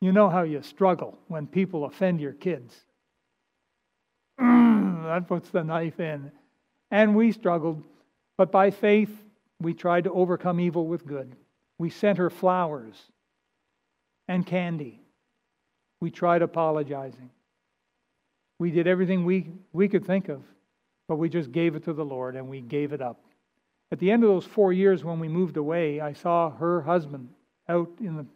you 0.01 0.13
know 0.13 0.29
how 0.29 0.43
you 0.43 0.63
struggle 0.63 1.19
when 1.29 1.47
people 1.47 1.85
offend 1.85 2.21
your 2.21 2.33
kids. 2.33 2.75
that 4.39 5.27
puts 5.29 5.51
the 5.51 5.63
knife 5.63 6.01
in. 6.01 6.33
And 6.91 7.15
we 7.15 7.33
struggled, 7.33 7.83
but 8.37 8.51
by 8.51 8.71
faith, 8.71 9.11
we 9.61 9.75
tried 9.75 10.05
to 10.05 10.13
overcome 10.13 10.59
evil 10.59 10.87
with 10.87 11.07
good. 11.07 11.37
We 11.79 11.91
sent 11.91 12.19
her 12.19 12.31
flowers 12.31 12.97
and 14.27 14.45
candy. 14.45 15.00
We 16.01 16.11
tried 16.11 16.43
apologizing. 16.43 17.31
We 18.59 18.71
did 18.71 18.87
everything 18.87 19.25
we, 19.25 19.49
we 19.73 19.89
could 19.89 20.05
think 20.05 20.29
of, 20.29 20.43
but 21.09 21.17
we 21.17 21.29
just 21.29 21.53
gave 21.53 21.77
it 21.77 21.85
to 21.85 21.93
the 21.93 22.05
Lord 22.05 22.37
and 22.37 22.49
we 22.49 22.61
gave 22.61 22.93
it 22.93 23.01
up. 23.01 23.21
At 23.93 23.99
the 23.99 24.11
end 24.11 24.23
of 24.23 24.29
those 24.29 24.45
four 24.45 24.73
years 24.73 25.03
when 25.03 25.19
we 25.19 25.29
moved 25.29 25.57
away, 25.57 26.01
I 26.01 26.13
saw 26.13 26.51
her 26.51 26.83
husband 26.83 27.29
out 27.69 27.91
in 28.01 28.17
the 28.17 28.27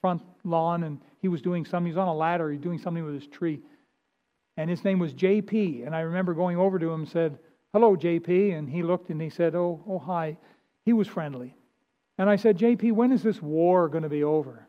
front 0.00 0.22
lawn 0.44 0.84
and 0.84 1.00
he 1.20 1.28
was 1.28 1.40
doing 1.42 1.64
something. 1.64 1.86
He 1.86 1.96
was 1.96 1.98
on 2.00 2.08
a 2.08 2.14
ladder, 2.14 2.50
he 2.50 2.56
was 2.56 2.64
doing 2.64 2.78
something 2.78 3.04
with 3.04 3.14
his 3.14 3.26
tree. 3.26 3.60
And 4.56 4.68
his 4.68 4.84
name 4.84 4.98
was 4.98 5.14
JP. 5.14 5.86
And 5.86 5.94
I 5.94 6.00
remember 6.00 6.34
going 6.34 6.58
over 6.58 6.78
to 6.78 6.90
him 6.90 7.02
and 7.02 7.08
said, 7.08 7.38
Hello, 7.72 7.96
JP. 7.96 8.58
And 8.58 8.68
he 8.68 8.82
looked 8.82 9.10
and 9.10 9.20
he 9.20 9.30
said, 9.30 9.54
Oh, 9.54 9.82
oh, 9.88 9.98
hi. 9.98 10.36
He 10.84 10.92
was 10.92 11.06
friendly. 11.06 11.54
And 12.18 12.28
I 12.28 12.36
said, 12.36 12.58
JP, 12.58 12.92
when 12.92 13.12
is 13.12 13.22
this 13.22 13.40
war 13.40 13.88
going 13.88 14.02
to 14.02 14.08
be 14.08 14.24
over? 14.24 14.67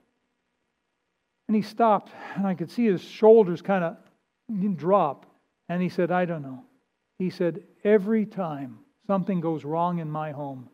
And 1.49 1.55
he 1.55 1.63
stopped, 1.63 2.11
and 2.35 2.45
I 2.45 2.53
could 2.53 2.69
see 2.69 2.85
his 2.85 3.01
shoulders 3.01 3.59
kind 3.63 3.83
of 3.83 4.77
drop. 4.77 5.25
And 5.67 5.81
he 5.81 5.89
said, 5.89 6.11
I 6.11 6.25
don't 6.25 6.43
know. 6.43 6.63
He 7.17 7.31
said, 7.31 7.63
Every 7.83 8.27
time 8.27 8.77
something 9.07 9.41
goes 9.41 9.65
wrong 9.65 9.97
in 9.97 10.11
my 10.11 10.29
home, 10.29 10.69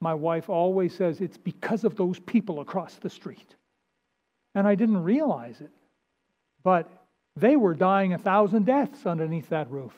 my 0.00 0.14
wife 0.14 0.48
always 0.48 0.94
says, 0.94 1.20
It's 1.20 1.36
because 1.36 1.82
of 1.82 1.96
those 1.96 2.20
people 2.20 2.60
across 2.60 2.94
the 2.94 3.10
street. 3.10 3.56
And 4.54 4.68
I 4.68 4.76
didn't 4.76 5.02
realize 5.02 5.60
it. 5.60 5.72
But 6.62 6.88
they 7.34 7.56
were 7.56 7.74
dying 7.74 8.12
a 8.12 8.18
thousand 8.18 8.66
deaths 8.66 9.04
underneath 9.04 9.48
that 9.48 9.68
roof. 9.68 9.94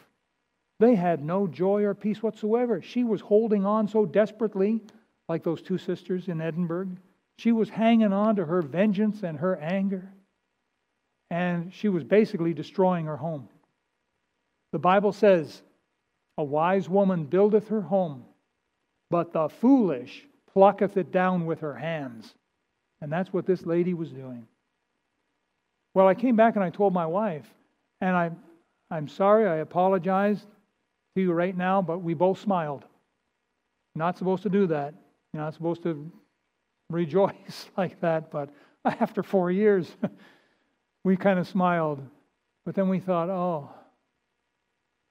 They 0.78 0.94
had 0.94 1.22
no 1.22 1.46
joy 1.46 1.82
or 1.82 1.94
peace 1.94 2.22
whatsoever. 2.22 2.80
She 2.80 3.04
was 3.04 3.20
holding 3.20 3.66
on 3.66 3.86
so 3.86 4.06
desperately, 4.06 4.80
like 5.28 5.44
those 5.44 5.60
two 5.60 5.76
sisters 5.76 6.28
in 6.28 6.40
Edinburgh. 6.40 6.96
She 7.40 7.52
was 7.52 7.70
hanging 7.70 8.12
on 8.12 8.36
to 8.36 8.44
her 8.44 8.60
vengeance 8.60 9.22
and 9.22 9.38
her 9.38 9.56
anger. 9.56 10.12
And 11.30 11.72
she 11.72 11.88
was 11.88 12.04
basically 12.04 12.52
destroying 12.52 13.06
her 13.06 13.16
home. 13.16 13.48
The 14.72 14.78
Bible 14.78 15.12
says, 15.12 15.62
A 16.36 16.44
wise 16.44 16.86
woman 16.86 17.24
buildeth 17.24 17.68
her 17.68 17.80
home, 17.80 18.26
but 19.08 19.32
the 19.32 19.48
foolish 19.48 20.26
plucketh 20.52 20.98
it 20.98 21.12
down 21.12 21.46
with 21.46 21.60
her 21.60 21.74
hands. 21.74 22.34
And 23.00 23.10
that's 23.10 23.32
what 23.32 23.46
this 23.46 23.64
lady 23.64 23.94
was 23.94 24.10
doing. 24.10 24.46
Well, 25.94 26.08
I 26.08 26.14
came 26.14 26.36
back 26.36 26.56
and 26.56 26.64
I 26.64 26.68
told 26.68 26.92
my 26.92 27.06
wife, 27.06 27.48
and 28.02 28.14
I, 28.14 28.32
I'm 28.90 29.08
sorry, 29.08 29.48
I 29.48 29.56
apologized 29.56 30.46
to 31.16 31.22
you 31.22 31.32
right 31.32 31.56
now, 31.56 31.80
but 31.80 32.00
we 32.00 32.12
both 32.12 32.38
smiled. 32.38 32.84
Not 33.94 34.18
supposed 34.18 34.42
to 34.42 34.50
do 34.50 34.66
that. 34.66 34.92
You're 35.32 35.42
not 35.42 35.54
supposed 35.54 35.82
to 35.84 36.12
rejoice 36.90 37.70
like 37.76 38.00
that, 38.00 38.30
but 38.30 38.50
after 38.84 39.22
four 39.22 39.50
years, 39.50 39.90
we 41.04 41.16
kind 41.16 41.38
of 41.38 41.48
smiled. 41.48 42.02
But 42.66 42.74
then 42.74 42.88
we 42.88 43.00
thought, 43.00 43.30
oh, 43.30 43.70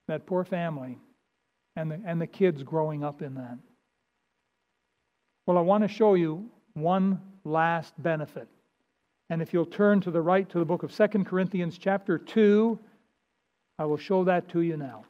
that 0.07 0.25
poor 0.25 0.43
family 0.43 0.97
and 1.75 1.91
the, 1.91 2.01
and 2.05 2.21
the 2.21 2.27
kids 2.27 2.61
growing 2.63 3.03
up 3.03 3.21
in 3.21 3.35
that. 3.35 3.57
Well, 5.47 5.57
I 5.57 5.61
want 5.61 5.83
to 5.83 5.87
show 5.87 6.13
you 6.13 6.49
one 6.73 7.21
last 7.43 7.93
benefit. 8.01 8.47
And 9.29 9.41
if 9.41 9.53
you'll 9.53 9.65
turn 9.65 10.01
to 10.01 10.11
the 10.11 10.21
right 10.21 10.47
to 10.49 10.59
the 10.59 10.65
book 10.65 10.83
of 10.83 10.91
Second 10.91 11.25
Corinthians, 11.25 11.77
chapter 11.77 12.17
2, 12.17 12.79
I 13.77 13.85
will 13.85 13.97
show 13.97 14.23
that 14.25 14.49
to 14.49 14.61
you 14.61 14.77
now. 14.77 15.05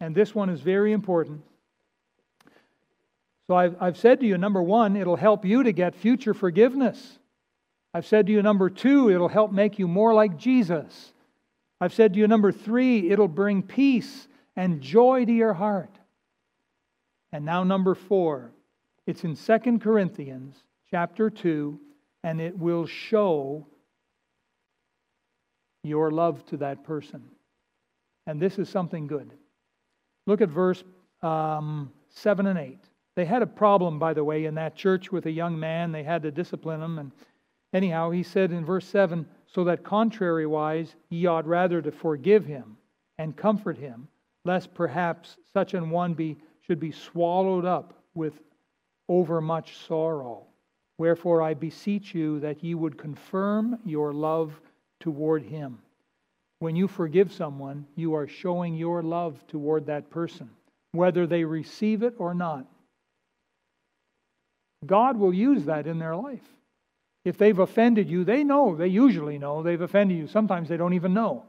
And 0.00 0.14
this 0.14 0.34
one 0.34 0.50
is 0.50 0.60
very 0.60 0.92
important. 0.92 1.42
So 3.46 3.54
I've, 3.54 3.76
I've 3.80 3.98
said 3.98 4.20
to 4.20 4.26
you, 4.26 4.38
number 4.38 4.62
one, 4.62 4.96
it'll 4.96 5.16
help 5.16 5.44
you 5.44 5.62
to 5.62 5.72
get 5.72 5.94
future 5.94 6.34
forgiveness. 6.34 7.18
I've 7.92 8.06
said 8.06 8.26
to 8.26 8.32
you, 8.32 8.42
number 8.42 8.70
two, 8.70 9.10
it'll 9.10 9.28
help 9.28 9.52
make 9.52 9.78
you 9.78 9.86
more 9.86 10.14
like 10.14 10.38
Jesus. 10.38 11.12
I've 11.80 11.92
said 11.92 12.14
to 12.14 12.18
you, 12.18 12.26
number 12.26 12.52
three, 12.52 13.10
it'll 13.10 13.28
bring 13.28 13.62
peace 13.62 14.28
and 14.56 14.80
joy 14.80 15.24
to 15.24 15.32
your 15.32 15.52
heart. 15.52 15.90
And 17.32 17.44
now, 17.44 17.64
number 17.64 17.94
four, 17.94 18.52
it's 19.06 19.24
in 19.24 19.36
Second 19.36 19.80
Corinthians 19.80 20.56
chapter 20.90 21.28
2, 21.28 21.78
and 22.22 22.40
it 22.40 22.56
will 22.58 22.86
show 22.86 23.66
your 25.82 26.10
love 26.10 26.46
to 26.46 26.56
that 26.58 26.84
person. 26.84 27.22
And 28.26 28.40
this 28.40 28.58
is 28.58 28.68
something 28.68 29.06
good. 29.06 29.30
Look 30.26 30.40
at 30.40 30.48
verse 30.48 30.82
um, 31.22 31.92
7 32.08 32.46
and 32.46 32.58
8. 32.58 32.78
They 33.16 33.24
had 33.24 33.42
a 33.42 33.46
problem, 33.46 33.98
by 33.98 34.12
the 34.12 34.24
way, 34.24 34.44
in 34.44 34.54
that 34.56 34.74
church 34.74 35.12
with 35.12 35.26
a 35.26 35.30
young 35.30 35.58
man. 35.58 35.92
They 35.92 36.02
had 36.02 36.22
to 36.22 36.30
discipline 36.30 36.82
him. 36.82 36.98
And 36.98 37.12
anyhow, 37.72 38.10
he 38.10 38.22
said 38.22 38.50
in 38.50 38.64
verse 38.64 38.86
7 38.86 39.26
So 39.46 39.64
that 39.64 39.84
contrariwise 39.84 40.94
ye 41.10 41.26
ought 41.26 41.46
rather 41.46 41.80
to 41.80 41.92
forgive 41.92 42.44
him 42.44 42.76
and 43.18 43.36
comfort 43.36 43.78
him, 43.78 44.08
lest 44.44 44.74
perhaps 44.74 45.36
such 45.52 45.74
an 45.74 45.90
one 45.90 46.14
be, 46.14 46.36
should 46.62 46.80
be 46.80 46.90
swallowed 46.90 47.64
up 47.64 47.94
with 48.14 48.40
overmuch 49.08 49.76
sorrow. 49.86 50.46
Wherefore 50.98 51.42
I 51.42 51.54
beseech 51.54 52.14
you 52.14 52.40
that 52.40 52.62
ye 52.64 52.74
would 52.74 52.98
confirm 52.98 53.78
your 53.84 54.12
love 54.12 54.60
toward 55.00 55.42
him. 55.42 55.78
When 56.60 56.76
you 56.76 56.88
forgive 56.88 57.32
someone, 57.32 57.86
you 57.94 58.14
are 58.14 58.26
showing 58.26 58.74
your 58.74 59.02
love 59.02 59.44
toward 59.46 59.86
that 59.86 60.08
person, 60.10 60.48
whether 60.92 61.26
they 61.26 61.44
receive 61.44 62.02
it 62.02 62.14
or 62.18 62.32
not. 62.32 62.66
God 64.86 65.16
will 65.16 65.34
use 65.34 65.64
that 65.66 65.86
in 65.86 65.98
their 65.98 66.16
life. 66.16 66.44
If 67.24 67.38
they've 67.38 67.58
offended 67.58 68.08
you, 68.08 68.24
they 68.24 68.44
know, 68.44 68.76
they 68.76 68.88
usually 68.88 69.38
know 69.38 69.62
they've 69.62 69.80
offended 69.80 70.18
you. 70.18 70.26
Sometimes 70.26 70.68
they 70.68 70.76
don't 70.76 70.94
even 70.94 71.14
know. 71.14 71.44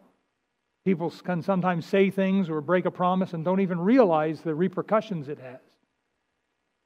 People 0.85 1.09
can 1.09 1.41
sometimes 1.41 1.85
say 1.85 2.09
things 2.09 2.49
or 2.49 2.61
break 2.61 2.85
a 2.85 2.91
promise 2.91 3.33
and 3.33 3.43
don't 3.43 3.59
even 3.59 3.79
realize 3.79 4.41
the 4.41 4.55
repercussions 4.55 5.27
it 5.27 5.39
has. 5.39 5.59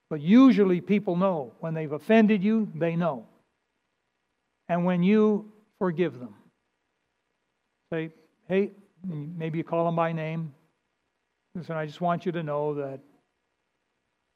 But 0.10 0.22
usually 0.22 0.82
people 0.82 1.16
know. 1.16 1.54
When 1.60 1.74
they've 1.74 1.92
offended 1.92 2.44
you, 2.44 2.72
they 2.74 2.96
know. 2.96 3.28
And 4.68 4.86
when 4.86 5.04
you 5.04 5.52
forgive 5.78 6.20
them, 6.20 6.34
Say, 7.92 8.12
hey, 8.48 8.72
maybe 9.04 9.58
you 9.58 9.64
call 9.64 9.86
them 9.86 9.96
by 9.96 10.12
name. 10.12 10.54
Listen, 11.56 11.76
I 11.76 11.88
just 11.88 12.02
want 12.02 12.26
you 12.26 12.32
to 12.34 12.44
know 12.44 12.76
that 12.76 13.00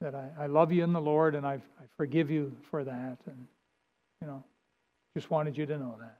that 0.04 0.14
I, 0.14 0.43
I 0.43 0.45
love 0.47 0.74
you 0.74 0.84
in 0.84 0.91
the 0.91 1.01
Lord 1.01 1.34
and 1.34 1.47
i 1.47 1.54
I 1.54 1.86
forgive 1.95 2.30
you 2.30 2.51
for 2.70 2.84
that. 2.84 3.18
And, 3.26 3.47
you 4.22 4.28
know, 4.28 4.43
just 5.16 5.32
wanted 5.32 5.58
you 5.58 5.66
to 5.66 5.78
know 5.78 5.95
that. 5.99 6.18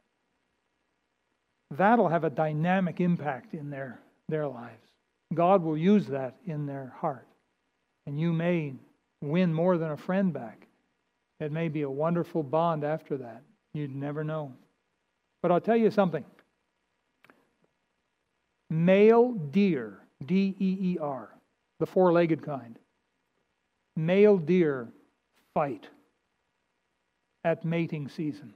That'll 1.72 2.08
have 2.08 2.24
a 2.24 2.30
dynamic 2.30 3.02
impact 3.02 3.54
in 3.54 3.70
their, 3.70 4.00
their 4.30 4.48
lives. 4.48 4.90
God 5.34 5.64
will 5.64 5.78
use 5.78 6.08
that 6.08 6.36
in 6.46 6.66
their 6.66 6.94
heart. 6.98 7.28
And 8.08 8.20
you 8.20 8.32
may 8.32 8.74
win 9.22 9.54
more 9.54 9.78
than 9.78 9.92
a 9.92 9.98
friend 9.98 10.32
back. 10.32 10.68
It 11.42 11.52
may 11.52 11.68
be 11.68 11.82
a 11.82 11.90
wonderful 11.90 12.42
bond 12.42 12.86
after 12.86 13.18
that. 13.18 13.42
You'd 13.74 13.96
never 13.96 14.24
know. 14.24 14.54
But 15.42 15.52
I'll 15.52 15.62
tell 15.62 15.76
you 15.76 15.92
something 15.92 16.24
male 18.70 19.34
deer, 19.34 20.00
D 20.26 20.56
E 20.58 20.78
E 20.82 20.98
R, 21.02 21.36
the 21.80 21.86
four 21.86 22.14
legged 22.14 22.42
kind, 22.42 22.80
male 23.96 24.38
deer 24.38 24.90
fight 25.54 25.88
at 27.44 27.66
mating 27.66 28.10
season. 28.10 28.54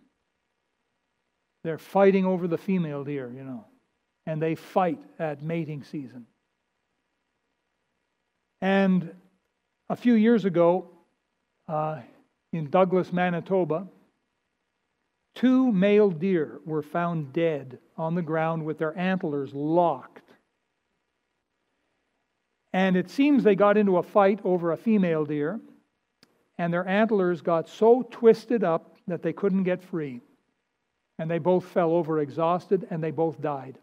They're 1.63 1.77
fighting 1.77 2.25
over 2.25 2.47
the 2.47 2.57
female 2.57 3.03
deer, 3.03 3.31
you 3.35 3.43
know, 3.43 3.65
and 4.25 4.41
they 4.41 4.55
fight 4.55 4.99
at 5.19 5.43
mating 5.43 5.83
season. 5.83 6.25
And 8.61 9.13
a 9.89 9.95
few 9.95 10.13
years 10.13 10.45
ago, 10.45 10.89
uh, 11.67 11.99
in 12.53 12.69
Douglas, 12.69 13.11
Manitoba, 13.11 13.87
two 15.35 15.71
male 15.71 16.09
deer 16.09 16.59
were 16.65 16.81
found 16.81 17.33
dead 17.33 17.79
on 17.97 18.15
the 18.15 18.21
ground 18.21 18.65
with 18.65 18.77
their 18.77 18.97
antlers 18.97 19.53
locked. 19.53 20.26
And 22.73 22.95
it 22.95 23.09
seems 23.09 23.43
they 23.43 23.55
got 23.55 23.77
into 23.77 23.97
a 23.97 24.03
fight 24.03 24.39
over 24.43 24.71
a 24.71 24.77
female 24.77 25.25
deer, 25.25 25.59
and 26.57 26.73
their 26.73 26.87
antlers 26.87 27.41
got 27.41 27.69
so 27.69 28.03
twisted 28.03 28.63
up 28.63 28.97
that 29.07 29.21
they 29.21 29.33
couldn't 29.33 29.63
get 29.63 29.83
free. 29.83 30.21
And 31.19 31.31
they 31.31 31.39
both 31.39 31.65
fell 31.65 31.91
over 31.91 32.19
exhausted, 32.19 32.87
and 32.89 33.03
they 33.03 33.11
both 33.11 33.41
died. 33.41 33.79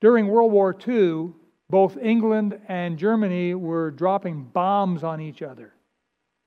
During 0.00 0.28
World 0.28 0.52
War 0.52 0.76
II, 0.86 1.32
both 1.68 1.96
England 1.96 2.60
and 2.68 2.98
Germany 2.98 3.54
were 3.54 3.90
dropping 3.90 4.44
bombs 4.44 5.02
on 5.02 5.20
each 5.20 5.42
other. 5.42 5.72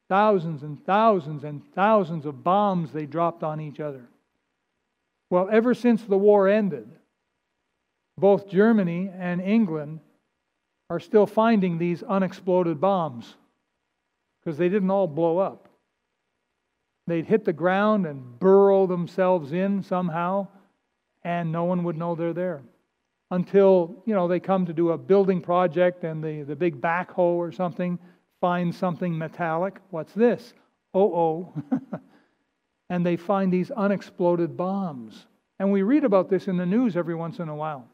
Thousands 0.07 0.63
and 0.63 0.83
thousands 0.85 1.43
and 1.43 1.61
thousands 1.73 2.25
of 2.25 2.43
bombs 2.43 2.91
they 2.91 3.05
dropped 3.05 3.43
on 3.43 3.59
each 3.59 3.79
other. 3.79 4.09
Well, 5.29 5.47
ever 5.51 5.73
since 5.73 6.03
the 6.03 6.17
war 6.17 6.47
ended, 6.47 6.89
both 8.19 8.49
Germany 8.49 9.11
and 9.17 9.41
England 9.41 9.99
are 10.89 10.99
still 10.99 11.25
finding 11.25 11.77
these 11.77 12.03
unexploded 12.03 12.81
bombs 12.81 13.35
because 14.39 14.57
they 14.57 14.69
didn't 14.69 14.91
all 14.91 15.07
blow 15.07 15.37
up. 15.37 15.67
They'd 17.07 17.25
hit 17.25 17.45
the 17.45 17.53
ground 17.53 18.05
and 18.05 18.39
burrow 18.39 18.87
themselves 18.87 19.51
in 19.51 19.83
somehow, 19.83 20.47
and 21.23 21.51
no 21.51 21.63
one 21.65 21.83
would 21.83 21.97
know 21.97 22.15
they're 22.15 22.33
there 22.33 22.61
until 23.31 24.01
you 24.05 24.13
know 24.13 24.27
they 24.27 24.39
come 24.39 24.65
to 24.65 24.73
do 24.73 24.91
a 24.91 24.97
building 24.97 25.41
project 25.41 26.03
and 26.03 26.23
the, 26.23 26.43
the 26.43 26.55
big 26.55 26.81
backhoe 26.81 27.17
or 27.17 27.51
something 27.51 27.99
finds 28.41 28.77
something 28.77 29.17
metallic. 29.17 29.77
What's 29.89 30.13
this? 30.13 30.53
Oh 30.93 31.13
oh. 31.13 31.63
and 32.89 33.05
they 33.05 33.17
find 33.17 33.51
these 33.51 33.71
unexploded 33.71 34.57
bombs. 34.57 35.27
And 35.59 35.71
we 35.71 35.81
read 35.81 36.03
about 36.03 36.29
this 36.29 36.47
in 36.47 36.57
the 36.57 36.65
news 36.65 36.95
every 36.95 37.15
once 37.15 37.39
in 37.39 37.49
a 37.49 37.55
while. 37.55 37.87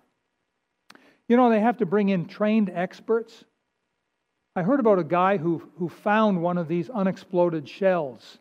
You 1.27 1.37
know, 1.37 1.49
they 1.49 1.59
have 1.59 1.77
to 1.77 1.85
bring 1.85 2.09
in 2.09 2.25
trained 2.25 2.71
experts. 2.73 3.45
I 4.55 4.63
heard 4.63 4.79
about 4.79 4.99
a 4.99 5.03
guy 5.03 5.37
who, 5.37 5.69
who 5.77 5.89
found 5.89 6.41
one 6.41 6.57
of 6.57 6.67
these 6.67 6.89
unexploded 6.89 7.67
shells, 7.67 8.37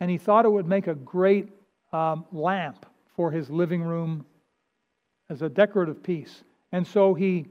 and 0.00 0.10
he 0.10 0.18
thought 0.18 0.44
it 0.44 0.50
would 0.50 0.66
make 0.66 0.86
a 0.86 0.94
great 0.94 1.48
um, 1.92 2.24
lamp 2.32 2.84
for 3.16 3.30
his 3.30 3.48
living 3.48 3.82
room 3.82 4.26
as 5.30 5.42
a 5.42 5.48
decorative 5.48 6.02
piece. 6.02 6.42
And 6.72 6.86
so 6.86 7.14
he, 7.14 7.46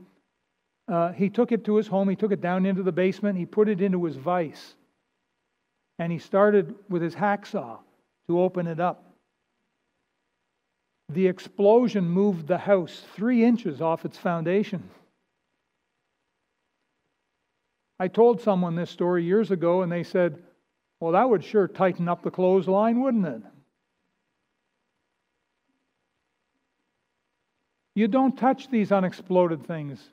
uh, 0.88 1.13
he 1.13 1.29
took 1.29 1.51
it 1.51 1.63
to 1.65 1.77
his 1.77 1.88
home, 1.88 2.09
he 2.09 2.15
took 2.15 2.31
it 2.31 2.41
down 2.41 2.65
into 2.65 2.84
the 2.84 2.91
basement, 2.91 3.38
he 3.38 3.45
put 3.45 3.69
it 3.69 3.81
into 3.81 4.03
his 4.03 4.17
vise, 4.17 4.75
and 5.97 6.11
he 6.11 6.19
started 6.19 6.75
with 6.89 7.01
his 7.01 7.15
hacksaw 7.15 7.79
to 8.27 8.41
open 8.41 8.67
it 8.67 8.79
up. 8.79 9.12
The 11.14 11.28
explosion 11.28 12.05
moved 12.09 12.47
the 12.47 12.57
house 12.57 13.03
three 13.14 13.45
inches 13.45 13.82
off 13.82 14.03
its 14.03 14.18
foundation. 14.18 14.89
I 17.99 18.07
told 18.07 18.41
someone 18.41 18.76
this 18.76 18.89
story 18.89 19.24
years 19.24 19.51
ago, 19.51 19.84
and 19.84 19.91
they 19.91 20.03
said, 20.03 20.41
Well, 20.99 21.11
that 21.11 21.30
would 21.30 21.43
sure 21.43 21.68
tighten 21.68 22.09
up 22.09 22.24
the 22.24 22.32
clothesline, 22.32 22.99
wouldn't 22.99 23.28
it? 23.28 23.41
You 27.93 28.07
don't 28.07 28.36
touch 28.36 28.72
these 28.72 28.91
unexploded 28.91 29.68
things. 29.68 30.09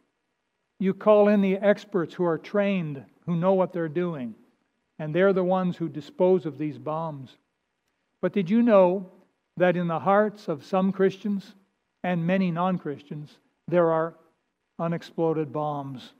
You 0.79 0.93
call 0.93 1.29
in 1.29 1.41
the 1.41 1.57
experts 1.57 2.13
who 2.13 2.25
are 2.25 2.37
trained, 2.37 3.03
who 3.25 3.37
know 3.37 3.55
what 3.55 3.73
they're 3.73 3.89
doing, 3.89 4.35
and 4.99 5.15
they're 5.15 5.33
the 5.33 5.43
ones 5.43 5.79
who 5.79 5.89
dispose 5.89 6.45
of 6.45 6.59
these 6.59 6.77
bombs. 6.77 7.39
But 8.21 8.35
did 8.35 8.51
you 8.51 8.61
know 8.61 9.11
that 9.61 9.77
in 9.77 9.89
the 9.89 9.99
hearts 9.99 10.49
of 10.49 10.65
some 10.65 10.91
Christians 10.91 11.55
and 12.03 12.27
many 12.27 12.51
non 12.51 12.79
Christians, 12.79 13.39
there 13.69 13.91
are 13.91 14.15
unexploded 14.79 15.53
bombs 15.53 16.13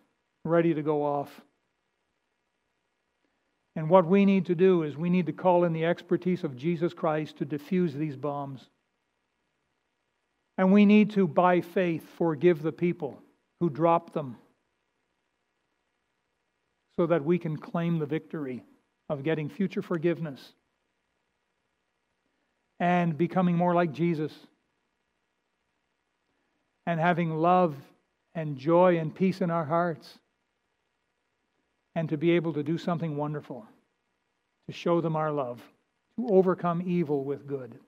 ready 0.45 0.75
to 0.75 0.83
go 0.83 1.03
off? 1.03 1.41
And 3.77 3.89
what 3.89 4.07
we 4.07 4.25
need 4.25 4.47
to 4.47 4.55
do 4.55 4.83
is 4.83 4.97
we 4.97 5.11
need 5.11 5.27
to 5.27 5.33
call 5.33 5.65
in 5.65 5.73
the 5.73 5.87
expertise 5.87 6.45
of 6.45 6.57
Jesus 6.57 6.93
Christ 6.93 7.39
to 7.39 7.47
defuse 7.47 7.95
these 7.95 8.17
bombs. 8.17 8.69
And 10.59 10.73
we 10.73 10.85
need 10.85 11.11
to, 11.13 11.27
by 11.27 11.63
faith, 11.63 12.05
forgive 12.19 12.63
the 12.63 12.73
people 12.73 13.23
who 13.61 13.71
dropped 13.71 14.13
them 14.13 14.37
so 16.97 17.07
that 17.07 17.25
we 17.25 17.39
can 17.39 17.57
claim 17.57 17.99
the 17.99 18.07
victory 18.07 18.65
of 19.09 19.23
getting 19.23 19.49
future 19.49 19.83
forgiveness 19.83 20.53
and 22.81 23.17
becoming 23.17 23.57
more 23.57 23.75
like 23.75 23.93
Jesus 23.93 24.33
and 26.87 26.99
having 26.99 27.37
love 27.37 27.77
and 28.35 28.57
joy 28.57 28.99
and 28.99 29.15
peace 29.15 29.43
in 29.43 29.51
our 29.51 29.65
hearts 29.65 30.19
and 31.95 32.09
to 32.09 32.17
be 32.17 32.33
able 32.33 32.55
to 32.55 32.63
do 32.63 32.79
something 32.79 33.17
wonderful 33.17 33.67
to 34.67 34.73
show 34.73 35.01
them 35.01 35.17
our 35.17 35.31
love, 35.31 35.61
to 36.17 36.27
overcome 36.31 36.83
evil 36.87 37.25
with 37.25 37.47
good. 37.47 37.79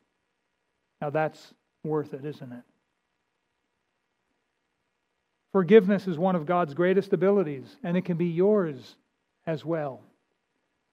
Now 1.00 1.10
that's 1.10 1.54
worth 1.84 2.12
it, 2.12 2.24
isn't 2.24 2.52
it? 2.52 2.62
Forgiveness 5.52 6.06
is 6.06 6.18
one 6.18 6.34
of 6.34 6.46
God's 6.46 6.74
greatest 6.74 7.12
abilities, 7.12 7.76
and 7.84 7.96
it 7.96 8.04
can 8.04 8.16
be 8.16 8.26
yours 8.26 8.96
as 9.46 9.64
well. 9.64 10.00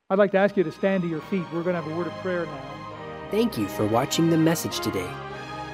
I'd 0.10 0.20
like 0.20 0.32
to 0.32 0.38
ask 0.38 0.58
you 0.58 0.64
to 0.64 0.72
stand 0.72 1.04
to 1.04 1.10
your 1.10 1.22
feet. 1.22 1.46
We're 1.54 1.64
going 1.64 1.76
to 1.76 1.82
have 1.82 1.92
a 1.92 1.96
word 1.96 2.08
of 2.08 2.14
prayer 2.14 2.46
now. 2.46 2.89
Thank 3.32 3.60
you 3.60 3.68
for 3.68 3.86
watching 3.86 4.32
the 4.32 4.38
message 4.38 4.80
today. 4.80 5.10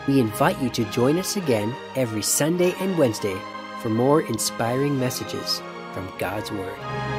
We 0.09 0.19
invite 0.19 0.61
you 0.61 0.69
to 0.71 0.83
join 0.91 1.17
us 1.17 1.37
again 1.37 1.73
every 1.95 2.21
Sunday 2.21 2.73
and 2.81 2.97
Wednesday 2.97 3.39
for 3.81 3.87
more 3.87 4.21
inspiring 4.23 4.99
messages 4.99 5.61
from 5.93 6.11
God's 6.19 6.51
Word. 6.51 7.14